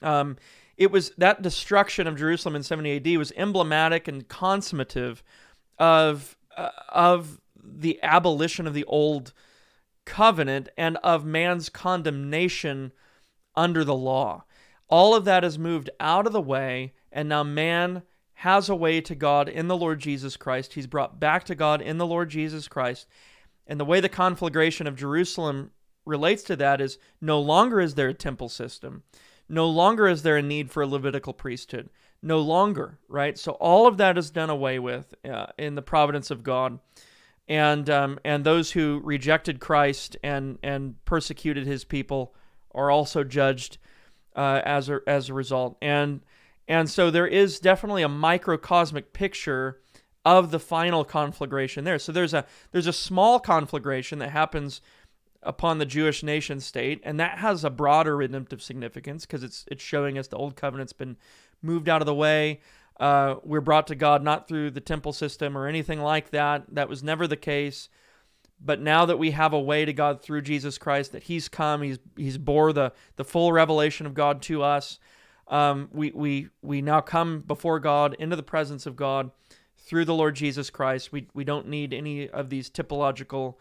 AD. 0.00 0.08
Um, 0.08 0.36
it 0.76 0.90
was 0.90 1.10
that 1.18 1.42
destruction 1.42 2.06
of 2.06 2.16
Jerusalem 2.16 2.56
in 2.56 2.62
70 2.62 2.96
AD 2.96 3.18
was 3.18 3.32
emblematic 3.36 4.08
and 4.08 4.26
consummative 4.26 5.22
of 5.78 6.36
uh, 6.56 6.70
of 6.88 7.40
the 7.78 7.98
abolition 8.02 8.66
of 8.66 8.74
the 8.74 8.84
old 8.84 9.32
covenant 10.04 10.68
and 10.76 10.96
of 10.98 11.24
man's 11.24 11.68
condemnation 11.68 12.92
under 13.54 13.84
the 13.84 13.94
law. 13.94 14.44
All 14.88 15.14
of 15.14 15.24
that 15.24 15.44
is 15.44 15.58
moved 15.58 15.90
out 16.00 16.26
of 16.26 16.32
the 16.32 16.40
way, 16.40 16.94
and 17.12 17.28
now 17.28 17.44
man 17.44 18.02
has 18.34 18.68
a 18.68 18.74
way 18.74 19.00
to 19.02 19.14
God 19.14 19.48
in 19.48 19.68
the 19.68 19.76
Lord 19.76 20.00
Jesus 20.00 20.36
Christ. 20.36 20.72
He's 20.72 20.86
brought 20.86 21.20
back 21.20 21.44
to 21.44 21.54
God 21.54 21.82
in 21.82 21.98
the 21.98 22.06
Lord 22.06 22.30
Jesus 22.30 22.68
Christ. 22.68 23.06
And 23.66 23.78
the 23.78 23.84
way 23.84 24.00
the 24.00 24.08
conflagration 24.08 24.86
of 24.86 24.96
Jerusalem 24.96 25.70
relates 26.06 26.42
to 26.44 26.56
that 26.56 26.80
is 26.80 26.98
no 27.20 27.38
longer 27.38 27.80
is 27.80 27.94
there 27.94 28.08
a 28.08 28.14
temple 28.14 28.48
system, 28.48 29.02
no 29.48 29.68
longer 29.68 30.08
is 30.08 30.22
there 30.22 30.38
a 30.38 30.42
need 30.42 30.70
for 30.70 30.82
a 30.82 30.86
Levitical 30.86 31.32
priesthood, 31.32 31.90
no 32.22 32.40
longer, 32.40 32.98
right? 33.08 33.38
So 33.38 33.52
all 33.52 33.86
of 33.86 33.98
that 33.98 34.16
is 34.16 34.30
done 34.30 34.50
away 34.50 34.78
with 34.78 35.14
uh, 35.24 35.46
in 35.58 35.74
the 35.74 35.82
providence 35.82 36.30
of 36.30 36.42
God. 36.42 36.78
And, 37.50 37.90
um, 37.90 38.18
and 38.24 38.44
those 38.44 38.70
who 38.70 39.02
rejected 39.04 39.60
Christ 39.60 40.16
and, 40.22 40.58
and 40.62 41.04
persecuted 41.04 41.66
his 41.66 41.84
people 41.84 42.32
are 42.72 42.90
also 42.90 43.24
judged 43.24 43.76
uh, 44.36 44.62
as, 44.64 44.88
a, 44.88 45.00
as 45.06 45.28
a 45.28 45.34
result. 45.34 45.76
And, 45.82 46.20
and 46.68 46.88
so 46.88 47.10
there 47.10 47.26
is 47.26 47.58
definitely 47.58 48.02
a 48.02 48.08
microcosmic 48.08 49.12
picture 49.12 49.80
of 50.24 50.52
the 50.52 50.60
final 50.60 51.04
conflagration 51.04 51.84
there. 51.84 51.98
So 51.98 52.12
there's 52.12 52.34
a 52.34 52.44
there's 52.72 52.86
a 52.86 52.92
small 52.92 53.40
conflagration 53.40 54.18
that 54.18 54.30
happens 54.30 54.80
upon 55.42 55.78
the 55.78 55.86
Jewish 55.86 56.22
nation 56.22 56.60
state, 56.60 57.00
and 57.04 57.18
that 57.18 57.38
has 57.38 57.64
a 57.64 57.70
broader 57.70 58.16
redemptive 58.16 58.62
significance 58.62 59.24
because 59.24 59.42
it's 59.42 59.64
it's 59.68 59.82
showing 59.82 60.18
us 60.18 60.28
the 60.28 60.36
old 60.36 60.56
covenant's 60.56 60.92
been 60.92 61.16
moved 61.62 61.88
out 61.88 62.02
of 62.02 62.06
the 62.06 62.14
way. 62.14 62.60
Uh, 62.98 63.36
we're 63.44 63.60
brought 63.60 63.86
to 63.86 63.94
God 63.94 64.22
not 64.22 64.46
through 64.46 64.70
the 64.70 64.80
temple 64.80 65.12
system 65.12 65.56
or 65.56 65.66
anything 65.66 66.00
like 66.00 66.30
that. 66.30 66.64
That 66.74 66.88
was 66.88 67.02
never 67.02 67.26
the 67.26 67.36
case. 67.36 67.88
But 68.62 68.80
now 68.80 69.06
that 69.06 69.18
we 69.18 69.30
have 69.30 69.54
a 69.54 69.60
way 69.60 69.86
to 69.86 69.92
God 69.92 70.22
through 70.22 70.42
Jesus 70.42 70.76
Christ, 70.76 71.12
that 71.12 71.24
He's 71.24 71.48
come, 71.48 71.82
He's 71.82 71.98
He's 72.16 72.36
bore 72.36 72.72
the 72.72 72.92
the 73.16 73.24
full 73.24 73.52
revelation 73.52 74.06
of 74.06 74.14
God 74.14 74.42
to 74.42 74.62
us. 74.62 74.98
Um, 75.48 75.88
we 75.92 76.10
we 76.10 76.48
we 76.60 76.82
now 76.82 77.00
come 77.00 77.40
before 77.40 77.80
God 77.80 78.14
into 78.18 78.36
the 78.36 78.42
presence 78.42 78.84
of 78.86 78.96
God 78.96 79.30
through 79.78 80.04
the 80.04 80.14
Lord 80.14 80.36
Jesus 80.36 80.68
Christ. 80.68 81.10
We 81.10 81.28
we 81.32 81.44
don't 81.44 81.68
need 81.68 81.94
any 81.94 82.28
of 82.28 82.50
these 82.50 82.68
typological 82.68 83.54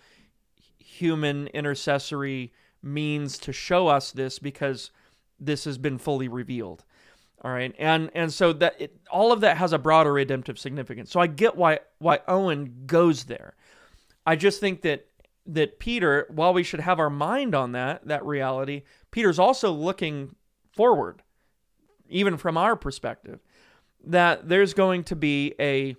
human 0.78 1.48
intercessory 1.48 2.52
means 2.82 3.38
to 3.40 3.54
show 3.54 3.88
us 3.88 4.12
this 4.12 4.40
because 4.40 4.92
this 5.40 5.64
has 5.64 5.78
been 5.78 5.98
fully 5.98 6.28
revealed. 6.28 6.84
All 7.42 7.52
right, 7.52 7.74
and 7.80 8.12
and 8.14 8.34
so 8.34 8.52
that 8.54 8.76
it, 8.80 8.98
all 9.10 9.32
of 9.32 9.42
that 9.42 9.58
has 9.58 9.72
a 9.72 9.80
broader 9.80 10.12
redemptive 10.12 10.60
significance. 10.60 11.10
So 11.10 11.22
I 11.22 11.28
get 11.28 11.56
why 11.56 11.80
why 12.00 12.20
Owen 12.28 12.84
goes 12.86 13.24
there. 13.26 13.56
I 14.26 14.36
just 14.36 14.60
think 14.60 14.82
that 14.82 15.08
that 15.46 15.80
Peter, 15.80 16.28
while 16.30 16.54
we 16.54 16.64
should 16.64 16.82
have 16.82 17.00
our 17.00 17.10
mind 17.10 17.56
on 17.56 17.72
that 17.72 18.06
that 18.08 18.26
reality, 18.26 18.84
Peter's 19.12 19.40
also 19.40 19.72
looking 19.72 20.36
forward, 20.76 21.22
even 22.10 22.36
from 22.36 22.58
our 22.58 22.76
perspective, 22.76 23.40
that 24.04 24.50
there's 24.50 24.74
going 24.74 25.06
to 25.06 25.16
be 25.16 25.56
a 25.62 25.96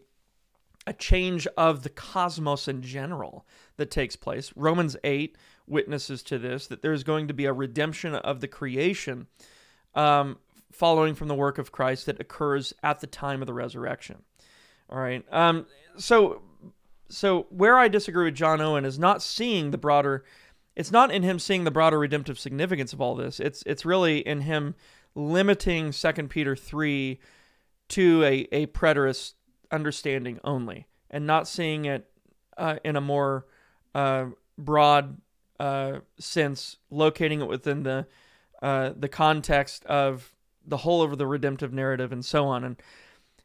a 0.86 0.92
change 0.92 1.46
of 1.56 1.82
the 1.82 1.90
cosmos 1.90 2.68
in 2.68 2.82
general 2.82 3.46
that 3.76 3.90
takes 3.90 4.16
place. 4.16 4.52
Romans 4.56 4.96
8 5.04 5.36
witnesses 5.66 6.22
to 6.24 6.38
this 6.38 6.66
that 6.66 6.82
there's 6.82 7.04
going 7.04 7.28
to 7.28 7.34
be 7.34 7.46
a 7.46 7.52
redemption 7.52 8.14
of 8.14 8.40
the 8.40 8.48
creation 8.48 9.26
um, 9.94 10.38
following 10.70 11.14
from 11.14 11.28
the 11.28 11.34
work 11.34 11.58
of 11.58 11.72
Christ 11.72 12.06
that 12.06 12.20
occurs 12.20 12.72
at 12.82 13.00
the 13.00 13.06
time 13.06 13.42
of 13.42 13.46
the 13.46 13.54
resurrection. 13.54 14.22
All 14.88 14.98
right. 14.98 15.24
Um, 15.30 15.66
so, 15.96 16.42
so 17.08 17.46
where 17.50 17.78
I 17.78 17.88
disagree 17.88 18.24
with 18.24 18.34
John 18.34 18.60
Owen 18.60 18.84
is 18.84 18.98
not 18.98 19.22
seeing 19.22 19.70
the 19.70 19.78
broader. 19.78 20.24
It's 20.76 20.90
not 20.90 21.10
in 21.10 21.22
him 21.22 21.38
seeing 21.38 21.64
the 21.64 21.70
broader 21.70 21.98
redemptive 21.98 22.38
significance 22.38 22.92
of 22.92 23.00
all 23.00 23.14
this. 23.14 23.40
It's 23.40 23.62
it's 23.66 23.84
really 23.84 24.18
in 24.18 24.42
him 24.42 24.74
limiting 25.14 25.92
Second 25.92 26.30
Peter 26.30 26.56
three 26.56 27.20
to 27.88 28.22
a 28.24 28.48
a 28.52 28.66
preterist 28.66 29.34
understanding 29.70 30.40
only 30.44 30.86
and 31.10 31.26
not 31.26 31.48
seeing 31.48 31.84
it 31.84 32.08
uh, 32.56 32.76
in 32.84 32.96
a 32.96 33.00
more 33.00 33.46
uh, 33.94 34.26
broad 34.56 35.18
uh, 35.58 35.98
sense, 36.18 36.76
locating 36.90 37.40
it 37.40 37.48
within 37.48 37.82
the 37.82 38.06
uh, 38.62 38.92
the 38.96 39.08
context 39.08 39.84
of 39.86 40.32
the 40.66 40.78
whole 40.78 41.02
of 41.02 41.18
the 41.18 41.26
redemptive 41.26 41.72
narrative 41.72 42.12
and 42.12 42.24
so 42.24 42.46
on. 42.46 42.64
And 42.64 42.76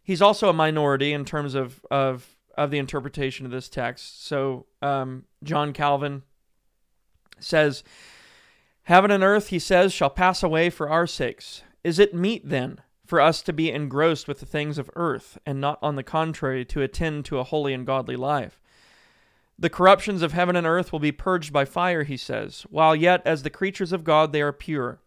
he's 0.03 0.21
also 0.21 0.49
a 0.49 0.53
minority 0.53 1.13
in 1.13 1.25
terms 1.25 1.55
of 1.55 1.85
of 1.89 2.35
of 2.57 2.71
the 2.71 2.77
interpretation 2.77 3.45
of 3.45 3.51
this 3.51 3.69
text. 3.69 4.25
So 4.25 4.65
um, 4.81 5.25
John 5.43 5.73
Calvin 5.73 6.23
says, 7.39 7.83
"Heaven 8.83 9.11
and 9.11 9.23
earth," 9.23 9.49
he 9.49 9.59
says, 9.59 9.93
"shall 9.93 10.09
pass 10.09 10.41
away 10.43 10.69
for 10.69 10.89
our 10.89 11.07
sakes. 11.07 11.63
Is 11.83 11.99
it 11.99 12.13
meet 12.13 12.49
then?" 12.49 12.81
for 13.05 13.21
us 13.21 13.41
to 13.43 13.53
be 13.53 13.71
engrossed 13.71 14.27
with 14.27 14.39
the 14.39 14.45
things 14.45 14.77
of 14.77 14.89
earth, 14.95 15.37
and 15.45 15.61
not 15.61 15.77
on 15.81 15.95
the 15.95 16.03
contrary 16.03 16.65
to 16.65 16.81
attend 16.81 17.23
to 17.25 17.37
a 17.37 17.43
holy 17.43 17.73
and 17.73 17.85
godly 17.85 18.15
life. 18.15 18.59
The 19.57 19.69
corruptions 19.69 20.21
of 20.21 20.33
heaven 20.33 20.55
and 20.55 20.67
earth 20.67 20.91
will 20.91 20.99
be 20.99 21.11
purged 21.11 21.53
by 21.53 21.65
fire, 21.65 22.03
he 22.03 22.17
says, 22.17 22.65
while 22.69 22.95
yet 22.95 23.21
as 23.25 23.43
the 23.43 23.49
creatures 23.49 23.93
of 23.93 24.03
God 24.03 24.31
they 24.31 24.41
are 24.41 24.51
pure. 24.51 24.99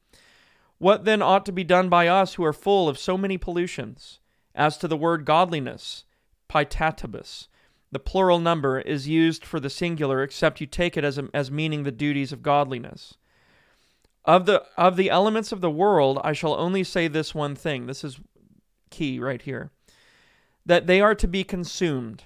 What 0.78 1.04
then 1.04 1.22
ought 1.22 1.44
to 1.46 1.52
be 1.52 1.64
done 1.64 1.88
by 1.88 2.06
us 2.06 2.34
who 2.34 2.44
are 2.44 2.52
full 2.52 2.88
of 2.88 2.98
so 2.98 3.18
many 3.18 3.36
pollutions? 3.36 4.20
As 4.54 4.76
to 4.78 4.88
the 4.88 4.96
word 4.96 5.24
godliness, 5.24 6.04
pietatibus, 6.48 7.48
the 7.90 7.98
plural 7.98 8.38
number 8.38 8.80
is 8.80 9.08
used 9.08 9.44
for 9.44 9.60
the 9.60 9.70
singular 9.70 10.22
except 10.22 10.60
you 10.60 10.66
take 10.66 10.96
it 10.96 11.04
as, 11.04 11.18
a, 11.18 11.28
as 11.32 11.50
meaning 11.50 11.82
the 11.82 11.92
duties 11.92 12.32
of 12.32 12.42
godliness. 12.42 13.14
Of 14.24 14.46
the 14.46 14.64
of 14.76 14.96
the 14.96 15.08
elements 15.08 15.52
of 15.52 15.62
the 15.62 15.70
world, 15.70 16.20
I 16.22 16.32
shall 16.32 16.54
only 16.54 16.84
say 16.84 17.08
this 17.08 17.34
one 17.34 17.54
thing. 17.54 17.86
This 17.86 18.04
is 18.04 18.20
key 18.90 19.18
right 19.18 19.40
here. 19.40 19.70
That 20.66 20.86
they 20.86 21.00
are 21.00 21.14
to 21.14 21.26
be 21.26 21.44
consumed, 21.44 22.24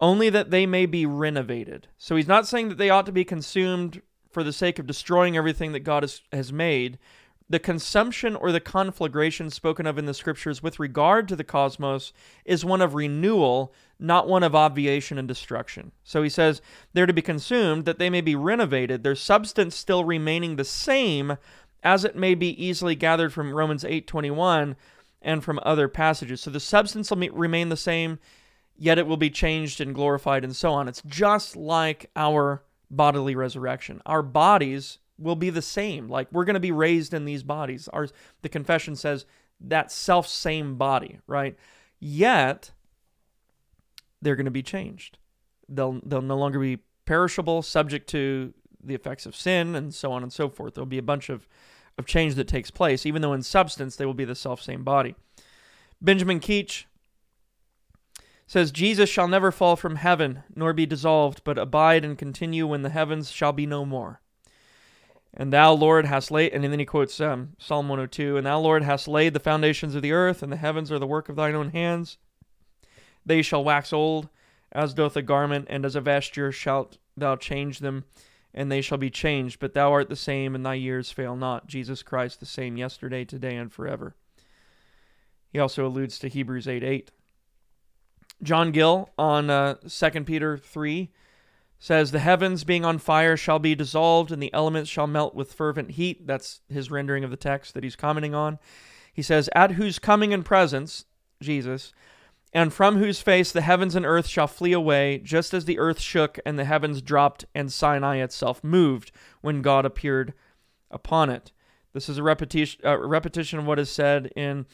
only 0.00 0.28
that 0.28 0.50
they 0.50 0.66
may 0.66 0.84
be 0.84 1.06
renovated. 1.06 1.88
So 1.96 2.16
he's 2.16 2.28
not 2.28 2.46
saying 2.46 2.68
that 2.68 2.78
they 2.78 2.90
ought 2.90 3.06
to 3.06 3.12
be 3.12 3.24
consumed 3.24 4.02
for 4.30 4.42
the 4.42 4.52
sake 4.52 4.78
of 4.78 4.86
destroying 4.86 5.36
everything 5.36 5.72
that 5.72 5.80
God 5.80 6.02
has, 6.02 6.20
has 6.30 6.52
made, 6.52 6.98
the 7.48 7.58
consumption 7.58 8.34
or 8.34 8.52
the 8.52 8.60
conflagration 8.60 9.50
spoken 9.50 9.86
of 9.86 9.98
in 9.98 10.06
the 10.06 10.14
scriptures 10.14 10.62
with 10.62 10.80
regard 10.80 11.28
to 11.28 11.36
the 11.36 11.44
cosmos 11.44 12.12
is 12.44 12.64
one 12.64 12.80
of 12.80 12.94
renewal, 12.94 13.74
not 13.98 14.26
one 14.26 14.42
of 14.42 14.54
obviation 14.54 15.18
and 15.18 15.28
destruction. 15.28 15.92
So 16.02 16.22
he 16.22 16.30
says 16.30 16.62
they're 16.92 17.06
to 17.06 17.12
be 17.12 17.22
consumed 17.22 17.84
that 17.84 17.98
they 17.98 18.08
may 18.08 18.22
be 18.22 18.34
renovated, 18.34 19.02
their 19.02 19.14
substance 19.14 19.76
still 19.76 20.04
remaining 20.04 20.56
the 20.56 20.64
same 20.64 21.36
as 21.82 22.02
it 22.02 22.16
may 22.16 22.34
be 22.34 22.64
easily 22.64 22.94
gathered 22.94 23.32
from 23.32 23.52
Romans 23.52 23.84
8:21 23.84 24.74
and 25.20 25.44
from 25.44 25.60
other 25.62 25.86
passages. 25.86 26.40
So 26.40 26.50
the 26.50 26.60
substance 26.60 27.10
will 27.10 27.28
remain 27.30 27.68
the 27.68 27.76
same, 27.76 28.18
yet 28.76 28.98
it 28.98 29.06
will 29.06 29.18
be 29.18 29.30
changed 29.30 29.82
and 29.82 29.94
glorified 29.94 30.44
and 30.44 30.56
so 30.56 30.72
on. 30.72 30.88
It's 30.88 31.02
just 31.06 31.56
like 31.56 32.10
our 32.16 32.62
bodily 32.90 33.36
resurrection. 33.36 34.00
Our 34.06 34.22
bodies 34.22 34.98
will 35.18 35.36
be 35.36 35.50
the 35.50 35.62
same. 35.62 36.08
Like 36.08 36.28
we're 36.32 36.44
going 36.44 36.54
to 36.54 36.60
be 36.60 36.72
raised 36.72 37.14
in 37.14 37.24
these 37.24 37.42
bodies. 37.42 37.88
Our 37.88 38.08
the 38.42 38.48
confession 38.48 38.96
says 38.96 39.26
that 39.60 39.92
self 39.92 40.26
same 40.26 40.76
body, 40.76 41.20
right? 41.26 41.56
Yet 42.00 42.72
they're 44.20 44.36
going 44.36 44.44
to 44.46 44.50
be 44.50 44.62
changed. 44.62 45.18
They'll 45.68 46.00
they'll 46.04 46.22
no 46.22 46.36
longer 46.36 46.58
be 46.58 46.78
perishable, 47.06 47.62
subject 47.62 48.08
to 48.10 48.54
the 48.82 48.94
effects 48.94 49.26
of 49.26 49.34
sin 49.34 49.74
and 49.74 49.94
so 49.94 50.12
on 50.12 50.22
and 50.22 50.32
so 50.32 50.48
forth. 50.48 50.74
There'll 50.74 50.86
be 50.86 50.98
a 50.98 51.02
bunch 51.02 51.28
of 51.28 51.46
of 51.96 52.06
change 52.06 52.34
that 52.34 52.48
takes 52.48 52.70
place, 52.70 53.06
even 53.06 53.22
though 53.22 53.32
in 53.32 53.42
substance 53.42 53.96
they 53.96 54.06
will 54.06 54.14
be 54.14 54.24
the 54.24 54.34
self 54.34 54.60
same 54.60 54.82
body. 54.84 55.14
Benjamin 56.00 56.40
Keach 56.40 56.84
says 58.46 58.70
Jesus 58.70 59.08
shall 59.08 59.28
never 59.28 59.50
fall 59.50 59.76
from 59.76 59.96
heaven 59.96 60.42
nor 60.54 60.72
be 60.72 60.86
dissolved, 60.86 61.42
but 61.44 61.58
abide 61.58 62.04
and 62.04 62.18
continue 62.18 62.66
when 62.66 62.82
the 62.82 62.90
heavens 62.90 63.30
shall 63.30 63.52
be 63.52 63.66
no 63.66 63.84
more. 63.84 64.20
And 65.36 65.52
thou, 65.52 65.72
Lord, 65.72 66.06
hast 66.06 66.30
laid, 66.30 66.52
and 66.52 66.62
then 66.62 66.78
he 66.78 66.84
quotes 66.84 67.20
um, 67.20 67.54
Psalm 67.58 67.88
102, 67.88 68.36
and 68.36 68.46
thou, 68.46 68.60
Lord, 68.60 68.84
hast 68.84 69.08
laid 69.08 69.34
the 69.34 69.40
foundations 69.40 69.96
of 69.96 70.02
the 70.02 70.12
earth, 70.12 70.42
and 70.42 70.52
the 70.52 70.56
heavens 70.56 70.92
are 70.92 70.98
the 71.00 71.08
work 71.08 71.28
of 71.28 71.34
thine 71.34 71.56
own 71.56 71.70
hands. 71.70 72.18
They 73.26 73.42
shall 73.42 73.64
wax 73.64 73.92
old, 73.92 74.28
as 74.70 74.94
doth 74.94 75.16
a 75.16 75.22
garment, 75.22 75.66
and 75.68 75.84
as 75.84 75.96
a 75.96 76.00
vesture 76.00 76.52
shalt 76.52 76.98
thou 77.16 77.34
change 77.34 77.80
them, 77.80 78.04
and 78.52 78.70
they 78.70 78.80
shall 78.80 78.98
be 78.98 79.10
changed. 79.10 79.58
But 79.58 79.74
thou 79.74 79.92
art 79.92 80.08
the 80.08 80.14
same, 80.14 80.54
and 80.54 80.64
thy 80.64 80.74
years 80.74 81.10
fail 81.10 81.34
not. 81.34 81.66
Jesus 81.66 82.04
Christ 82.04 82.38
the 82.38 82.46
same 82.46 82.76
yesterday, 82.76 83.24
today, 83.24 83.56
and 83.56 83.72
forever. 83.72 84.14
He 85.52 85.58
also 85.58 85.86
alludes 85.86 86.18
to 86.20 86.28
Hebrews 86.28 86.68
8 86.68 86.84
8. 86.84 87.10
John 88.42 88.70
Gill 88.70 89.10
on 89.18 89.50
uh, 89.50 89.74
2 89.88 90.24
Peter 90.24 90.58
3 90.58 91.10
says 91.84 92.12
the 92.12 92.18
heavens 92.18 92.64
being 92.64 92.82
on 92.82 92.96
fire 92.96 93.36
shall 93.36 93.58
be 93.58 93.74
dissolved 93.74 94.32
and 94.32 94.42
the 94.42 94.52
elements 94.54 94.88
shall 94.88 95.06
melt 95.06 95.34
with 95.34 95.52
fervent 95.52 95.90
heat. 95.90 96.26
That's 96.26 96.62
his 96.66 96.90
rendering 96.90 97.24
of 97.24 97.30
the 97.30 97.36
text 97.36 97.74
that 97.74 97.84
he's 97.84 97.94
commenting 97.94 98.34
on. 98.34 98.58
He 99.12 99.20
says 99.20 99.50
at 99.54 99.72
whose 99.72 99.98
coming 99.98 100.32
and 100.32 100.46
presence 100.46 101.04
jesus 101.42 101.92
and 102.54 102.72
from 102.72 102.96
whose 102.96 103.20
face 103.20 103.52
the 103.52 103.60
heavens 103.60 103.94
and 103.94 104.06
earth 104.06 104.26
shall 104.26 104.46
flee 104.46 104.72
away 104.72 105.18
just 105.18 105.52
as 105.52 105.66
the 105.66 105.78
earth 105.78 106.00
shook 106.00 106.38
and 106.46 106.58
the 106.58 106.64
heavens 106.64 107.02
dropped 107.02 107.44
and 107.54 107.70
sinai 107.70 108.16
itself 108.16 108.64
moved 108.64 109.12
when 109.42 109.60
god 109.60 109.84
appeared 109.84 110.32
upon 110.90 111.28
it. 111.28 111.52
This 111.92 112.08
is 112.08 112.16
a 112.16 112.22
repetition, 112.22 112.80
uh, 112.82 112.96
repetition 112.96 113.58
of 113.58 113.66
what 113.66 113.78
is 113.78 113.90
said 113.90 114.32
in 114.34 114.64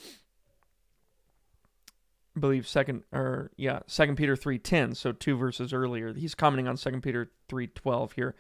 I 2.36 2.40
believe 2.40 2.68
second 2.68 3.02
or 3.12 3.50
yeah, 3.56 3.80
Second 3.86 4.16
Peter 4.16 4.36
three 4.36 4.58
ten, 4.58 4.94
so 4.94 5.12
two 5.12 5.36
verses 5.36 5.72
earlier. 5.72 6.14
He's 6.14 6.34
commenting 6.34 6.68
on 6.68 6.76
Second 6.76 7.02
Peter 7.02 7.30
three 7.48 7.66
twelve 7.66 8.12
here, 8.12 8.34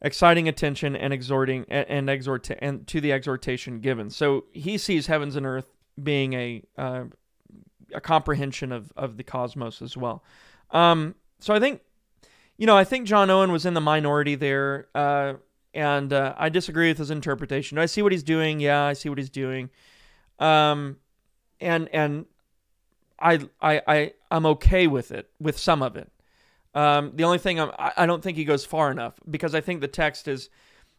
exciting 0.00 0.48
attention 0.48 0.96
and 0.96 1.12
exhorting 1.12 1.66
and, 1.68 1.86
and 1.88 2.10
exhort 2.10 2.50
and 2.60 2.86
to 2.86 3.00
the 3.00 3.12
exhortation 3.12 3.80
given. 3.80 4.10
So 4.10 4.44
he 4.52 4.78
sees 4.78 5.06
heavens 5.06 5.36
and 5.36 5.44
earth 5.44 5.66
being 6.02 6.32
a 6.32 6.62
uh, 6.78 7.04
a 7.92 8.00
comprehension 8.00 8.72
of 8.72 8.92
of 8.96 9.16
the 9.16 9.24
cosmos 9.24 9.82
as 9.82 9.96
well. 9.96 10.24
Um, 10.70 11.14
so 11.40 11.54
I 11.54 11.60
think, 11.60 11.80
you 12.56 12.66
know, 12.66 12.76
I 12.76 12.84
think 12.84 13.06
John 13.06 13.30
Owen 13.30 13.52
was 13.52 13.66
in 13.66 13.74
the 13.74 13.80
minority 13.80 14.34
there, 14.34 14.88
uh, 14.94 15.34
and 15.74 16.12
uh, 16.12 16.34
I 16.36 16.48
disagree 16.48 16.88
with 16.88 16.98
his 16.98 17.10
interpretation. 17.10 17.76
Do 17.76 17.82
I 17.82 17.86
see 17.86 18.02
what 18.02 18.12
he's 18.12 18.22
doing? 18.22 18.60
Yeah, 18.60 18.82
I 18.84 18.94
see 18.94 19.08
what 19.08 19.18
he's 19.18 19.30
doing. 19.30 19.70
Um, 20.38 20.96
and 21.60 21.88
and 21.92 22.26
I 23.20 23.40
I 23.60 23.82
I 23.86 24.12
I'm 24.30 24.46
okay 24.46 24.86
with 24.86 25.10
it, 25.10 25.30
with 25.40 25.58
some 25.58 25.82
of 25.82 25.96
it. 25.96 26.10
Um, 26.74 27.12
the 27.14 27.24
only 27.24 27.38
thing 27.38 27.58
I'm, 27.58 27.70
I 27.78 28.06
don't 28.06 28.22
think 28.22 28.36
he 28.36 28.44
goes 28.44 28.64
far 28.64 28.90
enough 28.90 29.14
because 29.28 29.54
I 29.54 29.60
think 29.60 29.80
the 29.80 29.88
text 29.88 30.28
is 30.28 30.50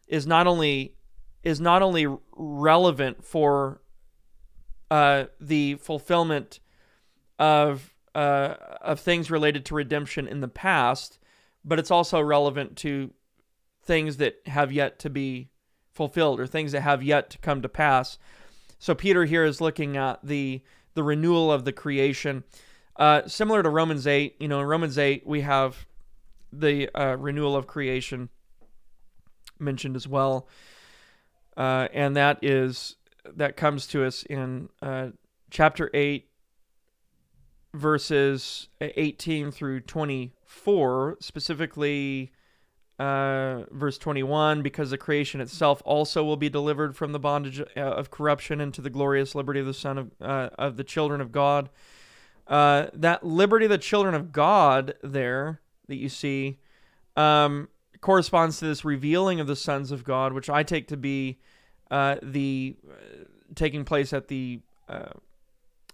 is 0.08 0.26
not 0.26 0.46
only 0.46 0.94
is 1.42 1.60
not 1.60 1.82
only 1.82 2.06
relevant 2.32 3.24
for 3.24 3.80
uh, 4.90 5.24
the 5.40 5.76
fulfillment 5.76 6.60
of 7.38 7.94
uh, 8.14 8.54
of 8.80 9.00
things 9.00 9.30
related 9.30 9.64
to 9.66 9.74
redemption 9.74 10.26
in 10.26 10.40
the 10.40 10.48
past, 10.48 11.18
but 11.64 11.78
it's 11.78 11.90
also 11.90 12.20
relevant 12.20 12.76
to 12.76 13.12
things 13.82 14.18
that 14.18 14.36
have 14.46 14.72
yet 14.72 14.98
to 14.98 15.08
be 15.10 15.50
fulfilled 15.92 16.40
or 16.40 16.46
things 16.46 16.72
that 16.72 16.80
have 16.82 17.02
yet 17.02 17.30
to 17.30 17.38
come 17.38 17.62
to 17.62 17.68
pass. 17.68 18.18
So 18.78 18.94
Peter 18.94 19.24
here 19.24 19.44
is 19.44 19.60
looking 19.60 19.96
at 19.96 20.18
the 20.22 20.62
the 20.94 21.02
renewal 21.02 21.52
of 21.52 21.64
the 21.64 21.72
creation, 21.72 22.44
uh, 22.96 23.26
similar 23.26 23.62
to 23.62 23.68
Romans 23.68 24.06
eight. 24.06 24.36
You 24.40 24.48
know, 24.48 24.60
in 24.60 24.66
Romans 24.66 24.98
eight 24.98 25.26
we 25.26 25.42
have 25.42 25.86
the 26.52 26.88
uh, 26.94 27.16
renewal 27.16 27.56
of 27.56 27.66
creation 27.66 28.28
mentioned 29.58 29.96
as 29.96 30.08
well, 30.08 30.48
uh, 31.56 31.88
and 31.92 32.16
that 32.16 32.42
is 32.42 32.96
that 33.36 33.56
comes 33.56 33.86
to 33.88 34.04
us 34.04 34.22
in 34.24 34.68
uh, 34.82 35.08
chapter 35.50 35.90
eight, 35.94 36.28
verses 37.74 38.68
18 38.80 39.50
through 39.50 39.80
24, 39.80 41.18
specifically 41.20 42.32
uh, 43.00 43.64
verse 43.70 43.96
21 43.96 44.62
because 44.62 44.90
the 44.90 44.98
creation 44.98 45.40
itself 45.40 45.80
also 45.86 46.22
will 46.22 46.36
be 46.36 46.50
delivered 46.50 46.94
from 46.94 47.12
the 47.12 47.18
bondage 47.18 47.60
uh, 47.60 47.80
of 47.80 48.10
corruption 48.10 48.60
into 48.60 48.82
the 48.82 48.90
glorious 48.90 49.34
liberty 49.34 49.58
of 49.58 49.66
the 49.66 49.72
son 49.72 49.96
of, 49.96 50.10
uh, 50.20 50.50
of 50.58 50.76
the 50.76 50.84
children 50.84 51.20
of 51.20 51.32
god 51.32 51.70
uh, 52.48 52.88
that 52.92 53.24
liberty 53.24 53.64
of 53.64 53.70
the 53.70 53.78
children 53.78 54.14
of 54.14 54.32
god 54.32 54.94
there 55.02 55.60
that 55.88 55.96
you 55.96 56.08
see 56.10 56.58
um, 57.16 57.68
corresponds 58.02 58.58
to 58.58 58.66
this 58.66 58.84
revealing 58.84 59.40
of 59.40 59.46
the 59.46 59.56
sons 59.56 59.90
of 59.90 60.04
god 60.04 60.34
which 60.34 60.50
i 60.50 60.62
take 60.62 60.86
to 60.86 60.96
be 60.96 61.38
uh, 61.90 62.16
the 62.22 62.76
taking 63.54 63.84
place 63.84 64.12
at 64.12 64.28
the 64.28 64.60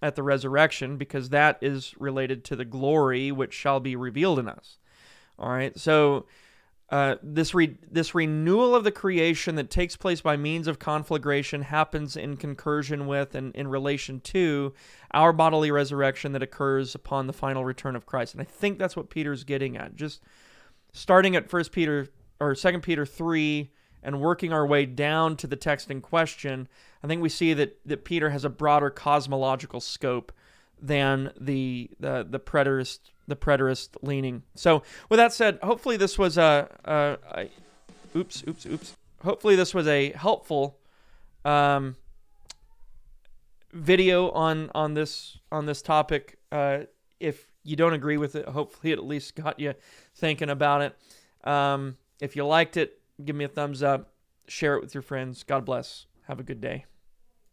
at 0.01 0.15
the 0.15 0.23
resurrection 0.23 0.97
because 0.97 1.29
that 1.29 1.57
is 1.61 1.93
related 1.99 2.43
to 2.43 2.55
the 2.55 2.65
glory 2.65 3.31
which 3.31 3.53
shall 3.53 3.79
be 3.79 3.95
revealed 3.95 4.39
in 4.39 4.47
us. 4.47 4.77
All 5.39 5.49
right. 5.49 5.77
So 5.79 6.25
uh, 6.89 7.15
this 7.21 7.53
re- 7.53 7.77
this 7.91 8.15
renewal 8.15 8.73
of 8.73 8.83
the 8.83 8.91
creation 8.91 9.55
that 9.55 9.69
takes 9.69 9.97
place 9.97 10.21
by 10.21 10.37
means 10.37 10.67
of 10.67 10.79
conflagration 10.79 11.63
happens 11.63 12.15
in 12.15 12.37
concursion 12.37 13.07
with 13.07 13.35
and 13.35 13.53
in 13.55 13.67
relation 13.67 14.21
to 14.21 14.73
our 15.11 15.33
bodily 15.33 15.69
resurrection 15.69 16.31
that 16.31 16.43
occurs 16.43 16.95
upon 16.95 17.27
the 17.27 17.33
final 17.33 17.65
return 17.65 17.95
of 17.95 18.05
Christ. 18.05 18.33
And 18.33 18.41
I 18.41 18.45
think 18.45 18.79
that's 18.79 18.95
what 18.95 19.09
Peter's 19.09 19.43
getting 19.43 19.75
at. 19.75 19.95
Just 19.95 20.21
starting 20.93 21.35
at 21.35 21.49
First 21.49 21.71
Peter 21.71 22.07
or 22.39 22.55
Second 22.55 22.81
Peter 22.81 23.05
three 23.05 23.71
and 24.01 24.21
working 24.21 24.53
our 24.53 24.65
way 24.65 24.85
down 24.85 25.35
to 25.35 25.47
the 25.47 25.55
text 25.57 25.91
in 25.91 25.99
question, 25.99 26.69
I 27.03 27.07
think 27.07 27.21
we 27.21 27.29
see 27.29 27.53
that, 27.55 27.79
that 27.85 28.05
Peter 28.05 28.29
has 28.29 28.45
a 28.45 28.49
broader 28.49 28.89
cosmological 28.89 29.81
scope 29.81 30.31
than 30.81 31.33
the 31.37 31.89
the, 31.99 32.25
the 32.29 32.39
preterist 32.39 32.99
the 33.27 33.35
preterist 33.35 33.89
leaning. 34.01 34.43
So 34.55 34.83
with 35.09 35.17
that 35.17 35.33
said, 35.33 35.59
hopefully 35.61 35.97
this 35.97 36.17
was 36.17 36.37
a, 36.37 36.69
a, 36.85 37.17
a 37.35 38.17
oops 38.17 38.43
oops 38.47 38.65
oops. 38.65 38.95
Hopefully 39.23 39.55
this 39.55 39.73
was 39.73 39.87
a 39.87 40.11
helpful 40.11 40.79
um, 41.43 41.95
video 43.73 44.29
on 44.31 44.71
on 44.73 44.93
this 44.93 45.37
on 45.51 45.65
this 45.65 45.81
topic. 45.81 46.37
Uh, 46.51 46.79
if 47.19 47.47
you 47.63 47.75
don't 47.75 47.93
agree 47.93 48.17
with 48.17 48.35
it, 48.35 48.47
hopefully 48.47 48.93
it 48.93 48.97
at 48.97 49.05
least 49.05 49.35
got 49.35 49.59
you 49.59 49.73
thinking 50.15 50.49
about 50.49 50.81
it. 50.81 51.49
Um, 51.49 51.97
if 52.21 52.35
you 52.35 52.45
liked 52.45 52.77
it, 52.77 52.99
give 53.23 53.35
me 53.35 53.45
a 53.45 53.49
thumbs 53.49 53.83
up, 53.83 54.13
share 54.47 54.75
it 54.75 54.81
with 54.81 54.93
your 54.93 55.01
friends. 55.03 55.43
God 55.43 55.65
bless. 55.65 56.05
Have 56.27 56.39
a 56.39 56.43
good 56.43 56.61
day. 56.61 56.85